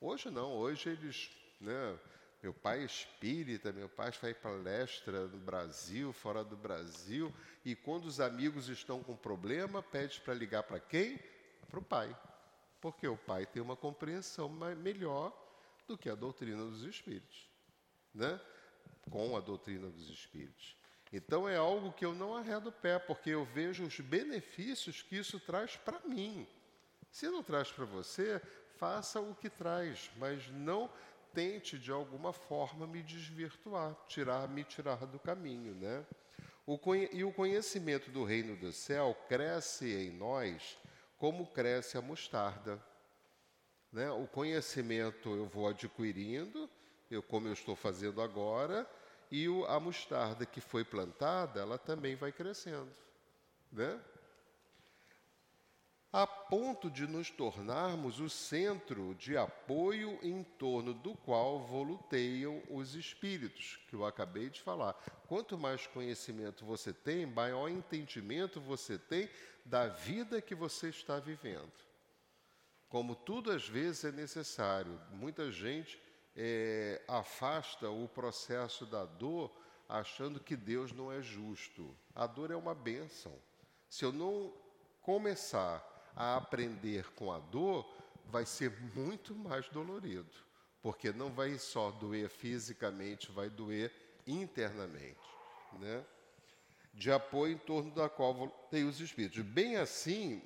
Hoje 0.00 0.32
não, 0.32 0.50
hoje 0.52 0.88
eles, 0.88 1.30
né, 1.60 1.96
meu 2.42 2.52
pai 2.52 2.80
é 2.80 2.84
espírita, 2.84 3.72
meu 3.72 3.88
pai 3.88 4.10
faz 4.10 4.36
palestra 4.36 5.28
no 5.28 5.38
Brasil, 5.38 6.12
fora 6.12 6.42
do 6.42 6.56
Brasil, 6.56 7.32
e 7.64 7.76
quando 7.76 8.06
os 8.06 8.18
amigos 8.18 8.68
estão 8.68 9.00
com 9.00 9.16
problema, 9.16 9.80
pede 9.80 10.20
para 10.20 10.34
ligar 10.34 10.64
para 10.64 10.80
quem? 10.80 11.20
Para 11.70 11.78
o 11.78 11.82
pai. 11.82 12.16
Porque 12.80 13.06
o 13.06 13.16
pai 13.16 13.46
tem 13.46 13.62
uma 13.62 13.76
compreensão 13.76 14.48
melhor 14.48 15.32
do 15.86 15.96
que 15.96 16.10
a 16.10 16.16
doutrina 16.16 16.64
dos 16.64 16.82
espíritos, 16.82 17.48
né? 18.12 18.40
Com 19.08 19.36
a 19.36 19.40
doutrina 19.40 19.88
dos 19.88 20.08
espíritos. 20.08 20.76
Então 21.12 21.48
é 21.48 21.56
algo 21.56 21.92
que 21.92 22.04
eu 22.04 22.12
não 22.12 22.34
arredo 22.34 22.70
o 22.70 22.72
pé, 22.72 22.98
porque 22.98 23.30
eu 23.30 23.44
vejo 23.44 23.84
os 23.84 24.00
benefícios 24.00 25.00
que 25.00 25.16
isso 25.16 25.38
traz 25.38 25.76
para 25.76 26.00
mim. 26.00 26.48
Se 27.08 27.28
não 27.28 27.42
traz 27.42 27.70
para 27.70 27.84
você, 27.84 28.42
faça 28.78 29.20
o 29.20 29.34
que 29.34 29.48
traz, 29.48 30.10
mas 30.16 30.48
não 30.48 30.90
tente 31.32 31.78
de 31.78 31.90
alguma 31.90 32.32
forma 32.32 32.86
me 32.86 33.02
desvirtuar, 33.02 33.96
tirar, 34.06 34.48
me 34.48 34.64
tirar 34.64 35.06
do 35.06 35.18
caminho, 35.18 35.74
né? 35.74 36.04
O, 36.66 36.78
e 37.12 37.24
o 37.24 37.32
conhecimento 37.32 38.10
do 38.10 38.24
reino 38.24 38.56
do 38.56 38.72
céu 38.72 39.16
cresce 39.28 39.92
em 39.92 40.10
nós 40.10 40.78
como 41.18 41.46
cresce 41.46 41.96
a 41.96 42.02
mostarda. 42.02 42.80
Né? 43.92 44.10
O 44.10 44.26
conhecimento 44.26 45.28
eu 45.34 45.46
vou 45.46 45.68
adquirindo, 45.68 46.70
eu, 47.10 47.22
como 47.22 47.48
eu 47.48 47.52
estou 47.52 47.76
fazendo 47.76 48.22
agora, 48.22 48.88
e 49.30 49.48
o, 49.48 49.64
a 49.66 49.78
mostarda 49.80 50.46
que 50.46 50.60
foi 50.60 50.84
plantada, 50.84 51.60
ela 51.60 51.78
também 51.78 52.14
vai 52.14 52.30
crescendo, 52.32 52.90
né? 53.70 54.00
A 56.12 56.26
ponto 56.26 56.90
de 56.90 57.06
nos 57.06 57.30
tornarmos 57.30 58.20
o 58.20 58.28
centro 58.28 59.14
de 59.14 59.34
apoio 59.34 60.18
em 60.22 60.42
torno 60.44 60.92
do 60.92 61.14
qual 61.14 61.60
voluteiam 61.60 62.62
os 62.68 62.94
espíritos, 62.94 63.80
que 63.88 63.94
eu 63.94 64.04
acabei 64.04 64.50
de 64.50 64.60
falar. 64.60 64.92
Quanto 65.26 65.56
mais 65.56 65.86
conhecimento 65.86 66.66
você 66.66 66.92
tem, 66.92 67.24
maior 67.24 67.66
entendimento 67.70 68.60
você 68.60 68.98
tem 68.98 69.26
da 69.64 69.88
vida 69.88 70.42
que 70.42 70.54
você 70.54 70.90
está 70.90 71.18
vivendo. 71.18 71.72
Como 72.90 73.16
tudo 73.16 73.50
às 73.50 73.66
vezes 73.66 74.04
é 74.04 74.12
necessário, 74.12 75.00
muita 75.12 75.50
gente 75.50 75.98
é, 76.36 77.00
afasta 77.08 77.88
o 77.88 78.06
processo 78.06 78.84
da 78.84 79.06
dor 79.06 79.50
achando 79.88 80.40
que 80.40 80.56
Deus 80.56 80.92
não 80.92 81.10
é 81.10 81.22
justo. 81.22 81.96
A 82.14 82.26
dor 82.26 82.50
é 82.50 82.56
uma 82.56 82.74
bênção. 82.74 83.32
Se 83.88 84.04
eu 84.04 84.12
não 84.12 84.52
começar 85.00 85.91
a 86.14 86.36
aprender 86.36 87.10
com 87.14 87.32
a 87.32 87.38
dor, 87.38 87.86
vai 88.26 88.46
ser 88.46 88.70
muito 88.94 89.34
mais 89.34 89.68
dolorido, 89.68 90.30
porque 90.80 91.12
não 91.12 91.30
vai 91.30 91.58
só 91.58 91.90
doer 91.90 92.28
fisicamente, 92.28 93.30
vai 93.30 93.50
doer 93.50 93.92
internamente, 94.26 95.18
né? 95.78 96.04
De 96.94 97.10
apoio 97.10 97.54
em 97.54 97.58
torno 97.58 97.90
da 97.90 98.08
qual 98.08 98.48
tem 98.70 98.84
os 98.84 99.00
espíritos. 99.00 99.42
Bem 99.42 99.76
assim, 99.76 100.42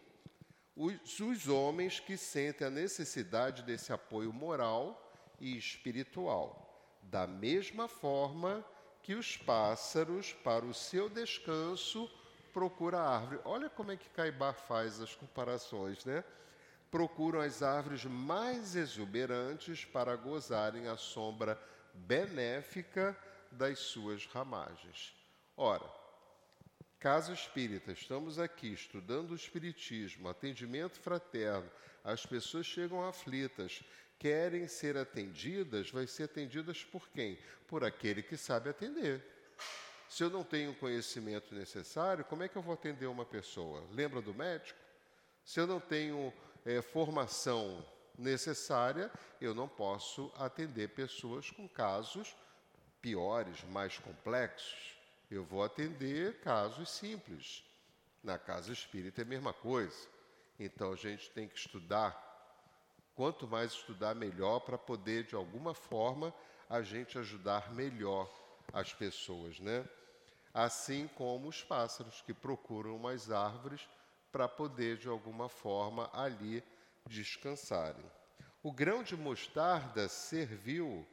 os, 0.77 1.21
os 1.21 1.49
homens 1.49 1.99
que 1.99 2.17
sentem 2.17 2.67
a 2.67 2.71
necessidade 2.71 3.62
desse 3.62 3.93
apoio 3.93 4.33
moral 4.33 5.03
e 5.41 5.57
espiritual, 5.57 6.99
da 7.03 7.27
mesma 7.27 7.89
forma 7.89 8.64
que 9.03 9.14
os 9.14 9.37
pássaros, 9.37 10.33
para 10.33 10.64
o 10.64 10.75
seu 10.75 11.09
descanso, 11.09 12.11
procuram 12.57 12.98
a 13.00 13.16
árvore. 13.18 13.40
Olha 13.44 13.68
como 13.68 13.92
é 13.92 13.98
que 13.98 14.09
Caibar 14.09 14.54
faz 14.54 14.98
as 14.98 15.14
comparações, 15.14 16.07
né? 16.07 16.24
Procuram 16.90 17.42
as 17.42 17.62
árvores 17.62 18.07
mais 18.07 18.74
exuberantes 18.74 19.84
para 19.84 20.16
gozarem 20.16 20.88
a 20.88 20.96
sombra 20.96 21.61
benéfica 21.92 23.14
das 23.52 23.80
suas 23.80 24.24
ramagens. 24.24 25.14
Ora, 25.54 25.84
Casa 26.98 27.34
Espírita, 27.34 27.92
estamos 27.92 28.38
aqui 28.38 28.72
estudando 28.72 29.32
o 29.32 29.36
Espiritismo, 29.36 30.26
atendimento 30.26 30.98
fraterno, 30.98 31.70
as 32.02 32.24
pessoas 32.24 32.64
chegam 32.64 33.07
aflitas, 33.07 33.84
querem 34.18 34.66
ser 34.66 34.96
atendidas, 34.96 35.90
vai 35.90 36.07
ser 36.07 36.22
atendidas 36.22 36.82
por 36.82 37.07
quem? 37.11 37.38
Por 37.68 37.84
aquele 37.84 38.22
que 38.22 38.38
sabe 38.38 38.70
atender. 38.70 39.36
Se 40.09 40.22
eu 40.22 40.30
não 40.30 40.44
tenho 40.44 40.70
o 40.70 40.76
conhecimento 40.76 41.54
necessário, 41.54 42.24
como 42.24 42.42
é 42.42 42.48
que 42.48 42.57
eu 42.57 42.62
vou 42.62 42.74
atender 42.74 43.07
uma 43.07 43.24
pessoa? 43.24 43.82
Lembra 43.90 44.20
do 44.20 44.32
médico? 44.32 44.78
Se 45.44 45.61
eu 45.61 45.66
não 45.66 45.80
tenho 45.80 46.32
é, 46.64 46.80
formação 46.80 47.84
necessária, 48.18 49.11
eu 49.40 49.54
não 49.54 49.68
posso 49.68 50.32
atender 50.36 50.88
pessoas 50.90 51.50
com 51.50 51.68
casos 51.68 52.34
piores, 53.02 53.62
mais 53.70 53.98
complexos. 53.98 54.96
Eu 55.30 55.44
vou 55.44 55.62
atender 55.62 56.40
casos 56.40 56.88
simples. 56.90 57.64
Na 58.22 58.38
casa 58.38 58.72
espírita 58.72 59.22
é 59.22 59.24
a 59.24 59.28
mesma 59.28 59.52
coisa. 59.52 60.09
Então 60.59 60.92
a 60.92 60.96
gente 60.96 61.30
tem 61.30 61.48
que 61.48 61.59
estudar. 61.59 62.24
Quanto 63.14 63.46
mais 63.46 63.72
estudar, 63.72 64.14
melhor, 64.14 64.61
para 64.61 64.78
poder, 64.78 65.24
de 65.24 65.34
alguma 65.34 65.74
forma, 65.74 66.34
a 66.68 66.82
gente 66.82 67.18
ajudar 67.18 67.72
melhor 67.72 68.28
as 68.73 68.93
pessoas, 68.93 69.59
né? 69.61 69.85
Assim 70.53 71.09
como 71.14 71.49
os 71.49 71.62
pássaros 71.62 72.23
que 72.23 72.33
procuram 72.33 72.97
umas 72.97 73.31
árvores 73.31 73.89
para 74.33 74.49
poder, 74.49 74.97
de 74.97 75.09
alguma 75.09 75.49
forma, 75.49 76.11
ali 76.12 76.62
descansarem. 77.07 78.05
O 78.62 78.73
grão 78.73 79.03
de 79.03 79.17
mostarda 79.17 80.09
serviu 80.09 81.07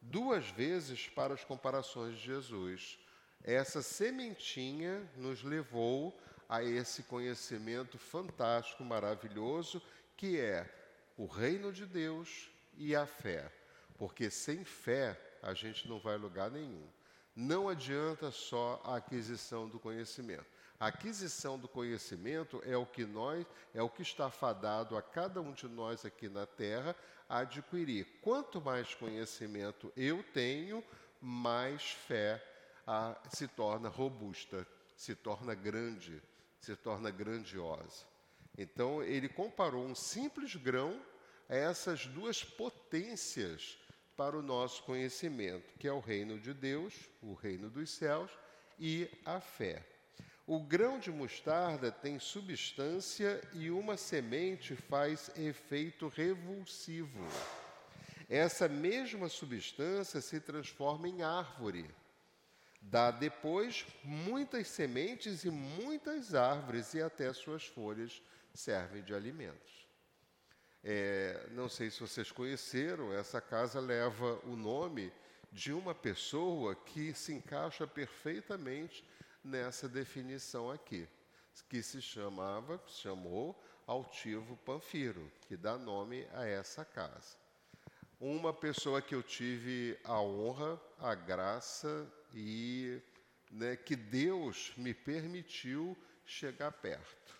duas 0.00 0.48
vezes 0.48 1.08
para 1.08 1.34
as 1.34 1.44
comparações 1.44 2.16
de 2.16 2.24
Jesus. 2.24 2.98
Essa 3.42 3.82
sementinha 3.82 5.08
nos 5.16 5.42
levou 5.42 6.18
a 6.48 6.62
esse 6.62 7.02
conhecimento 7.02 7.98
fantástico, 7.98 8.82
maravilhoso, 8.84 9.82
que 10.16 10.38
é 10.40 10.68
o 11.16 11.26
reino 11.26 11.72
de 11.72 11.84
Deus 11.84 12.50
e 12.76 12.96
a 12.96 13.06
fé. 13.06 13.52
Porque 13.96 14.30
sem 14.30 14.64
fé 14.64 15.20
a 15.42 15.54
gente 15.54 15.88
não 15.88 15.98
vai 15.98 16.14
a 16.14 16.18
lugar 16.18 16.50
nenhum. 16.50 16.86
Não 17.34 17.68
adianta 17.68 18.30
só 18.30 18.80
a 18.84 18.96
aquisição 18.96 19.68
do 19.68 19.78
conhecimento. 19.78 20.46
A 20.80 20.88
aquisição 20.88 21.58
do 21.58 21.68
conhecimento 21.68 22.62
é 22.64 22.76
o 22.76 22.86
que 22.86 23.04
nós, 23.04 23.46
é 23.74 23.82
o 23.82 23.90
que 23.90 24.02
está 24.02 24.30
fadado 24.30 24.96
a 24.96 25.02
cada 25.02 25.40
um 25.40 25.52
de 25.52 25.66
nós 25.66 26.04
aqui 26.04 26.28
na 26.28 26.46
Terra 26.46 26.94
a 27.28 27.38
adquirir. 27.38 28.06
Quanto 28.22 28.60
mais 28.60 28.94
conhecimento 28.94 29.92
eu 29.96 30.22
tenho, 30.32 30.82
mais 31.20 31.90
fé 31.90 32.42
a, 32.86 33.16
se 33.32 33.46
torna 33.48 33.88
robusta, 33.88 34.66
se 34.96 35.14
torna 35.14 35.54
grande, 35.54 36.22
se 36.60 36.74
torna 36.76 37.10
grandiosa. 37.10 38.06
Então 38.56 39.02
ele 39.02 39.28
comparou 39.28 39.84
um 39.84 39.94
simples 39.94 40.56
grão 40.56 41.00
a 41.48 41.54
essas 41.54 42.06
duas 42.06 42.42
potências 42.42 43.78
para 44.18 44.36
o 44.36 44.42
nosso 44.42 44.82
conhecimento, 44.82 45.72
que 45.78 45.86
é 45.86 45.92
o 45.92 46.00
reino 46.00 46.40
de 46.40 46.52
Deus, 46.52 46.92
o 47.22 47.34
reino 47.34 47.70
dos 47.70 47.88
céus 47.88 48.28
e 48.76 49.08
a 49.24 49.40
fé. 49.40 49.86
O 50.44 50.58
grão 50.58 50.98
de 50.98 51.08
mostarda 51.08 51.92
tem 51.92 52.18
substância 52.18 53.40
e 53.52 53.70
uma 53.70 53.96
semente 53.96 54.74
faz 54.74 55.30
efeito 55.38 56.08
revulsivo. 56.08 57.24
Essa 58.28 58.68
mesma 58.68 59.28
substância 59.28 60.20
se 60.20 60.40
transforma 60.40 61.08
em 61.08 61.22
árvore. 61.22 61.88
Dá 62.82 63.12
depois 63.12 63.86
muitas 64.02 64.66
sementes 64.66 65.44
e 65.44 65.50
muitas 65.50 66.34
árvores, 66.34 66.92
e 66.92 67.00
até 67.00 67.32
suas 67.32 67.66
folhas 67.66 68.20
servem 68.52 69.02
de 69.04 69.14
alimentos. 69.14 69.87
É, 70.90 71.46
não 71.50 71.68
sei 71.68 71.90
se 71.90 72.00
vocês 72.00 72.32
conheceram, 72.32 73.12
essa 73.12 73.42
casa 73.42 73.78
leva 73.78 74.40
o 74.44 74.56
nome 74.56 75.12
de 75.52 75.70
uma 75.70 75.94
pessoa 75.94 76.74
que 76.74 77.12
se 77.12 77.34
encaixa 77.34 77.86
perfeitamente 77.86 79.06
nessa 79.44 79.86
definição 79.86 80.70
aqui, 80.70 81.06
que 81.68 81.82
se 81.82 82.00
chamava, 82.00 82.82
chamou 82.86 83.54
Altivo 83.86 84.56
Panfiro, 84.64 85.30
que 85.46 85.58
dá 85.58 85.76
nome 85.76 86.26
a 86.32 86.46
essa 86.46 86.86
casa. 86.86 87.36
Uma 88.18 88.54
pessoa 88.54 89.02
que 89.02 89.14
eu 89.14 89.22
tive 89.22 89.94
a 90.04 90.18
honra, 90.22 90.80
a 90.98 91.14
graça 91.14 92.10
e 92.32 92.98
né, 93.50 93.76
que 93.76 93.94
Deus 93.94 94.72
me 94.74 94.94
permitiu 94.94 95.94
chegar 96.24 96.72
perto. 96.72 97.36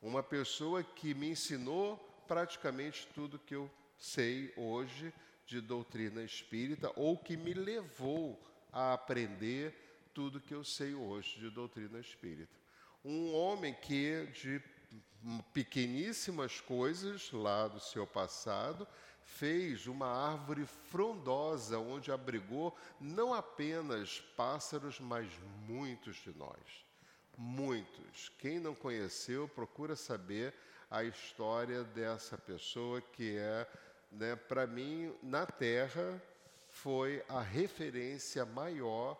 Uma 0.00 0.22
pessoa 0.22 0.84
que 0.84 1.12
me 1.14 1.30
ensinou 1.30 2.11
praticamente 2.26 3.06
tudo 3.14 3.38
que 3.38 3.54
eu 3.54 3.70
sei 3.98 4.52
hoje 4.56 5.12
de 5.46 5.60
doutrina 5.60 6.22
espírita 6.22 6.92
ou 6.96 7.16
que 7.16 7.36
me 7.36 7.52
levou 7.52 8.40
a 8.72 8.94
aprender 8.94 9.74
tudo 10.14 10.40
que 10.40 10.54
eu 10.54 10.64
sei 10.64 10.94
hoje 10.94 11.38
de 11.38 11.50
doutrina 11.50 11.98
espírita. 11.98 12.58
Um 13.04 13.34
homem 13.34 13.74
que, 13.74 14.26
de 14.26 14.62
pequeníssimas 15.52 16.60
coisas 16.60 17.30
lá 17.32 17.68
do 17.68 17.80
seu 17.80 18.06
passado, 18.06 18.86
fez 19.22 19.86
uma 19.86 20.06
árvore 20.06 20.66
frondosa 20.66 21.78
onde 21.78 22.10
abrigou 22.10 22.76
não 23.00 23.32
apenas 23.32 24.20
pássaros, 24.36 24.98
mas 24.98 25.28
muitos 25.66 26.16
de 26.16 26.36
nós. 26.36 26.84
Muitos. 27.36 28.30
Quem 28.38 28.58
não 28.58 28.74
conheceu, 28.74 29.48
procura 29.48 29.96
saber 29.96 30.54
a 30.92 31.02
história 31.02 31.82
dessa 31.84 32.36
pessoa 32.36 33.00
que 33.00 33.38
é, 33.38 33.66
né, 34.10 34.36
para 34.36 34.66
mim, 34.66 35.10
na 35.22 35.46
Terra, 35.46 36.22
foi 36.68 37.24
a 37.30 37.40
referência 37.40 38.44
maior 38.44 39.18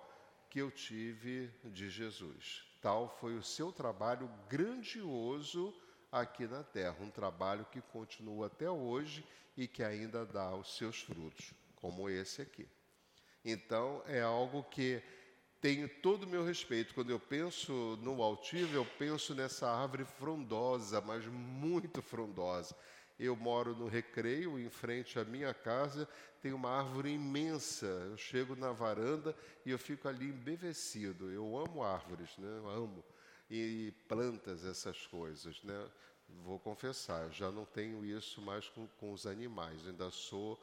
que 0.51 0.59
eu 0.59 0.71
tive 0.71 1.51
de 1.65 1.89
Jesus. 1.89 2.63
Tal 2.83 3.09
foi 3.09 3.37
o 3.37 3.43
seu 3.43 3.73
trabalho 3.73 4.31
grandioso 4.51 5.75
aqui 6.11 6.47
na 6.47 6.63
terra, 6.63 6.97
um 7.01 7.11
trabalho 7.11 7.65
que 7.73 7.81
continua 7.81 8.49
até 8.49 8.69
hoje 8.69 9.25
e 9.57 9.67
que 9.67 9.83
ainda 9.83 10.27
dá 10.27 10.55
os 10.55 10.77
seus 10.77 11.01
frutos, 11.01 11.55
como 11.77 12.11
esse 12.11 12.43
aqui. 12.43 12.69
Então, 13.43 14.03
é 14.07 14.21
algo 14.21 14.63
que 14.65 15.03
tem 15.63 15.87
todo 15.87 16.25
o 16.25 16.27
meu 16.27 16.45
respeito. 16.45 16.93
Quando 16.93 17.11
eu 17.11 17.21
penso 17.21 17.97
no 18.03 18.21
altivo, 18.21 18.75
eu 18.75 18.85
penso 18.99 19.33
nessa 19.33 19.71
árvore 19.71 20.05
frondosa, 20.05 21.01
mas 21.01 21.25
muito 21.27 22.03
frondosa. 22.03 22.77
Eu 23.17 23.37
moro 23.37 23.75
no 23.77 23.87
Recreio, 23.87 24.59
em 24.59 24.69
frente 24.69 25.21
à 25.21 25.25
minha 25.25 25.55
casa, 25.55 26.09
tem 26.43 26.53
uma 26.53 26.69
árvore 26.69 27.11
imensa. 27.13 27.87
Eu 27.87 28.17
chego 28.17 28.57
na 28.57 28.73
varanda 28.73 29.37
e 29.65 29.71
eu 29.71 29.79
fico 29.79 30.09
ali 30.09 30.27
embevecido. 30.27 31.31
Eu 31.31 31.57
amo 31.57 31.85
árvores, 31.85 32.37
né? 32.39 32.59
Eu 32.59 32.69
amo. 32.69 33.05
E 33.49 33.95
plantas, 34.09 34.65
essas 34.65 35.07
coisas, 35.07 35.63
né? 35.63 35.89
Vou 36.45 36.59
confessar, 36.59 37.31
já 37.31 37.53
não 37.53 37.67
tenho 37.67 38.05
isso 38.05 38.41
mais 38.41 38.69
com, 38.69 38.89
com 38.99 39.13
os 39.13 39.27
animais. 39.27 39.87
Ainda 39.87 40.11
sou 40.11 40.61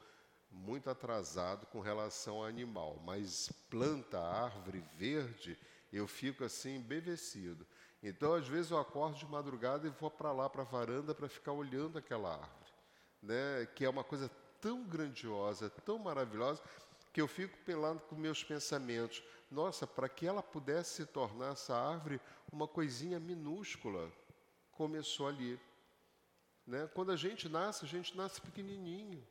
muito 0.52 0.90
atrasado 0.90 1.66
com 1.68 1.80
relação 1.80 2.38
ao 2.38 2.46
animal. 2.46 3.02
Mas 3.06 3.52
planta, 3.70 4.20
árvore 4.20 4.84
verde, 4.98 5.58
eu 5.92 6.08
fico 6.08 6.44
assim 6.44 6.76
embevecido. 6.76 7.66
Então, 8.02 8.34
às 8.34 8.48
vezes, 8.48 8.72
eu 8.72 8.78
acordo 8.78 9.18
de 9.18 9.26
madrugada 9.26 9.88
e 9.88 9.92
vou 9.92 10.10
para 10.10 10.32
lá, 10.32 10.50
para 10.50 10.62
a 10.62 10.66
varanda, 10.66 11.14
para 11.14 11.28
ficar 11.28 11.52
olhando 11.52 11.98
aquela 11.98 12.34
árvore, 12.34 12.72
né? 13.22 13.68
que 13.76 13.84
é 13.84 13.90
uma 13.90 14.04
coisa 14.04 14.32
tão 14.62 14.84
grandiosa, 14.84 15.70
tão 15.70 16.00
maravilhosa, 16.00 16.62
que 17.12 17.20
eu 17.20 17.28
fico 17.28 17.58
pelando 17.66 18.02
com 18.02 18.16
meus 18.16 18.44
pensamentos. 18.44 19.22
Nossa, 19.52 19.86
para 19.86 20.08
que 20.08 20.26
ela 20.26 20.44
pudesse 20.44 20.96
se 20.96 21.06
tornar 21.06 21.54
essa 21.54 21.76
árvore 21.76 22.22
uma 22.52 22.68
coisinha 22.68 23.20
minúscula, 23.20 24.12
começou 24.72 25.28
ali. 25.28 25.60
Né? 26.66 26.88
Quando 26.94 27.12
a 27.12 27.16
gente 27.16 27.50
nasce, 27.50 27.84
a 27.84 27.88
gente 27.88 28.16
nasce 28.16 28.40
pequenininho, 28.40 29.26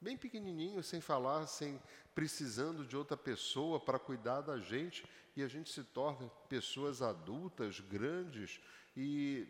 bem 0.00 0.16
pequenininho, 0.16 0.82
sem 0.82 1.00
falar, 1.00 1.46
sem 1.46 1.80
precisando 2.14 2.84
de 2.84 2.96
outra 2.96 3.16
pessoa 3.16 3.78
para 3.78 3.98
cuidar 3.98 4.40
da 4.40 4.58
gente, 4.58 5.04
e 5.36 5.42
a 5.42 5.48
gente 5.48 5.70
se 5.70 5.84
torna 5.84 6.28
pessoas 6.48 7.00
adultas, 7.00 7.78
grandes 7.80 8.60
e 8.96 9.46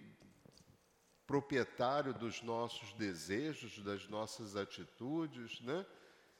proprietário 1.27 2.13
dos 2.13 2.43
nossos 2.43 2.93
desejos, 2.95 3.83
das 3.83 4.07
nossas 4.09 4.57
atitudes, 4.57 5.61
né? 5.61 5.85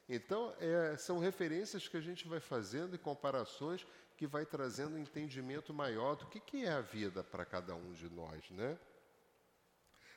Então, 0.09 0.55
é, 0.59 0.97
são 0.97 1.19
referências 1.19 1.87
que 1.87 1.97
a 1.97 2.01
gente 2.01 2.27
vai 2.27 2.41
fazendo 2.41 2.95
e 2.95 2.99
comparações 2.99 3.87
que 4.17 4.27
vai 4.27 4.47
trazendo 4.47 4.97
um 4.97 4.99
entendimento 4.99 5.73
maior 5.73 6.17
do 6.17 6.27
que, 6.27 6.41
que 6.41 6.65
é 6.65 6.73
a 6.73 6.81
vida 6.81 7.23
para 7.23 7.45
cada 7.45 7.75
um 7.75 7.93
de 7.93 8.09
nós, 8.09 8.51
né? 8.51 8.79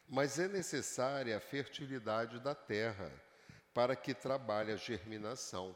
Mas 0.08 0.39
é 0.39 0.48
necessária 0.48 1.38
a 1.38 1.42
fertilidade 1.42 2.39
da 2.39 2.56
terra 2.56 3.12
para 3.74 3.96
que 3.96 4.14
trabalhe 4.14 4.72
a 4.72 4.76
germinação, 4.76 5.76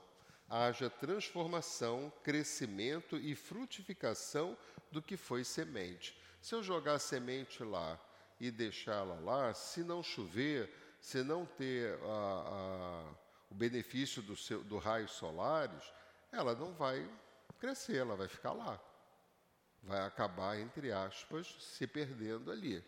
haja 0.49 0.89
transformação, 0.89 2.11
crescimento 2.23 3.17
e 3.17 3.35
frutificação 3.35 4.57
do 4.91 5.01
que 5.01 5.17
foi 5.17 5.43
semente. 5.43 6.17
Se 6.41 6.53
eu 6.53 6.61
jogar 6.61 6.99
semente 6.99 7.63
lá 7.63 7.99
e 8.39 8.51
deixá-la 8.51 9.15
lá, 9.15 9.53
se 9.53 9.83
não 9.83 10.03
chover, 10.03 10.69
se 10.99 11.23
não 11.23 11.45
ter 11.45 11.97
a, 12.03 12.07
a, 12.07 13.15
o 13.49 13.55
benefício 13.55 14.21
do, 14.21 14.35
seu, 14.35 14.63
do 14.63 14.77
raios 14.77 15.11
solares, 15.11 15.83
ela 16.31 16.53
não 16.53 16.73
vai 16.73 17.09
crescer, 17.59 17.97
ela 17.97 18.15
vai 18.15 18.27
ficar 18.27 18.53
lá. 18.53 18.79
Vai 19.81 20.01
acabar, 20.01 20.59
entre 20.59 20.91
aspas, 20.91 21.47
se 21.59 21.87
perdendo 21.87 22.51
ali. 22.51 22.83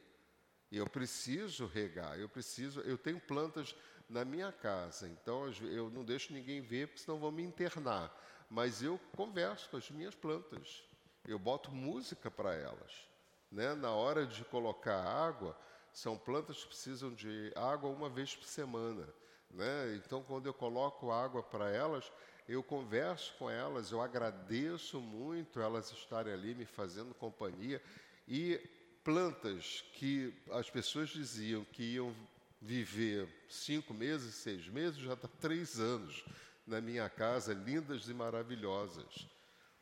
Eu 0.72 0.88
preciso 0.88 1.66
regar, 1.66 2.20
eu 2.20 2.28
preciso, 2.28 2.82
eu 2.82 2.98
tenho 2.98 3.20
plantas 3.20 3.76
na 4.10 4.24
minha 4.24 4.52
casa, 4.52 5.08
então 5.08 5.52
eu 5.62 5.90
não 5.90 6.04
deixo 6.04 6.32
ninguém 6.34 6.62
ver, 6.62 6.88
porque 6.88 7.02
senão 7.02 7.20
vão 7.20 7.32
me 7.32 7.44
internar. 7.44 8.16
Mas 8.50 8.82
eu 8.82 9.00
converso 9.16 9.70
com 9.70 9.78
as 9.78 9.90
minhas 9.92 10.16
plantas, 10.16 10.84
eu 11.28 11.38
boto 11.38 11.72
música 11.72 12.32
para 12.32 12.54
elas. 12.54 13.08
Né? 13.52 13.74
Na 13.76 13.92
hora 13.92 14.26
de 14.26 14.44
colocar 14.46 15.04
água, 15.04 15.58
são 15.92 16.18
plantas 16.18 16.62
que 16.62 16.68
precisam 16.68 17.14
de 17.14 17.52
água 17.56 17.90
uma 17.90 18.10
vez 18.10 18.36
por 18.36 18.46
semana. 18.46 19.08
Né? 19.52 19.96
Então, 19.96 20.24
quando 20.24 20.46
eu 20.46 20.54
coloco 20.54 21.12
água 21.12 21.44
para 21.44 21.70
elas, 21.70 22.12
eu 22.48 22.64
converso 22.64 23.34
com 23.38 23.50
elas, 23.50 23.92
eu 23.92 24.02
agradeço 24.02 25.02
muito 25.02 25.60
elas 25.60 25.92
estarem 25.92 26.32
ali 26.32 26.56
me 26.56 26.66
fazendo 26.66 27.14
companhia. 27.14 27.82
E 28.28 28.58
plantas 29.04 29.84
que 29.94 30.34
as 30.52 30.70
pessoas 30.70 31.10
diziam 31.10 31.66
que 31.66 31.84
iam 31.96 32.14
viver 32.62 33.28
cinco 33.50 33.94
meses, 33.94 34.36
seis 34.36 34.68
meses, 34.68 35.00
já 35.00 35.14
está 35.14 35.28
três 35.28 35.80
anos 35.80 36.24
na 36.66 36.82
minha 36.82 37.10
casa, 37.10 37.54
lindas 37.54 38.08
e 38.08 38.14
maravilhosas. 38.14 39.28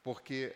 Porque 0.03 0.55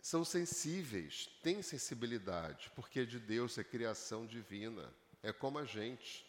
são 0.00 0.24
sensíveis, 0.24 1.28
têm 1.42 1.60
sensibilidade, 1.60 2.70
porque 2.74 3.00
é 3.00 3.04
de 3.04 3.18
Deus, 3.18 3.58
é 3.58 3.64
criação 3.64 4.26
divina, 4.26 4.92
é 5.22 5.32
como 5.32 5.58
a 5.58 5.64
gente. 5.64 6.24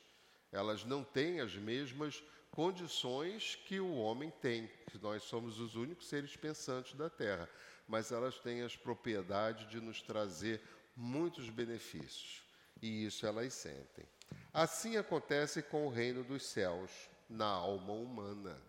Elas 0.51 0.83
não 0.83 1.03
têm 1.03 1.39
as 1.39 1.55
mesmas 1.55 2.21
condições 2.51 3.55
que 3.55 3.79
o 3.79 3.95
homem 3.95 4.31
tem, 4.41 4.69
que 4.89 4.97
nós 4.97 5.23
somos 5.23 5.59
os 5.59 5.75
únicos 5.75 6.07
seres 6.07 6.35
pensantes 6.35 6.95
da 6.95 7.09
Terra, 7.09 7.47
mas 7.87 8.11
elas 8.11 8.39
têm 8.39 8.61
as 8.63 8.75
propriedades 8.75 9.69
de 9.69 9.79
nos 9.79 10.01
trazer 10.01 10.61
muitos 10.95 11.49
benefícios, 11.49 12.43
e 12.81 13.05
isso 13.05 13.25
elas 13.25 13.53
sentem. 13.53 14.05
Assim 14.53 14.97
acontece 14.97 15.61
com 15.61 15.87
o 15.87 15.89
reino 15.89 16.23
dos 16.23 16.43
céus 16.43 16.91
na 17.29 17.45
alma 17.45 17.93
humana. 17.93 18.59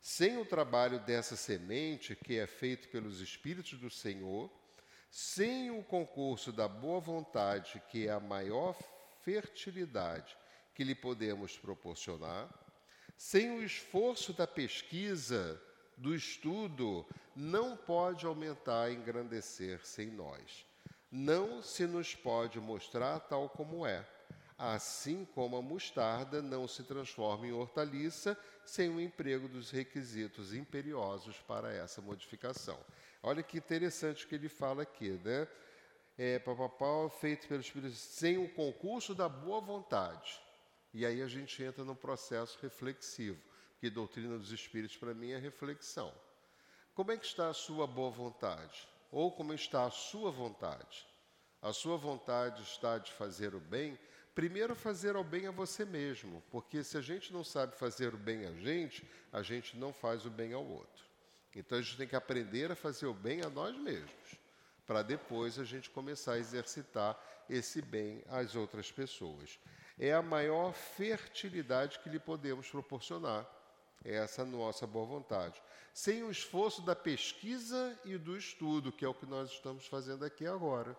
Sem 0.00 0.38
o 0.38 0.44
trabalho 0.44 0.98
dessa 1.00 1.36
semente, 1.36 2.16
que 2.16 2.38
é 2.38 2.46
feito 2.46 2.88
pelos 2.88 3.20
Espíritos 3.20 3.78
do 3.78 3.90
Senhor, 3.90 4.50
sem 5.10 5.70
o 5.70 5.82
concurso 5.82 6.50
da 6.50 6.66
boa 6.66 6.98
vontade, 6.98 7.80
que 7.88 8.08
é 8.08 8.10
a 8.10 8.18
maior 8.18 8.76
fertilidade 9.22 10.36
que 10.74 10.82
lhe 10.82 10.94
podemos 10.94 11.58
proporcionar, 11.58 12.48
sem 13.16 13.50
o 13.52 13.62
esforço 13.62 14.32
da 14.32 14.46
pesquisa, 14.46 15.60
do 15.96 16.14
estudo, 16.14 17.06
não 17.36 17.76
pode 17.76 18.26
aumentar 18.26 18.90
e 18.90 18.94
engrandecer-se 18.94 20.02
em 20.02 20.10
nós. 20.10 20.66
Não 21.12 21.62
se 21.62 21.86
nos 21.86 22.14
pode 22.14 22.58
mostrar 22.58 23.20
tal 23.20 23.48
como 23.48 23.86
é 23.86 24.04
assim 24.62 25.24
como 25.34 25.56
a 25.56 25.62
mostarda 25.62 26.40
não 26.40 26.68
se 26.68 26.84
transforma 26.84 27.48
em 27.48 27.52
hortaliça 27.52 28.38
sem 28.64 28.88
o 28.88 29.00
emprego 29.00 29.48
dos 29.48 29.72
requisitos 29.72 30.54
imperiosos 30.54 31.36
para 31.48 31.72
essa 31.72 32.00
modificação. 32.00 32.78
Olha 33.24 33.42
que 33.42 33.58
interessante 33.58 34.24
que 34.24 34.36
ele 34.36 34.48
fala 34.48 34.82
aqui, 34.82 35.10
né? 35.24 35.48
É, 36.16 36.38
papapá, 36.38 37.10
feito 37.10 37.48
pelo 37.48 37.60
Espírito 37.60 37.96
sem 37.96 38.38
o 38.38 38.48
concurso 38.50 39.16
da 39.16 39.28
boa 39.28 39.60
vontade. 39.60 40.40
E 40.94 41.04
aí 41.04 41.22
a 41.22 41.26
gente 41.26 41.60
entra 41.60 41.84
no 41.84 41.96
processo 41.96 42.56
reflexivo, 42.62 43.42
que 43.80 43.90
doutrina 43.90 44.38
dos 44.38 44.52
Espíritos 44.52 44.96
para 44.96 45.12
mim 45.12 45.32
é 45.32 45.38
reflexão. 45.38 46.14
Como 46.94 47.10
é 47.10 47.16
que 47.16 47.26
está 47.26 47.48
a 47.48 47.54
sua 47.54 47.84
boa 47.84 48.10
vontade? 48.10 48.86
Ou 49.12 49.30
como 49.30 49.52
está 49.52 49.84
a 49.84 49.90
sua 49.90 50.30
vontade? 50.30 51.06
A 51.60 51.70
sua 51.70 51.98
vontade 51.98 52.62
está 52.62 52.96
de 52.96 53.12
fazer 53.12 53.54
o 53.54 53.60
bem, 53.60 53.98
primeiro 54.34 54.74
fazer 54.74 55.16
o 55.16 55.22
bem 55.22 55.46
a 55.46 55.50
você 55.50 55.84
mesmo, 55.84 56.42
porque 56.50 56.82
se 56.82 56.96
a 56.96 57.02
gente 57.02 57.30
não 57.30 57.44
sabe 57.44 57.76
fazer 57.76 58.14
o 58.14 58.16
bem 58.16 58.46
a 58.46 58.52
gente, 58.54 59.06
a 59.30 59.42
gente 59.42 59.76
não 59.76 59.92
faz 59.92 60.24
o 60.24 60.30
bem 60.30 60.54
ao 60.54 60.64
outro. 60.64 61.04
Então 61.54 61.78
a 61.78 61.82
gente 61.82 61.98
tem 61.98 62.08
que 62.08 62.16
aprender 62.16 62.72
a 62.72 62.74
fazer 62.74 63.04
o 63.04 63.12
bem 63.12 63.42
a 63.42 63.50
nós 63.50 63.76
mesmos, 63.76 64.38
para 64.86 65.02
depois 65.02 65.58
a 65.58 65.64
gente 65.64 65.90
começar 65.90 66.32
a 66.32 66.38
exercitar 66.38 67.16
esse 67.50 67.82
bem 67.82 68.24
às 68.30 68.56
outras 68.56 68.90
pessoas. 68.90 69.60
É 69.98 70.14
a 70.14 70.22
maior 70.22 70.72
fertilidade 70.72 71.98
que 71.98 72.08
lhe 72.08 72.18
podemos 72.18 72.66
proporcionar, 72.70 73.46
essa 74.04 74.44
nossa 74.44 74.86
boa 74.86 75.06
vontade. 75.06 75.62
Sem 75.92 76.22
o 76.22 76.30
esforço 76.30 76.82
da 76.82 76.96
pesquisa 76.96 77.98
e 78.04 78.16
do 78.16 78.36
estudo, 78.36 78.92
que 78.92 79.04
é 79.04 79.08
o 79.08 79.14
que 79.14 79.26
nós 79.26 79.50
estamos 79.50 79.86
fazendo 79.86 80.24
aqui 80.24 80.46
agora. 80.46 80.96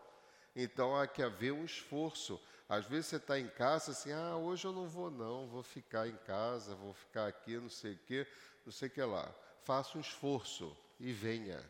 Então 0.56 0.95
há 0.95 1.08
que 1.08 1.24
haver 1.24 1.51
um 1.51 1.66
esforço 1.66 2.39
às 2.74 2.86
vezes 2.86 3.08
você 3.08 3.18
está 3.18 3.39
em 3.39 3.47
casa 3.49 3.91
assim, 3.91 4.12
ah, 4.12 4.36
hoje 4.36 4.66
eu 4.66 4.72
não 4.72 4.88
vou 4.88 5.12
não, 5.12 5.47
vou 5.47 5.62
ficar 5.62 6.08
em 6.08 6.16
casa, 6.26 6.74
vou 6.74 6.93
ficar 6.93 7.28
aqui, 7.28 7.58
não 7.58 7.70
sei 7.70 7.93
o 7.93 7.99
quê, 7.99 8.28
não 8.66 8.72
sei 8.72 8.88
o 8.88 8.91
que 8.91 9.04
lá. 9.04 9.32
Faça 9.64 9.97
um 9.97 10.01
esforço 10.01 10.76
e 10.99 11.12
venha, 11.12 11.64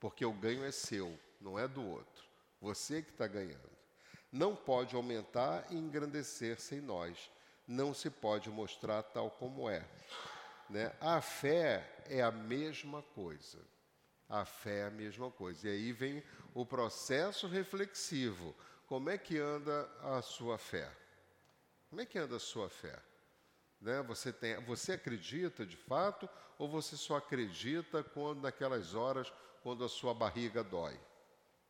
porque 0.00 0.24
o 0.24 0.32
ganho 0.32 0.64
é 0.64 0.72
seu, 0.72 1.18
não 1.40 1.58
é 1.58 1.68
do 1.68 1.86
outro. 1.86 2.24
Você 2.60 3.02
que 3.02 3.10
está 3.10 3.26
ganhando. 3.26 3.70
Não 4.32 4.56
pode 4.56 4.96
aumentar 4.96 5.64
e 5.70 5.76
engrandecer-se 5.76 6.74
em 6.74 6.80
nós. 6.80 7.30
Não 7.66 7.94
se 7.94 8.10
pode 8.10 8.50
mostrar 8.50 9.02
tal 9.02 9.30
como 9.30 9.70
é. 9.70 9.86
Né? 10.70 10.92
A 11.00 11.20
fé 11.20 12.02
é 12.06 12.22
a 12.22 12.30
mesma 12.30 13.02
coisa. 13.02 13.58
A 14.28 14.44
fé 14.44 14.80
é 14.80 14.84
a 14.86 14.90
mesma 14.90 15.30
coisa. 15.30 15.68
E 15.68 15.70
aí 15.70 15.92
vem 15.92 16.22
o 16.54 16.66
processo 16.66 17.46
reflexivo 17.46 18.54
como 18.88 19.10
é 19.10 19.18
que 19.18 19.36
anda 19.38 19.86
a 20.00 20.22
sua 20.22 20.56
fé? 20.56 20.90
Como 21.90 22.00
é 22.00 22.06
que 22.06 22.18
anda 22.18 22.36
a 22.36 22.40
sua 22.40 22.70
fé? 22.70 22.98
Né? 23.78 24.02
Você, 24.04 24.32
tem, 24.32 24.58
você 24.64 24.92
acredita 24.92 25.66
de 25.66 25.76
fato 25.76 26.26
ou 26.58 26.66
você 26.66 26.96
só 26.96 27.16
acredita 27.16 28.02
quando 28.02 28.40
naquelas 28.40 28.94
horas 28.94 29.30
quando 29.62 29.84
a 29.84 29.90
sua 29.90 30.14
barriga 30.14 30.64
dói? 30.64 30.98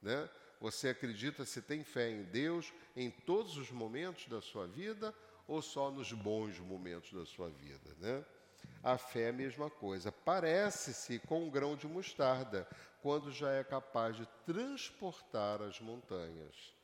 Né? 0.01 0.30
Você 0.61 0.90
acredita, 0.90 1.44
se 1.44 1.61
tem 1.61 1.82
fé 1.82 2.09
em 2.09 2.22
Deus 2.22 2.72
em 2.94 3.11
todos 3.11 3.57
os 3.57 3.68
momentos 3.72 4.28
da 4.28 4.40
sua 4.40 4.68
vida 4.68 5.12
ou 5.49 5.61
só 5.61 5.90
nos 5.90 6.12
bons 6.12 6.61
momentos 6.61 7.12
da 7.12 7.26
sua 7.26 7.51
vida? 7.51 7.96
Né? 7.99 8.24
A 8.83 8.97
fé 8.97 9.22
é 9.22 9.29
a 9.31 9.33
mesma 9.33 9.68
coisa. 9.68 10.12
Parece-se 10.12 11.18
com 11.20 11.45
um 11.45 11.51
grão 11.51 11.76
de 11.76 11.87
mostarda, 11.87 12.66
quando 13.03 13.31
já 13.31 13.51
é 13.53 13.64
capaz 13.64 14.16
de 14.16 14.26
transportar 14.45 15.62
as 15.62 15.81
montanhas 15.81 16.79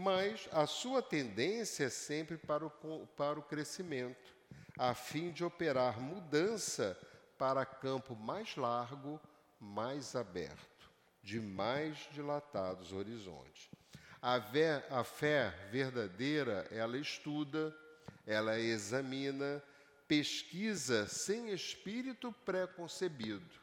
mas 0.00 0.48
a 0.52 0.64
sua 0.64 1.02
tendência 1.02 1.86
é 1.86 1.88
sempre 1.88 2.36
para 2.36 2.64
o, 2.64 2.70
para 3.16 3.36
o 3.36 3.42
crescimento, 3.42 4.32
a 4.78 4.94
fim 4.94 5.32
de 5.32 5.42
operar 5.44 5.98
mudança 5.98 6.96
para 7.36 7.66
campo 7.66 8.14
mais 8.14 8.54
largo, 8.54 9.20
mais 9.58 10.14
aberto, 10.14 10.88
de 11.20 11.40
mais 11.40 11.96
dilatados 12.12 12.92
horizontes. 12.92 13.68
A, 14.22 14.38
ver, 14.38 14.84
a 14.88 15.02
fé 15.02 15.52
verdadeira, 15.72 16.68
ela 16.70 16.96
estuda, 16.96 17.76
ela 18.24 18.56
examina, 18.56 19.60
pesquisa 20.08 21.06
sem 21.06 21.50
espírito 21.50 22.32
preconcebido 22.44 23.54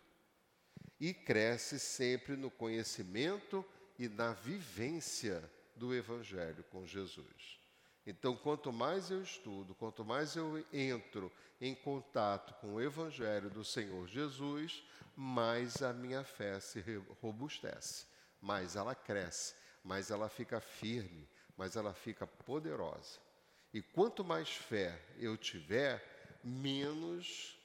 e 0.99 1.13
cresce 1.13 1.79
sempre 1.79 2.37
no 2.37 2.51
conhecimento 2.51 3.65
e 3.97 4.07
na 4.07 4.31
vivência 4.31 5.43
do 5.75 5.93
Evangelho 5.93 6.63
com 6.65 6.85
Jesus. 6.85 7.59
Então, 8.05 8.37
quanto 8.37 8.71
mais 8.71 9.09
eu 9.09 9.21
estudo, 9.21 9.73
quanto 9.73 10.05
mais 10.05 10.35
eu 10.35 10.63
entro 10.71 11.31
em 11.59 11.73
contato 11.73 12.53
com 12.61 12.75
o 12.75 12.81
Evangelho 12.81 13.49
do 13.49 13.65
Senhor 13.65 14.07
Jesus, 14.07 14.83
mais 15.15 15.81
a 15.81 15.91
minha 15.91 16.23
fé 16.23 16.59
se 16.59 16.83
robustece, 17.19 18.05
mais 18.39 18.75
ela 18.75 18.93
cresce, 18.93 19.55
mais 19.83 20.11
ela 20.11 20.29
fica 20.29 20.59
firme, 20.61 21.27
mais 21.57 21.75
ela 21.75 21.93
fica 21.93 22.27
poderosa. 22.27 23.19
E 23.73 23.81
quanto 23.81 24.23
mais 24.23 24.49
fé 24.49 25.01
eu 25.17 25.35
tiver, 25.35 26.14
menos 26.45 27.57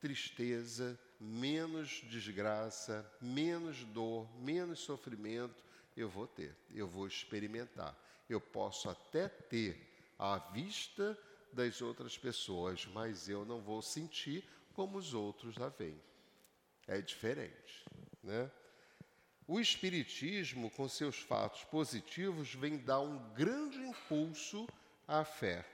tristeza, 0.00 0.98
menos 1.18 2.04
desgraça, 2.08 3.04
menos 3.20 3.84
dor, 3.86 4.28
menos 4.38 4.78
sofrimento, 4.78 5.64
eu 5.96 6.08
vou 6.08 6.28
ter, 6.28 6.56
eu 6.72 6.86
vou 6.86 7.08
experimentar. 7.08 7.96
Eu 8.28 8.40
posso 8.40 8.88
até 8.88 9.28
ter 9.28 9.76
à 10.16 10.38
vista 10.38 11.18
das 11.52 11.82
outras 11.82 12.16
pessoas, 12.16 12.86
mas 12.86 13.28
eu 13.28 13.44
não 13.44 13.60
vou 13.60 13.82
sentir 13.82 14.44
como 14.72 14.96
os 14.96 15.14
outros 15.14 15.58
a 15.58 15.68
veem. 15.68 16.00
É 16.86 17.00
diferente, 17.00 17.84
né? 18.22 18.48
O 19.46 19.58
Espiritismo, 19.58 20.70
com 20.70 20.86
seus 20.88 21.16
fatos 21.16 21.64
positivos, 21.64 22.54
vem 22.54 22.76
dar 22.76 23.00
um 23.00 23.18
grande 23.32 23.78
impulso 23.78 24.68
à 25.06 25.24
fé, 25.24 25.64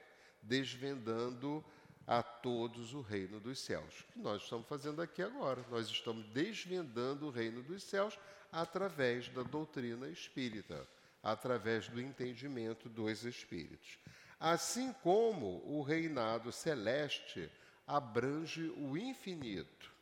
desvendando 0.40 1.62
a 2.06 2.22
todos 2.22 2.92
o 2.92 3.00
reino 3.00 3.40
dos 3.40 3.58
céus. 3.60 4.00
O 4.00 4.12
que 4.12 4.18
nós 4.18 4.42
estamos 4.42 4.66
fazendo 4.66 5.00
aqui 5.00 5.22
agora? 5.22 5.64
Nós 5.70 5.88
estamos 5.88 6.26
desvendando 6.26 7.26
o 7.26 7.30
reino 7.30 7.62
dos 7.62 7.82
céus 7.82 8.18
através 8.52 9.28
da 9.28 9.42
doutrina 9.42 10.08
espírita, 10.08 10.86
através 11.22 11.88
do 11.88 12.00
entendimento 12.00 12.88
dos 12.88 13.24
espíritos. 13.24 13.98
Assim 14.38 14.92
como 15.02 15.62
o 15.64 15.82
reinado 15.82 16.52
celeste 16.52 17.50
abrange 17.86 18.68
o 18.76 18.96
infinito. 18.96 19.92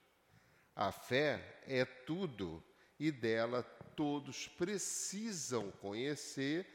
A 0.74 0.90
fé 0.90 1.60
é 1.66 1.84
tudo 1.84 2.62
e 2.98 3.10
dela 3.10 3.62
todos 3.94 4.48
precisam 4.48 5.70
conhecer 5.72 6.66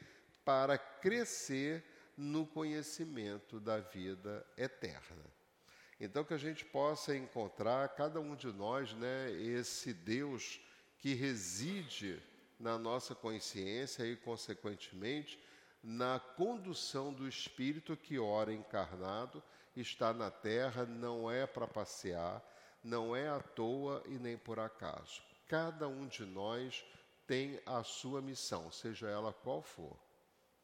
para 0.44 0.78
crescer 0.78 1.84
no 2.18 2.44
conhecimento 2.44 3.60
da 3.60 3.78
vida 3.78 4.44
eterna. 4.56 5.24
Então, 6.00 6.24
que 6.24 6.34
a 6.34 6.38
gente 6.38 6.64
possa 6.64 7.16
encontrar, 7.16 7.88
cada 7.90 8.20
um 8.20 8.34
de 8.34 8.48
nós, 8.48 8.92
né, 8.92 9.30
esse 9.30 9.94
Deus 9.94 10.60
que 10.98 11.14
reside 11.14 12.20
na 12.58 12.76
nossa 12.76 13.14
consciência 13.14 14.04
e, 14.04 14.16
consequentemente, 14.16 15.38
na 15.80 16.18
condução 16.18 17.12
do 17.12 17.28
Espírito 17.28 17.96
que 17.96 18.18
ora 18.18 18.52
encarnado, 18.52 19.40
está 19.76 20.12
na 20.12 20.28
terra, 20.28 20.84
não 20.84 21.30
é 21.30 21.46
para 21.46 21.68
passear, 21.68 22.42
não 22.82 23.14
é 23.14 23.28
à 23.28 23.38
toa 23.38 24.02
e 24.06 24.18
nem 24.18 24.36
por 24.36 24.58
acaso. 24.58 25.22
Cada 25.46 25.86
um 25.86 26.08
de 26.08 26.26
nós 26.26 26.84
tem 27.28 27.60
a 27.64 27.84
sua 27.84 28.20
missão, 28.20 28.72
seja 28.72 29.08
ela 29.08 29.32
qual 29.32 29.62
for. 29.62 29.96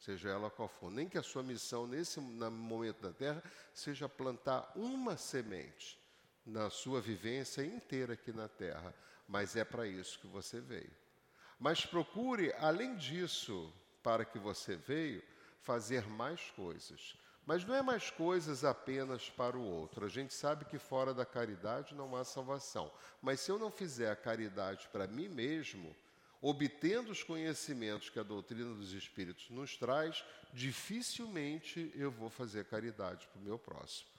Seja 0.04 0.28
ela 0.28 0.50
qual 0.50 0.68
for. 0.68 0.90
Nem 0.90 1.08
que 1.08 1.16
a 1.16 1.22
sua 1.22 1.42
missão 1.42 1.86
nesse 1.86 2.20
momento 2.20 3.00
da 3.00 3.10
terra 3.10 3.42
seja 3.72 4.06
plantar 4.06 4.70
uma 4.76 5.16
semente 5.16 5.98
na 6.44 6.68
sua 6.68 7.00
vivência 7.00 7.64
inteira 7.64 8.12
aqui 8.12 8.30
na 8.30 8.46
terra, 8.46 8.94
mas 9.26 9.56
é 9.56 9.64
para 9.64 9.86
isso 9.86 10.18
que 10.18 10.26
você 10.26 10.60
veio. 10.60 10.90
Mas 11.58 11.86
procure, 11.86 12.52
além 12.58 12.94
disso, 12.96 13.72
para 14.02 14.26
que 14.26 14.38
você 14.38 14.76
veio, 14.76 15.22
fazer 15.62 16.06
mais 16.06 16.50
coisas. 16.50 17.16
Mas 17.46 17.64
não 17.64 17.74
é 17.74 17.80
mais 17.80 18.10
coisas 18.10 18.62
apenas 18.62 19.30
para 19.30 19.56
o 19.56 19.64
outro. 19.64 20.04
A 20.04 20.10
gente 20.10 20.34
sabe 20.34 20.66
que 20.66 20.78
fora 20.78 21.14
da 21.14 21.24
caridade 21.24 21.94
não 21.94 22.14
há 22.14 22.24
salvação. 22.24 22.92
Mas 23.22 23.40
se 23.40 23.50
eu 23.50 23.58
não 23.58 23.70
fizer 23.70 24.10
a 24.10 24.16
caridade 24.16 24.86
para 24.92 25.06
mim 25.06 25.28
mesmo, 25.28 25.96
obtendo 26.44 27.10
os 27.10 27.22
conhecimentos 27.22 28.10
que 28.10 28.18
a 28.18 28.22
doutrina 28.22 28.74
dos 28.74 28.92
Espíritos 28.92 29.48
nos 29.48 29.78
traz, 29.78 30.22
dificilmente 30.52 31.90
eu 31.94 32.10
vou 32.10 32.28
fazer 32.28 32.66
caridade 32.66 33.26
para 33.28 33.40
o 33.40 33.42
meu 33.42 33.58
próximo. 33.58 34.10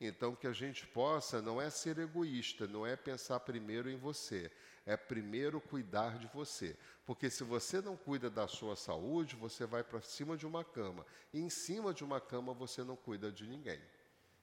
Então, 0.00 0.34
que 0.34 0.48
a 0.48 0.52
gente 0.52 0.84
possa 0.88 1.40
não 1.40 1.62
é 1.62 1.70
ser 1.70 1.96
egoísta, 1.98 2.66
não 2.66 2.84
é 2.84 2.96
pensar 2.96 3.38
primeiro 3.38 3.88
em 3.88 3.96
você, 3.96 4.50
é 4.84 4.96
primeiro 4.96 5.60
cuidar 5.60 6.18
de 6.18 6.26
você. 6.26 6.76
Porque 7.06 7.30
se 7.30 7.44
você 7.44 7.80
não 7.80 7.96
cuida 7.96 8.28
da 8.28 8.48
sua 8.48 8.74
saúde, 8.74 9.36
você 9.36 9.64
vai 9.64 9.84
para 9.84 10.00
cima 10.00 10.36
de 10.36 10.44
uma 10.44 10.64
cama. 10.64 11.06
E 11.32 11.38
em 11.38 11.48
cima 11.48 11.94
de 11.94 12.02
uma 12.02 12.20
cama 12.20 12.52
você 12.52 12.82
não 12.82 12.96
cuida 12.96 13.30
de 13.30 13.46
ninguém. 13.46 13.80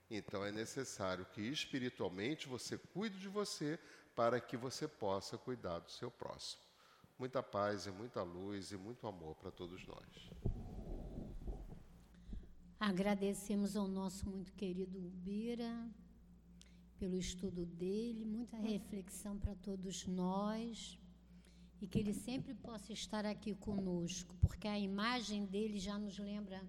Então 0.10 0.46
é 0.46 0.54
necessário 0.54 1.26
que 1.34 1.42
espiritualmente 1.42 2.48
você 2.48 2.78
cuide 2.78 3.20
de 3.20 3.28
você 3.28 3.78
para 4.16 4.40
que 4.40 4.56
você 4.56 4.88
possa 4.88 5.38
cuidar 5.38 5.80
do 5.80 5.92
seu 5.92 6.10
próximo. 6.10 6.65
Muita 7.18 7.42
paz 7.42 7.86
e 7.86 7.92
muita 7.92 8.24
luz 8.24 8.72
e 8.72 8.78
muito 8.78 9.08
amor 9.08 9.36
para 9.36 9.50
todos 9.50 9.86
nós. 9.88 10.30
Agradecemos 12.80 13.76
ao 13.78 13.88
nosso 13.88 14.30
muito 14.30 14.54
querido 14.54 15.00
Ubira 15.00 15.90
pelo 17.00 17.18
estudo 17.18 17.66
dele, 17.66 18.26
muita 18.26 18.58
reflexão 18.58 19.38
para 19.38 19.56
todos 19.56 20.06
nós 20.06 21.00
e 21.82 21.88
que 21.88 22.00
ele 22.00 22.14
sempre 22.14 22.54
possa 22.54 22.92
estar 22.92 23.26
aqui 23.26 23.56
conosco, 23.56 24.36
porque 24.42 24.68
a 24.68 24.78
imagem 24.78 25.46
dele 25.46 25.80
já 25.80 25.98
nos 25.98 26.18
lembra 26.18 26.62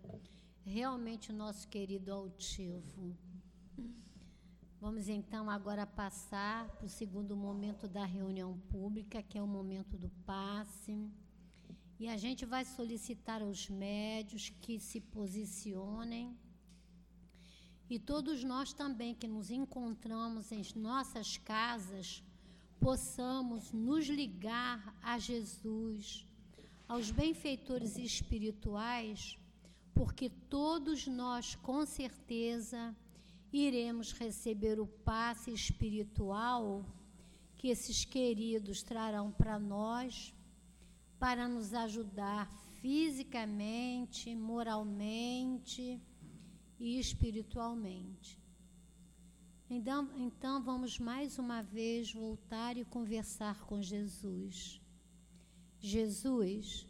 realmente 0.65 1.31
o 1.31 1.35
nosso 1.35 1.67
querido 1.69 2.13
altivo. 2.13 3.17
Vamos 4.79 5.09
então 5.09 5.49
agora 5.49 5.87
passar 5.87 6.69
para 6.69 6.85
o 6.85 6.89
segundo 6.89 7.35
momento 7.35 7.89
da 7.89 8.05
reunião 8.05 8.59
pública, 8.69 9.23
que 9.23 9.39
é 9.39 9.43
o 9.43 9.47
momento 9.47 9.97
do 9.97 10.11
passe. 10.27 11.11
E 11.99 12.07
a 12.07 12.17
gente 12.19 12.45
vai 12.45 12.63
solicitar 12.63 13.41
aos 13.41 13.71
médios 13.71 14.51
que 14.61 14.79
se 14.79 15.01
posicionem. 15.01 16.39
E 17.89 17.99
todos 17.99 18.45
nós 18.45 18.75
também 18.75 19.15
que 19.15 19.27
nos 19.27 19.51
encontramos 19.51 20.53
em 20.53 20.63
nossas 20.77 21.39
casas, 21.39 22.23
possamos 22.79 23.73
nos 23.73 24.07
ligar 24.07 24.95
a 25.03 25.19
Jesus, 25.19 26.29
aos 26.87 27.11
benfeitores 27.11 27.97
espirituais, 27.97 29.39
porque 29.95 30.29
todos 30.29 31.07
nós, 31.07 31.55
com 31.55 31.87
certeza, 31.87 32.95
iremos 33.65 34.13
receber 34.13 34.79
o 34.79 34.87
passe 34.87 35.51
espiritual 35.53 36.85
que 37.57 37.69
esses 37.69 38.05
queridos 38.05 38.83
trarão 38.83 39.33
para 39.33 39.59
nós, 39.59 40.35
para 41.19 41.49
nos 41.49 41.73
ajudar 41.73 42.51
fisicamente, 42.81 44.35
moralmente 44.35 46.01
e 46.79 46.99
espiritualmente. 46.99 48.39
Então, 49.69 50.09
então 50.17 50.63
vamos 50.63 50.99
mais 50.99 51.39
uma 51.39 51.63
vez 51.63 52.13
voltar 52.13 52.77
e 52.77 52.85
conversar 52.85 53.65
com 53.65 53.83
Jesus. 53.83 54.81
Jesus, 55.81 56.87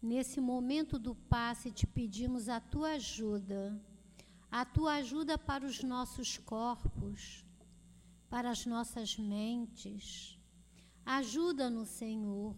nesse 0.00 0.40
momento 0.40 0.98
do 0.98 1.14
passe, 1.14 1.70
te 1.70 1.86
pedimos 1.86 2.48
a 2.48 2.58
tua 2.58 2.92
ajuda, 2.92 3.78
a 4.50 4.64
tua 4.64 4.94
ajuda 4.94 5.36
para 5.36 5.66
os 5.66 5.82
nossos 5.82 6.38
corpos, 6.38 7.44
para 8.28 8.50
as 8.50 8.66
nossas 8.66 9.16
mentes. 9.16 10.38
Ajuda-nos, 11.04 11.88
Senhor, 11.88 12.56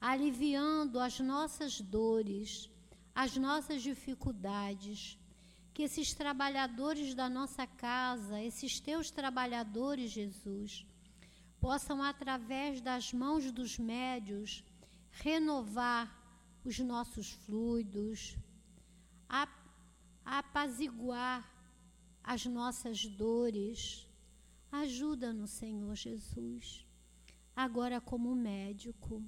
aliviando 0.00 0.98
as 0.98 1.20
nossas 1.20 1.80
dores, 1.80 2.70
as 3.14 3.36
nossas 3.36 3.82
dificuldades 3.82 5.18
que 5.74 5.82
esses 5.82 6.12
trabalhadores 6.12 7.14
da 7.14 7.28
nossa 7.28 7.66
casa, 7.66 8.40
esses 8.40 8.78
teus 8.78 9.10
trabalhadores, 9.10 10.10
Jesus, 10.10 10.86
possam, 11.60 12.02
através 12.02 12.80
das 12.80 13.12
mãos 13.12 13.50
dos 13.50 13.78
médios, 13.78 14.62
renovar 15.10 16.12
os 16.64 16.78
nossos 16.78 17.30
fluidos, 17.30 18.36
apaziguar 20.24 21.48
as 22.22 22.46
nossas 22.46 23.06
dores. 23.06 24.08
Ajuda-nos, 24.70 25.50
Senhor 25.50 25.94
Jesus, 25.94 26.86
agora 27.54 28.00
como 28.00 28.34
médico. 28.34 29.22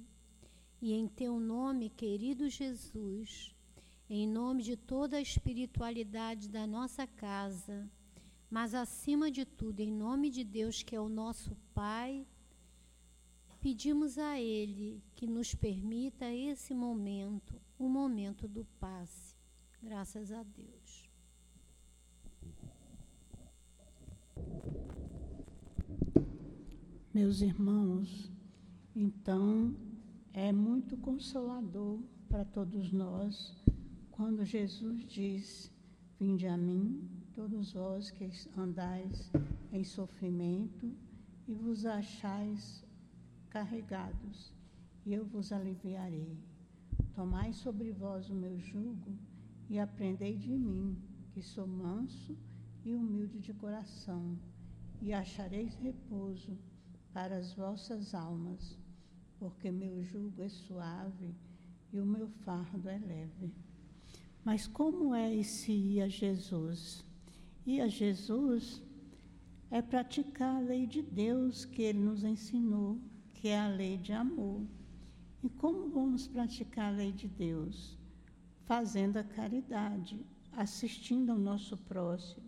E 0.81 0.93
em 0.93 1.07
teu 1.07 1.39
nome, 1.39 1.89
querido 1.89 2.49
Jesus, 2.49 3.55
em 4.09 4.27
nome 4.27 4.61
de 4.61 4.77
toda 4.77 5.17
a 5.17 5.21
espiritualidade 5.21 6.47
da 6.47 6.67
nossa 6.67 7.07
casa, 7.07 7.89
mas 8.49 8.75
acima 8.75 9.31
de 9.31 9.45
tudo, 9.45 9.79
em 9.79 9.91
nome 9.91 10.29
de 10.29 10.43
Deus, 10.43 10.83
que 10.83 10.95
é 10.95 11.01
o 11.01 11.09
nosso 11.09 11.55
Pai, 11.73 12.25
pedimos 13.59 14.19
a 14.19 14.39
Ele 14.39 15.01
que 15.15 15.25
nos 15.25 15.55
permita 15.55 16.31
esse 16.31 16.71
momento, 16.75 17.59
o 17.79 17.89
momento 17.89 18.47
do 18.47 18.63
passe. 18.79 19.24
Graças 19.85 20.31
a 20.31 20.41
Deus. 20.41 21.07
Meus 27.13 27.41
irmãos, 27.41 28.31
então 28.95 29.75
é 30.33 30.51
muito 30.51 30.97
consolador 30.97 31.99
para 32.27 32.43
todos 32.43 32.91
nós 32.91 33.55
quando 34.09 34.43
Jesus 34.43 35.05
diz: 35.05 35.71
Vinde 36.19 36.47
a 36.47 36.57
mim, 36.57 37.07
todos 37.31 37.73
vós 37.73 38.09
que 38.09 38.27
andais 38.57 39.31
em 39.71 39.83
sofrimento 39.83 40.91
e 41.47 41.53
vos 41.53 41.85
achais 41.85 42.83
carregados, 43.51 44.51
e 45.05 45.13
eu 45.13 45.23
vos 45.23 45.51
aliviarei. 45.51 46.35
Tomai 47.13 47.53
sobre 47.53 47.91
vós 47.91 48.31
o 48.31 48.33
meu 48.33 48.59
jugo 48.59 49.15
e 49.69 49.79
aprendei 49.79 50.35
de 50.37 50.51
mim, 50.51 50.97
que 51.31 51.41
sou 51.41 51.67
manso 51.67 52.37
e 52.83 52.93
humilde 52.93 53.39
de 53.39 53.53
coração, 53.53 54.37
e 55.01 55.11
achareis 55.11 55.75
repouso 55.75 56.57
para 57.13 57.37
as 57.37 57.53
vossas 57.53 58.13
almas, 58.13 58.77
porque 59.39 59.71
meu 59.71 60.03
jugo 60.03 60.41
é 60.41 60.49
suave 60.49 61.35
e 61.91 61.99
o 61.99 62.05
meu 62.05 62.27
fardo 62.27 62.89
é 62.89 62.97
leve. 62.97 63.51
Mas 64.43 64.67
como 64.67 65.15
é 65.15 65.33
esse 65.33 65.71
ir 65.71 66.01
a 66.01 66.07
Jesus? 66.07 67.03
Ir 67.65 67.81
a 67.81 67.87
Jesus 67.87 68.83
é 69.71 69.81
praticar 69.81 70.57
a 70.57 70.59
lei 70.59 70.85
de 70.85 71.01
Deus 71.01 71.65
que 71.65 71.81
Ele 71.81 71.99
nos 71.99 72.23
ensinou, 72.23 72.99
que 73.33 73.47
é 73.47 73.59
a 73.59 73.67
lei 73.67 73.97
de 73.97 74.13
amor. 74.13 74.61
E 75.43 75.49
como 75.49 75.89
vamos 75.89 76.27
praticar 76.27 76.93
a 76.93 76.95
lei 76.95 77.11
de 77.11 77.27
Deus? 77.27 77.97
Fazendo 78.65 79.17
a 79.17 79.23
caridade, 79.23 80.19
assistindo 80.51 81.31
ao 81.31 81.37
nosso 81.37 81.77
próximo. 81.77 82.45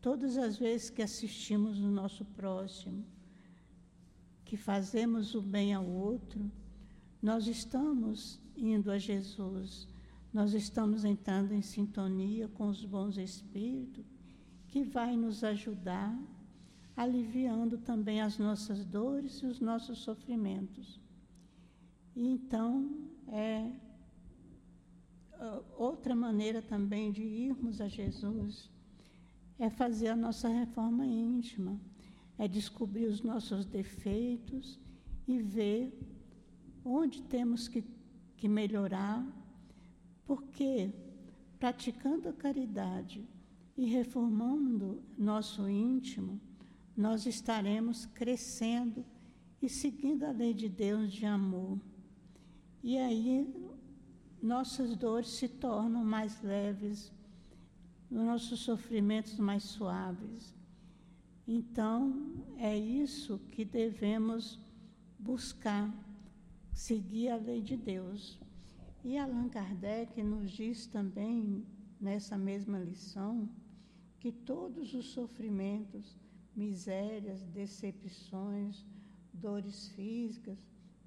Todas 0.00 0.36
as 0.36 0.56
vezes 0.56 0.90
que 0.90 1.02
assistimos 1.02 1.78
o 1.78 1.90
nosso 1.90 2.24
próximo, 2.24 3.04
que 4.44 4.56
fazemos 4.56 5.34
o 5.34 5.42
bem 5.42 5.74
ao 5.74 5.84
outro, 5.84 6.50
nós 7.20 7.46
estamos 7.46 8.40
indo 8.56 8.90
a 8.90 8.98
Jesus 8.98 9.88
nós 10.36 10.52
estamos 10.52 11.02
entrando 11.02 11.52
em 11.52 11.62
sintonia 11.62 12.46
com 12.46 12.68
os 12.68 12.84
bons 12.84 13.16
espíritos, 13.16 14.04
que 14.68 14.84
vai 14.84 15.16
nos 15.16 15.42
ajudar, 15.42 16.14
aliviando 16.94 17.78
também 17.78 18.20
as 18.20 18.36
nossas 18.36 18.84
dores 18.84 19.36
e 19.36 19.46
os 19.46 19.60
nossos 19.60 19.96
sofrimentos. 20.00 21.00
E 22.14 22.28
então, 22.28 23.08
é 23.28 23.72
outra 25.76 26.14
maneira 26.14 26.62
também 26.62 27.12
de 27.12 27.22
irmos 27.22 27.80
a 27.80 27.88
Jesus 27.88 28.70
é 29.58 29.70
fazer 29.70 30.08
a 30.08 30.16
nossa 30.16 30.48
reforma 30.48 31.06
íntima, 31.06 31.80
é 32.38 32.46
descobrir 32.46 33.06
os 33.06 33.22
nossos 33.22 33.64
defeitos 33.64 34.78
e 35.26 35.38
ver 35.38 35.98
onde 36.84 37.22
temos 37.22 37.66
que, 37.66 37.84
que 38.36 38.48
melhorar, 38.48 39.26
porque 40.24 40.90
praticando 41.58 42.28
a 42.28 42.32
caridade 42.32 43.26
e 43.76 43.86
reformando 43.86 45.02
nosso 45.18 45.68
íntimo, 45.68 46.40
nós 46.96 47.26
estaremos 47.26 48.06
crescendo 48.06 49.04
e 49.60 49.68
seguindo 49.68 50.24
a 50.24 50.30
lei 50.30 50.54
de 50.54 50.68
Deus 50.68 51.12
de 51.12 51.26
amor. 51.26 51.78
E 52.82 52.96
aí 52.96 53.52
nossas 54.46 54.94
dores 54.94 55.30
se 55.30 55.48
tornam 55.48 56.04
mais 56.04 56.40
leves, 56.40 57.12
nossos 58.08 58.60
sofrimentos 58.60 59.36
mais 59.40 59.64
suaves. 59.64 60.54
Então, 61.48 62.32
é 62.56 62.78
isso 62.78 63.40
que 63.50 63.64
devemos 63.64 64.58
buscar, 65.18 65.92
seguir 66.72 67.30
a 67.30 67.36
lei 67.36 67.60
de 67.60 67.76
Deus. 67.76 68.38
E 69.04 69.18
Allan 69.18 69.48
Kardec 69.48 70.22
nos 70.22 70.52
diz 70.52 70.86
também, 70.86 71.66
nessa 72.00 72.38
mesma 72.38 72.78
lição, 72.78 73.48
que 74.20 74.30
todos 74.30 74.94
os 74.94 75.06
sofrimentos, 75.06 76.16
misérias, 76.54 77.42
decepções, 77.46 78.84
dores 79.32 79.88
físicas, 79.88 80.56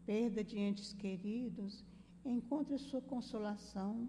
perda 0.06 0.44
de 0.44 0.60
entes 0.60 0.92
queridos, 0.92 1.86
encontra 2.26 2.78
sua 2.78 3.02
consolação 3.02 4.08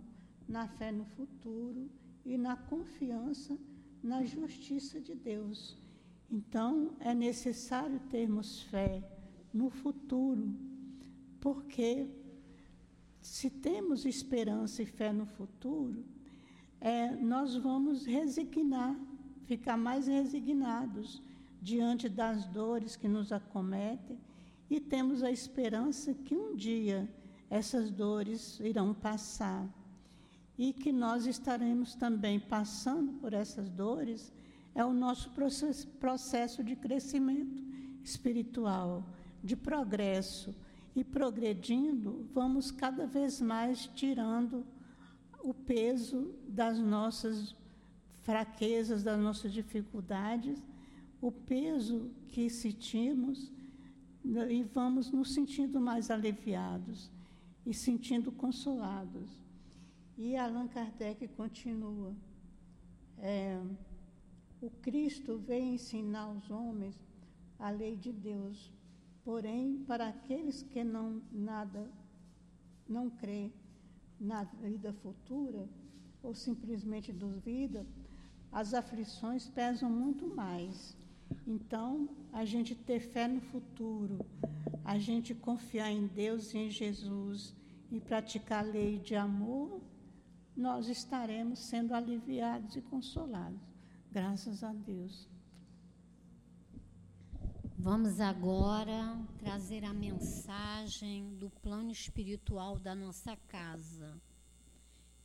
na 0.49 0.67
fé 0.67 0.91
no 0.91 1.05
futuro 1.05 1.91
e 2.25 2.37
na 2.37 2.57
confiança 2.57 3.57
na 4.03 4.25
justiça 4.25 5.01
de 5.01 5.15
Deus. 5.15 5.77
Então, 6.31 6.93
é 7.01 7.15
necessário 7.15 8.01
termos 8.09 8.63
fé 8.63 9.03
no 9.53 9.69
futuro, 9.69 10.55
porque 11.41 12.09
se 13.21 13.51
temos 13.51 14.07
esperança 14.07 14.83
e 14.83 14.87
fé 14.87 15.13
no 15.13 15.27
futuro, 15.27 16.05
é, 16.81 17.11
nós 17.17 17.57
vamos 17.57 18.07
resignar, 18.07 18.97
ficar 19.45 19.77
mais 19.77 20.07
resignados 20.07 21.23
diante 21.61 22.09
das 22.09 22.47
dores 22.47 22.97
que 22.97 23.09
nos 23.09 23.33
acometem 23.33 24.19
e 24.71 24.81
temos 24.81 25.23
a 25.23 25.31
esperança 25.31 26.15
que 26.15 26.35
um 26.35 26.55
dia 26.55 27.09
essas 27.51 27.91
dores 27.91 28.61
irão 28.61 28.95
passar 28.95 29.69
e 30.57 30.73
que 30.73 30.93
nós 30.93 31.27
estaremos 31.27 31.97
também 31.97 32.39
passando 32.39 33.15
por 33.15 33.33
essas 33.33 33.69
dores 33.69 34.33
é 34.73 34.85
o 34.85 34.93
nosso 34.93 35.31
processo 35.99 36.63
de 36.63 36.77
crescimento 36.77 37.61
espiritual, 38.05 39.05
de 39.43 39.57
progresso. 39.57 40.55
E 40.95 41.05
progredindo, 41.05 42.29
vamos 42.35 42.71
cada 42.71 43.07
vez 43.07 43.41
mais 43.41 43.87
tirando 43.95 44.67
o 45.43 45.55
peso 45.55 46.35
das 46.49 46.79
nossas 46.79 47.55
fraquezas, 48.23 49.03
das 49.03 49.19
nossas 49.19 49.53
dificuldades, 49.53 50.61
o 51.21 51.31
peso 51.31 52.11
que 52.29 52.51
sentimos 52.51 53.53
né, 54.25 54.53
e 54.53 54.63
vamos 54.63 55.11
nos 55.11 55.33
sentindo 55.33 55.81
mais 55.81 56.11
aliviados 56.11 57.11
e 57.65 57.75
sentindo 57.75 58.33
consolados. 58.33 59.31
E 60.17 60.37
Allan 60.37 60.69
Kardec 60.69 61.27
continua. 61.29 62.15
É, 63.19 63.61
o 64.61 64.71
Cristo 64.71 65.39
veio 65.39 65.75
ensinar 65.75 66.23
aos 66.23 66.51
homens 66.51 67.01
a 67.59 67.71
lei 67.71 67.97
de 67.97 68.13
Deus, 68.13 68.73
porém, 69.25 69.85
para 69.87 70.09
aqueles 70.09 70.63
que 70.63 70.83
não 70.83 71.23
nada 71.31 71.91
não 72.89 73.09
crê 73.09 73.53
na 74.19 74.43
vida 74.45 74.93
futura 74.93 75.69
ou 76.23 76.35
simplesmente 76.35 77.13
duvida, 77.13 77.87
as 78.53 78.75
aflições 78.75 79.49
pesam 79.49 79.89
muito 79.89 80.27
mais. 80.27 80.97
Então, 81.47 82.09
a 82.33 82.45
gente 82.45 82.75
ter 82.75 83.01
fé 83.01 83.27
no 83.27 83.41
futuro, 83.41 84.25
a 84.85 84.99
gente 84.99 85.35
confiar 85.35 85.91
em 85.91 86.07
Deus 86.07 86.53
e 86.55 86.59
em 86.59 86.71
Jesus 86.71 87.55
e 87.91 88.01
praticar 88.01 88.65
a 88.65 88.69
lei 88.69 88.99
de 88.99 89.17
amor, 89.17 89.81
nós 90.57 90.89
estaremos 90.89 91.59
sendo 91.59 91.95
aliviados 91.95 92.77
e 92.77 92.83
consolados. 92.83 93.61
Graças 94.13 94.63
a 94.63 94.73
Deus. 94.73 95.29
Vamos 97.79 98.21
agora 98.21 99.19
trazer 99.39 99.85
a 99.85 99.95
mensagem 99.95 101.35
do 101.37 101.49
plano 101.49 101.91
espiritual 101.91 102.79
da 102.79 102.95
nossa 102.95 103.37
casa, 103.49 104.21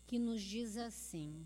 que 0.07 0.17
nos 0.17 0.41
diz 0.41 0.77
assim: 0.77 1.45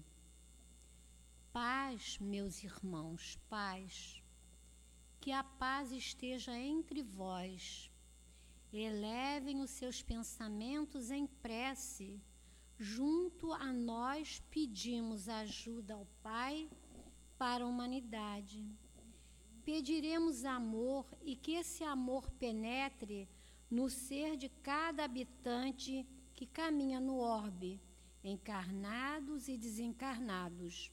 Paz, 1.51 2.19
meus 2.19 2.63
irmãos, 2.63 3.39
paz. 3.49 4.18
Que 5.19 5.31
a 5.31 5.43
paz 5.43 5.91
esteja 5.91 6.57
entre 6.57 7.03
vós 7.03 7.91
Elevem 8.71 9.61
os 9.61 9.71
seus 9.71 10.03
pensamentos 10.03 11.09
em 11.09 11.25
prece. 11.25 12.21
Junto 12.77 13.51
a 13.51 13.73
nós 13.73 14.41
pedimos 14.51 15.27
ajuda 15.27 15.95
ao 15.95 16.05
Pai 16.21 16.69
para 17.37 17.63
a 17.63 17.67
humanidade. 17.67 18.63
Pediremos 19.65 20.45
amor 20.45 21.05
e 21.21 21.35
que 21.35 21.53
esse 21.53 21.83
amor 21.83 22.29
penetre 22.31 23.27
no 23.69 23.89
ser 23.89 24.37
de 24.37 24.49
cada 24.49 25.03
habitante 25.03 26.07
que 26.33 26.45
caminha 26.45 26.99
no 26.99 27.17
orbe, 27.17 27.81
encarnados 28.23 29.47
e 29.47 29.57
desencarnados. 29.57 30.91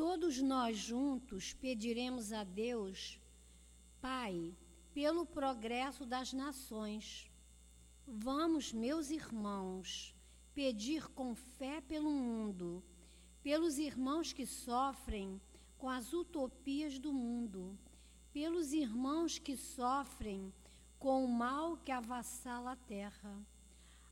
Todos 0.00 0.40
nós 0.40 0.78
juntos 0.78 1.52
pediremos 1.52 2.32
a 2.32 2.42
Deus, 2.42 3.20
Pai, 4.00 4.56
pelo 4.94 5.26
progresso 5.26 6.06
das 6.06 6.32
nações. 6.32 7.30
Vamos, 8.06 8.72
meus 8.72 9.10
irmãos, 9.10 10.16
pedir 10.54 11.06
com 11.08 11.34
fé 11.34 11.82
pelo 11.82 12.10
mundo, 12.10 12.82
pelos 13.42 13.76
irmãos 13.76 14.32
que 14.32 14.46
sofrem 14.46 15.38
com 15.76 15.90
as 15.90 16.14
utopias 16.14 16.98
do 16.98 17.12
mundo, 17.12 17.78
pelos 18.32 18.72
irmãos 18.72 19.38
que 19.38 19.54
sofrem 19.54 20.50
com 20.98 21.22
o 21.22 21.28
mal 21.28 21.76
que 21.76 21.92
avassala 21.92 22.72
a 22.72 22.76
terra, 22.76 23.46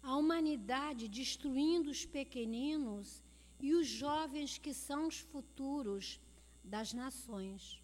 a 0.02 0.14
humanidade 0.18 1.08
destruindo 1.08 1.90
os 1.90 2.04
pequeninos 2.04 3.22
e 3.60 3.74
os 3.74 3.86
jovens 3.86 4.58
que 4.58 4.72
são 4.72 5.08
os 5.08 5.18
futuros 5.18 6.20
das 6.62 6.92
nações. 6.92 7.82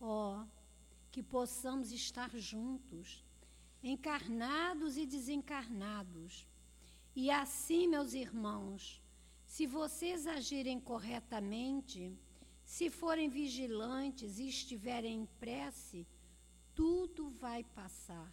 Ó, 0.00 0.40
oh, 0.40 0.46
que 1.10 1.22
possamos 1.22 1.92
estar 1.92 2.30
juntos, 2.36 3.24
encarnados 3.82 4.96
e 4.96 5.06
desencarnados. 5.06 6.48
E 7.14 7.30
assim, 7.30 7.86
meus 7.86 8.14
irmãos, 8.14 9.02
se 9.44 9.66
vocês 9.66 10.26
agirem 10.26 10.80
corretamente, 10.80 12.18
se 12.64 12.88
forem 12.88 13.28
vigilantes 13.28 14.38
e 14.38 14.48
estiverem 14.48 15.22
em 15.22 15.26
prece, 15.38 16.06
tudo 16.74 17.30
vai 17.30 17.62
passar. 17.62 18.32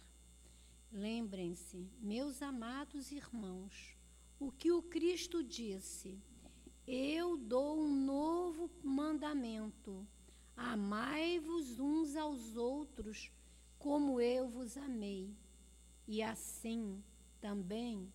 Lembrem-se, 0.90 1.88
meus 2.00 2.40
amados 2.40 3.12
irmãos, 3.12 3.96
o 4.38 4.50
que 4.50 4.72
o 4.72 4.82
Cristo 4.82 5.44
disse: 5.44 6.18
Eu 6.92 7.36
dou 7.36 7.78
um 7.78 8.04
novo 8.04 8.70
mandamento 8.82 10.06
Amai-vos 10.62 11.80
uns 11.80 12.14
aos 12.14 12.54
outros, 12.54 13.32
como 13.78 14.20
eu 14.20 14.46
vos 14.46 14.76
amei. 14.76 15.34
E 16.06 16.22
assim 16.22 17.02
também 17.40 18.12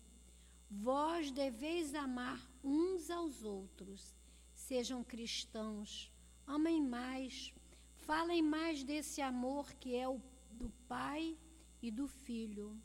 vós 0.70 1.32
deveis 1.32 1.92
amar 1.92 2.40
uns 2.62 3.10
aos 3.10 3.42
outros. 3.42 4.14
Sejam 4.54 5.02
cristãos, 5.02 6.08
amem 6.46 6.80
mais, 6.80 7.52
falem 7.96 8.42
mais 8.42 8.84
desse 8.84 9.20
amor 9.20 9.74
que 9.74 9.96
é 9.96 10.08
o 10.08 10.22
do 10.52 10.70
Pai 10.86 11.36
e 11.82 11.90
do 11.90 12.06
Filho. 12.06 12.80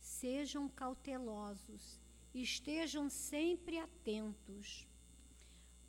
Sejam 0.00 0.66
cautelosos, 0.66 2.00
estejam 2.34 3.10
sempre 3.10 3.78
atentos. 3.78 4.88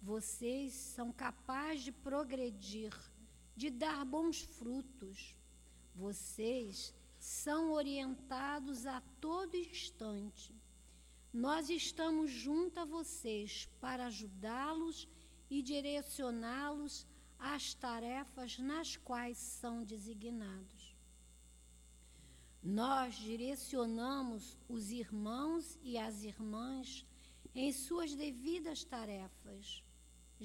Vocês 0.01 0.73
são 0.73 1.11
capazes 1.11 1.83
de 1.83 1.91
progredir, 1.91 2.93
de 3.55 3.69
dar 3.69 4.05
bons 4.05 4.41
frutos. 4.41 5.35
Vocês 5.95 6.93
são 7.19 7.71
orientados 7.71 8.85
a 8.85 9.01
todo 9.19 9.55
instante. 9.55 10.53
Nós 11.33 11.69
estamos 11.69 12.31
junto 12.31 12.79
a 12.79 12.85
vocês 12.85 13.67
para 13.81 14.07
ajudá-los 14.07 15.07
e 15.49 15.61
direcioná-los 15.61 17.07
às 17.37 17.73
tarefas 17.73 18.57
nas 18.57 18.95
quais 18.95 19.37
são 19.37 19.83
designados. 19.83 20.95
Nós 22.63 23.15
direcionamos 23.15 24.57
os 24.67 24.89
irmãos 24.89 25.77
e 25.83 25.99
as 25.99 26.23
irmãs 26.23 27.05
em 27.53 27.71
suas 27.71 28.15
devidas 28.15 28.83
tarefas. 28.83 29.84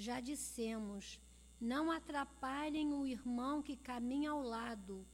Já 0.07 0.19
dissemos, 0.19 1.21
não 1.61 1.91
atrapalhem 1.91 2.95
o 2.95 3.07
irmão 3.07 3.61
que 3.61 3.77
caminha 3.77 4.31
ao 4.31 4.41
lado, 4.41 5.07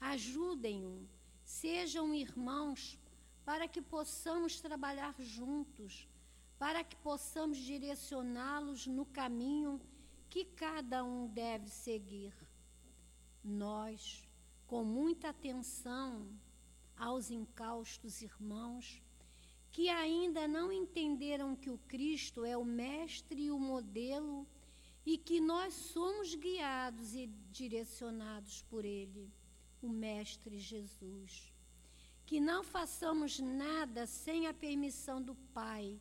ajudem-o, 0.00 1.08
sejam 1.44 2.12
irmãos, 2.12 2.98
para 3.44 3.68
que 3.68 3.80
possamos 3.80 4.60
trabalhar 4.60 5.14
juntos, 5.20 6.08
para 6.58 6.82
que 6.82 6.96
possamos 6.96 7.56
direcioná-los 7.56 8.88
no 8.88 9.06
caminho 9.06 9.80
que 10.28 10.44
cada 10.44 11.04
um 11.04 11.28
deve 11.28 11.68
seguir. 11.68 12.34
Nós, 13.44 14.28
com 14.66 14.82
muita 14.82 15.28
atenção 15.28 16.28
aos 16.96 17.30
incaustos 17.30 18.22
irmãos, 18.22 19.01
que 19.72 19.88
ainda 19.88 20.46
não 20.46 20.70
entenderam 20.70 21.56
que 21.56 21.70
o 21.70 21.78
Cristo 21.88 22.44
é 22.44 22.56
o 22.56 22.64
Mestre 22.64 23.44
e 23.44 23.50
o 23.50 23.58
modelo 23.58 24.46
e 25.04 25.16
que 25.16 25.40
nós 25.40 25.72
somos 25.72 26.34
guiados 26.34 27.14
e 27.14 27.26
direcionados 27.50 28.62
por 28.68 28.84
Ele, 28.84 29.32
o 29.80 29.88
Mestre 29.88 30.58
Jesus. 30.58 31.50
Que 32.26 32.38
não 32.38 32.62
façamos 32.62 33.38
nada 33.40 34.06
sem 34.06 34.46
a 34.46 34.52
permissão 34.52 35.22
do 35.22 35.34
Pai, 35.54 35.98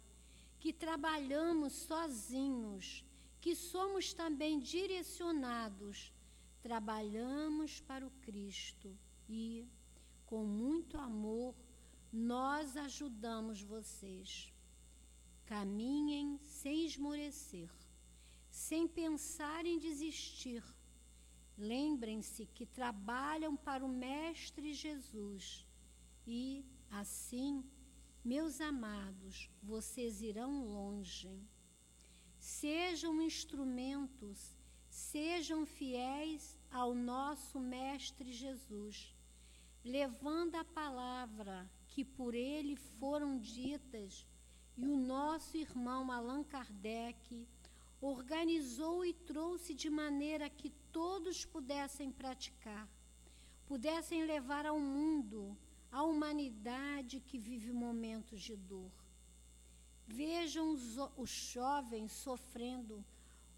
que 0.59 0.73
trabalhamos 0.73 1.71
sozinhos, 1.71 3.05
que 3.39 3.55
somos 3.55 4.13
também 4.13 4.59
direcionados, 4.59 6.13
trabalhamos 6.61 7.79
para 7.79 8.05
o 8.05 8.11
Cristo 8.21 8.95
e, 9.27 9.65
com 10.25 10.43
muito 10.43 10.97
amor, 10.97 11.55
nós 12.11 12.75
ajudamos 12.75 13.61
vocês. 13.61 14.53
Caminhem 15.45 16.37
sem 16.39 16.85
esmorecer, 16.85 17.69
sem 18.49 18.87
pensar 18.87 19.65
em 19.65 19.77
desistir. 19.79 20.63
Lembrem-se 21.57 22.45
que 22.45 22.65
trabalham 22.65 23.55
para 23.55 23.85
o 23.85 23.89
Mestre 23.89 24.73
Jesus 24.73 25.67
e, 26.25 26.65
assim, 26.89 27.63
meus 28.23 28.61
amados, 28.61 29.49
vocês 29.61 30.21
irão 30.21 30.65
longe. 30.65 31.29
Sejam 32.37 33.21
instrumentos, 33.21 34.55
sejam 34.89 35.65
fiéis 35.65 36.57
ao 36.71 36.93
nosso 36.93 37.59
Mestre 37.59 38.31
Jesus, 38.31 39.15
levando 39.83 40.55
a 40.55 40.63
palavra 40.63 41.69
que 41.91 42.03
por 42.03 42.33
ele 42.33 42.75
foram 42.99 43.37
ditas, 43.37 44.25
e 44.77 44.87
o 44.87 44.97
nosso 44.97 45.57
irmão 45.57 46.11
Allan 46.11 46.43
Kardec 46.43 47.47
organizou 47.99 49.05
e 49.05 49.13
trouxe 49.13 49.73
de 49.73 49.89
maneira 49.89 50.49
que 50.49 50.69
todos 50.91 51.45
pudessem 51.45 52.09
praticar, 52.11 52.87
pudessem 53.67 54.25
levar 54.25 54.65
ao 54.65 54.79
mundo, 54.79 55.57
a 55.91 56.03
humanidade 56.03 57.19
que 57.19 57.37
vive 57.37 57.71
momentos 57.73 58.41
de 58.41 58.55
dor. 58.55 58.91
Vejam 60.07 60.71
os, 60.71 60.97
os 61.17 61.29
jovens 61.29 62.13
sofrendo 62.13 63.03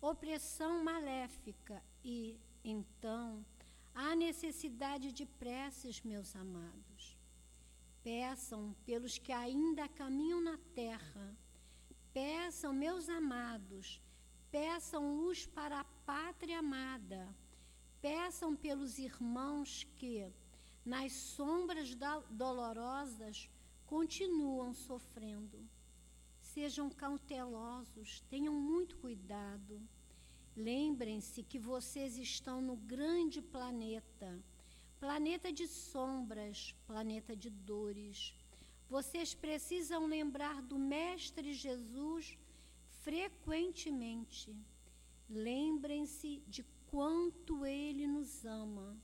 opressão 0.01 0.83
maléfica 0.83 1.81
e, 2.03 2.39
então, 2.63 3.45
há 3.93 4.15
necessidade 4.15 5.11
de 5.11 5.25
preces, 5.25 6.01
meus 6.01 6.35
amados. 6.35 6.92
Peçam 8.03 8.75
pelos 8.85 9.17
que 9.17 9.31
ainda 9.31 9.87
caminham 9.87 10.41
na 10.41 10.57
terra. 10.75 11.37
Peçam, 12.13 12.73
meus 12.73 13.07
amados, 13.07 14.01
peçam 14.51 15.15
luz 15.15 15.45
para 15.45 15.79
a 15.79 15.85
pátria 16.05 16.59
amada. 16.59 17.33
Peçam 18.01 18.55
pelos 18.55 18.99
irmãos 18.99 19.87
que, 19.95 20.29
nas 20.85 21.13
sombras 21.13 21.95
dolorosas, 22.29 23.49
continuam 23.85 24.73
sofrendo. 24.73 25.65
Sejam 26.41 26.89
cautelosos, 26.89 28.19
tenham 28.29 28.53
muito 28.53 28.97
cuidado. 28.97 29.81
Lembrem-se 30.55 31.41
que 31.41 31.57
vocês 31.57 32.17
estão 32.17 32.61
no 32.61 32.75
grande 32.75 33.41
planeta 33.41 34.43
planeta 35.03 35.51
de 35.51 35.67
sombras, 35.67 36.73
planeta 36.87 37.35
de 37.35 37.49
dores. 37.49 38.33
Vocês 38.89 39.33
precisam 39.33 40.05
lembrar 40.07 40.61
do 40.61 40.79
Mestre 40.79 41.53
Jesus 41.53 42.37
frequentemente. 43.01 44.55
Lembrem-se 45.29 46.41
de 46.47 46.63
quanto 46.87 47.65
ele 47.65 48.07
nos 48.07 48.45
ama. 48.45 48.97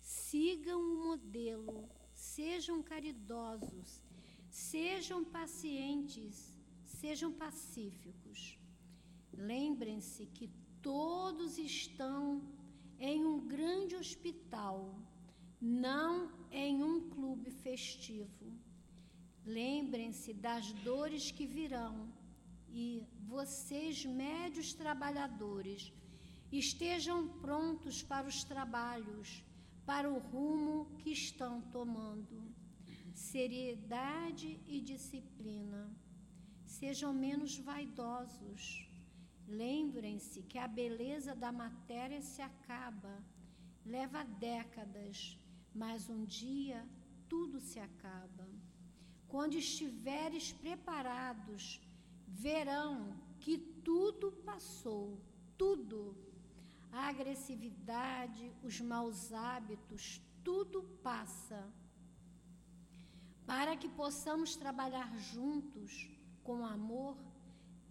Sigam 0.00 0.80
o 0.80 1.04
modelo, 1.08 1.90
sejam 2.14 2.80
caridosos, 2.80 4.00
sejam 4.48 5.24
pacientes, 5.24 6.56
sejam 6.84 7.32
pacíficos. 7.32 8.56
Lembrem-se 9.32 10.26
que 10.26 10.48
todos 10.80 11.58
estão 11.58 12.40
em 13.00 13.24
um 13.24 13.40
grande 13.48 13.96
hospital 13.96 15.07
não 15.60 16.30
em 16.50 16.82
um 16.82 17.08
clube 17.10 17.50
festivo. 17.50 18.52
Lembrem-se 19.44 20.32
das 20.32 20.72
dores 20.84 21.30
que 21.30 21.46
virão 21.46 22.12
e 22.70 23.02
vocês, 23.26 24.04
médios 24.04 24.72
trabalhadores, 24.72 25.92
estejam 26.52 27.28
prontos 27.40 28.02
para 28.02 28.26
os 28.26 28.44
trabalhos, 28.44 29.42
para 29.84 30.10
o 30.10 30.18
rumo 30.18 30.86
que 30.98 31.10
estão 31.10 31.60
tomando. 31.60 32.54
Seriedade 33.14 34.60
e 34.66 34.80
disciplina. 34.80 35.90
Sejam 36.66 37.12
menos 37.12 37.56
vaidosos. 37.58 38.86
Lembrem-se 39.48 40.42
que 40.42 40.58
a 40.58 40.68
beleza 40.68 41.34
da 41.34 41.50
matéria 41.50 42.20
se 42.20 42.42
acaba, 42.42 43.24
leva 43.84 44.22
décadas 44.22 45.38
mas 45.74 46.08
um 46.08 46.24
dia 46.24 46.86
tudo 47.28 47.60
se 47.60 47.78
acaba. 47.78 48.48
Quando 49.26 49.54
estiveres 49.54 50.52
preparados, 50.52 51.80
verão 52.26 53.14
que 53.38 53.58
tudo 53.58 54.32
passou, 54.44 55.20
tudo. 55.56 56.16
A 56.90 57.08
agressividade, 57.08 58.50
os 58.62 58.80
maus 58.80 59.32
hábitos, 59.32 60.22
tudo 60.42 60.82
passa. 61.02 61.70
Para 63.46 63.76
que 63.76 63.88
possamos 63.88 64.56
trabalhar 64.56 65.14
juntos 65.18 66.08
com 66.42 66.64
amor, 66.64 67.16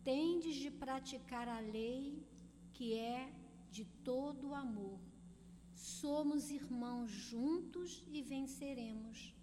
tendes 0.04 0.56
de 0.56 0.72
praticar 0.72 1.48
a 1.48 1.60
lei 1.60 2.26
que 2.74 2.96
é 2.96 3.32
de 3.70 3.86
todo 4.04 4.56
amor. 4.56 5.00
Somos 5.78 6.50
irmãos 6.50 7.12
juntos 7.12 8.04
e 8.08 8.24
venceremos. 8.24 9.36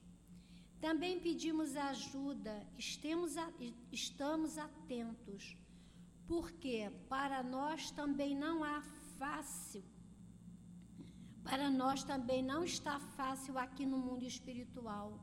Também 0.81 1.20
pedimos 1.20 1.77
ajuda, 1.77 2.66
estamos, 2.77 4.59
atentos, 4.59 5.56
porque 6.27 6.90
para 7.09 7.40
nós 7.44 7.93
também 7.93 8.36
não 8.36 8.65
há 8.65 8.82
fácil, 9.16 9.85
para 11.44 11.70
nós 11.70 12.02
também 12.02 12.43
não 12.43 12.65
está 12.65 12.98
fácil 12.98 13.56
aqui 13.56 13.86
no 13.86 13.98
mundo 13.98 14.24
espiritual. 14.24 15.20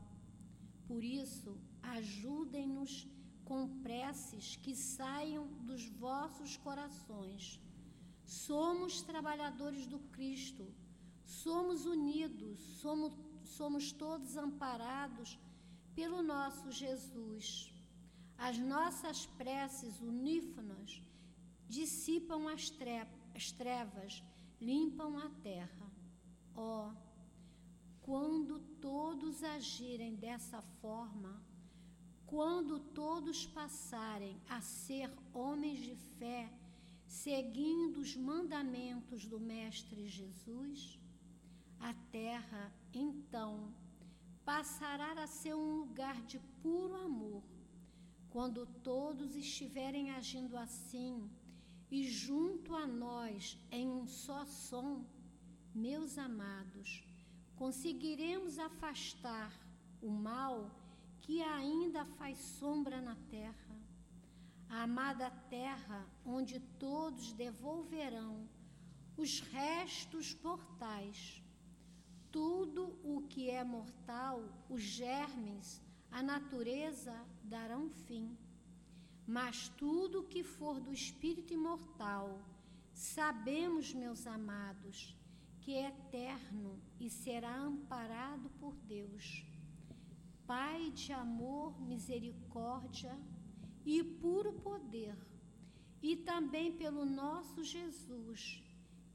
Por 0.86 1.04
isso, 1.04 1.60
ajudem-nos 1.82 3.06
com 3.44 3.68
preces 3.82 4.56
que 4.56 4.74
saiam 4.74 5.46
dos 5.60 5.86
vossos 5.90 6.56
corações. 6.56 7.60
Somos 8.24 9.02
trabalhadores 9.02 9.86
do 9.86 9.98
Cristo 9.98 10.72
Somos 11.32 11.86
unidos, 11.86 12.60
somos, 12.82 13.10
somos 13.42 13.90
todos 13.90 14.36
amparados 14.36 15.38
pelo 15.94 16.22
nosso 16.22 16.70
Jesus. 16.70 17.72
As 18.36 18.58
nossas 18.58 19.24
preces 19.24 19.98
unífonas 20.00 21.02
dissipam 21.66 22.48
as, 22.48 22.68
tre 22.68 23.08
as 23.34 23.50
trevas, 23.50 24.22
limpam 24.60 25.16
a 25.16 25.30
terra. 25.42 25.90
Ó, 26.54 26.90
oh, 26.90 26.96
quando 28.02 28.58
todos 28.78 29.42
agirem 29.42 30.14
dessa 30.14 30.60
forma, 30.82 31.42
quando 32.26 32.78
todos 32.78 33.46
passarem 33.46 34.38
a 34.50 34.60
ser 34.60 35.10
homens 35.32 35.78
de 35.78 35.96
fé, 36.18 36.52
seguindo 37.06 38.00
os 38.00 38.14
mandamentos 38.14 39.24
do 39.24 39.40
Mestre 39.40 40.06
Jesus, 40.06 41.00
a 41.82 41.92
terra 42.12 42.72
então 42.94 43.74
passará 44.44 45.12
a 45.20 45.26
ser 45.26 45.54
um 45.54 45.80
lugar 45.80 46.22
de 46.22 46.38
puro 46.62 46.94
amor. 46.94 47.42
Quando 48.30 48.64
todos 48.82 49.34
estiverem 49.34 50.12
agindo 50.12 50.56
assim 50.56 51.28
e 51.90 52.04
junto 52.04 52.74
a 52.74 52.86
nós 52.86 53.58
em 53.70 53.88
um 53.88 54.06
só 54.06 54.44
som, 54.46 55.04
meus 55.74 56.16
amados, 56.16 57.04
conseguiremos 57.56 58.58
afastar 58.58 59.52
o 60.00 60.08
mal 60.08 60.70
que 61.20 61.42
ainda 61.42 62.04
faz 62.04 62.38
sombra 62.38 63.00
na 63.00 63.16
terra. 63.28 63.76
A 64.68 64.84
amada 64.84 65.30
terra 65.50 66.06
onde 66.24 66.58
todos 66.78 67.32
devolverão 67.32 68.48
os 69.16 69.40
restos 69.40 70.34
mortais. 70.42 71.41
Tudo 72.32 72.98
o 73.04 73.22
que 73.28 73.50
é 73.50 73.62
mortal, 73.62 74.42
os 74.68 74.82
germes, 74.82 75.82
a 76.10 76.22
natureza 76.22 77.14
darão 77.44 77.90
fim. 77.90 78.36
Mas 79.26 79.68
tudo 79.76 80.20
o 80.20 80.24
que 80.24 80.42
for 80.42 80.80
do 80.80 80.92
espírito 80.92 81.52
imortal, 81.52 82.40
sabemos, 82.92 83.92
meus 83.92 84.26
amados, 84.26 85.14
que 85.60 85.74
é 85.74 85.88
eterno 85.88 86.80
e 86.98 87.08
será 87.08 87.54
amparado 87.54 88.50
por 88.58 88.74
Deus. 88.76 89.44
Pai 90.46 90.90
de 90.90 91.12
amor, 91.12 91.80
misericórdia 91.80 93.16
e 93.84 94.02
puro 94.02 94.52
poder, 94.54 95.16
e 96.02 96.16
também 96.16 96.72
pelo 96.72 97.04
nosso 97.04 97.62
Jesus, 97.62 98.62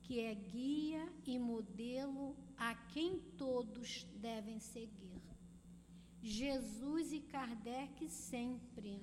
que 0.03 0.19
é 0.19 0.33
guia 0.33 1.11
modelo 1.57 2.35
a 2.55 2.75
quem 2.75 3.19
todos 3.35 4.05
devem 4.15 4.59
seguir. 4.59 5.21
Jesus 6.21 7.11
e 7.11 7.19
Kardec 7.19 8.07
sempre. 8.09 9.01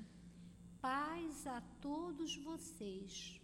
Paz 0.80 1.46
a 1.46 1.60
todos 1.80 2.36
vocês, 2.36 3.40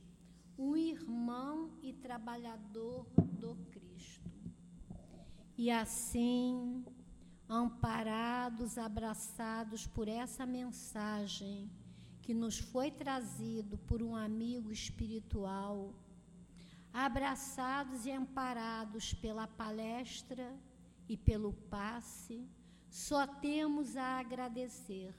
um 0.58 0.76
irmão 0.76 1.70
e 1.82 1.92
trabalhador 1.92 3.06
do 3.40 3.56
Cristo. 3.72 4.30
E 5.56 5.70
assim, 5.70 6.84
amparados, 7.48 8.76
abraçados 8.78 9.86
por 9.86 10.06
essa 10.06 10.44
mensagem 10.44 11.70
que 12.20 12.34
nos 12.34 12.58
foi 12.58 12.90
trazido 12.90 13.78
por 13.78 14.02
um 14.02 14.14
amigo 14.14 14.70
espiritual, 14.70 15.94
abraçados 16.92 18.06
e 18.06 18.10
amparados 18.10 19.14
pela 19.14 19.46
palestra 19.46 20.54
e 21.08 21.16
pelo 21.16 21.52
passe, 21.52 22.48
só 22.88 23.26
temos 23.26 23.96
a 23.96 24.18
agradecer. 24.18 25.14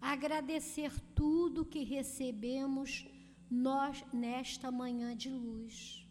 Agradecer 0.00 0.92
tudo 1.14 1.64
que 1.64 1.84
recebemos 1.84 3.06
nós 3.48 4.04
nesta 4.12 4.70
manhã 4.70 5.16
de 5.16 5.30
luz. 5.30 6.06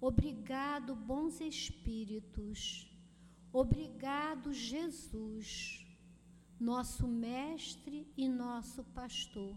Obrigado, 0.00 0.94
bons 0.94 1.40
espíritos. 1.40 2.90
Obrigado, 3.52 4.52
Jesus, 4.52 5.84
nosso 6.58 7.06
mestre 7.06 8.06
e 8.16 8.28
nosso 8.28 8.82
pastor. 8.84 9.56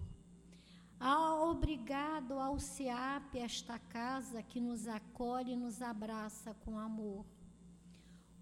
Obrigado 1.04 2.40
ao 2.40 2.58
SEAP, 2.58 3.36
esta 3.36 3.78
casa 3.78 4.42
que 4.42 4.62
nos 4.62 4.88
acolhe 4.88 5.52
e 5.52 5.58
nos 5.58 5.82
abraça 5.82 6.54
com 6.64 6.80
amor. 6.80 7.26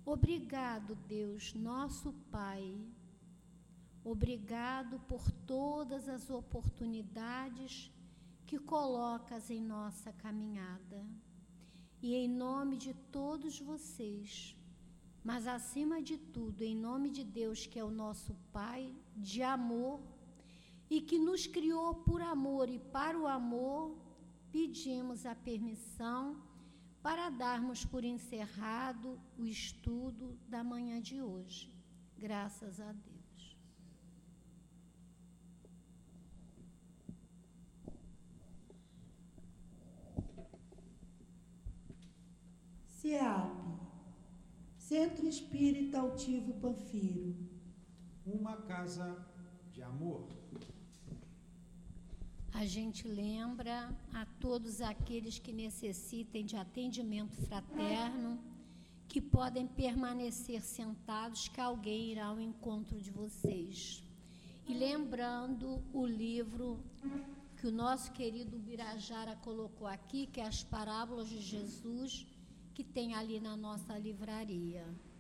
Obrigado, 0.06 0.96
Deus, 1.08 1.56
nosso 1.56 2.14
Pai. 2.30 2.80
Obrigado 4.04 5.00
por 5.08 5.24
todas 5.48 6.08
as 6.08 6.30
oportunidades 6.30 7.92
que 8.46 8.60
colocas 8.60 9.50
em 9.50 9.60
nossa 9.60 10.14
caminhada. 10.14 11.04
E 12.00 12.16
em 12.16 12.28
nome 12.28 12.78
de 12.78 12.94
todos 13.12 13.60
vocês, 13.60 14.56
mas 15.24 15.48
acima 15.48 16.00
de 16.02 16.18
tudo, 16.18 16.64
em 16.64 16.76
nome 16.76 17.10
de 17.10 17.24
Deus, 17.24 17.66
que 17.66 17.80
é 17.80 17.84
o 17.84 17.90
nosso 17.90 18.36
Pai 18.52 18.96
de 19.16 19.42
amor 19.42 20.00
e 20.92 21.00
que 21.00 21.18
nos 21.18 21.48
criou 21.48 21.96
por 21.96 22.22
amor 22.22 22.68
e 22.68 22.78
para 22.78 23.18
o 23.18 23.26
amor, 23.26 23.98
pedimos 24.52 25.26
a 25.26 25.34
permissão 25.34 26.44
para 27.02 27.30
darmos 27.30 27.86
por 27.86 28.04
encerrado 28.04 29.18
o 29.38 29.46
estudo 29.46 30.38
da 30.50 30.62
manhã 30.62 31.02
de 31.02 31.22
hoje. 31.22 31.74
Graças 32.18 32.82
a 32.82 32.92
Deus. 32.92 33.58
SEAP 43.00 43.50
Centro 44.78 45.26
Espírita 45.26 46.02
Altivo 46.02 46.54
Panfiro. 46.56 47.34
Uma 48.26 48.58
casa 48.64 49.26
de 49.72 49.82
amor. 49.82 50.41
A 52.54 52.66
gente 52.66 53.08
lembra 53.08 53.90
a 54.14 54.26
todos 54.40 54.82
aqueles 54.82 55.40
que 55.40 55.52
necessitem 55.52 56.46
de 56.46 56.56
atendimento 56.56 57.36
fraterno, 57.48 58.40
que 59.08 59.22
podem 59.22 59.68
permanecer 59.68 60.62
sentados, 60.62 61.48
que 61.48 61.60
alguém 61.60 62.12
irá 62.12 62.26
ao 62.26 62.40
encontro 62.40 63.00
de 63.00 63.12
vocês. 63.12 64.04
E 64.68 64.74
lembrando 64.74 65.84
o 65.92 66.06
livro 66.06 66.80
que 67.58 67.68
o 67.68 67.72
nosso 67.72 68.12
querido 68.12 68.58
Birajara 68.58 69.36
colocou 69.38 69.88
aqui, 69.88 70.28
que 70.28 70.40
é 70.40 70.46
As 70.46 70.64
Parábolas 70.64 71.30
de 71.30 71.42
Jesus 71.42 72.26
que 72.74 72.84
tem 72.84 73.14
ali 73.16 73.40
na 73.40 73.56
nossa 73.56 73.98
livraria. 73.98 74.86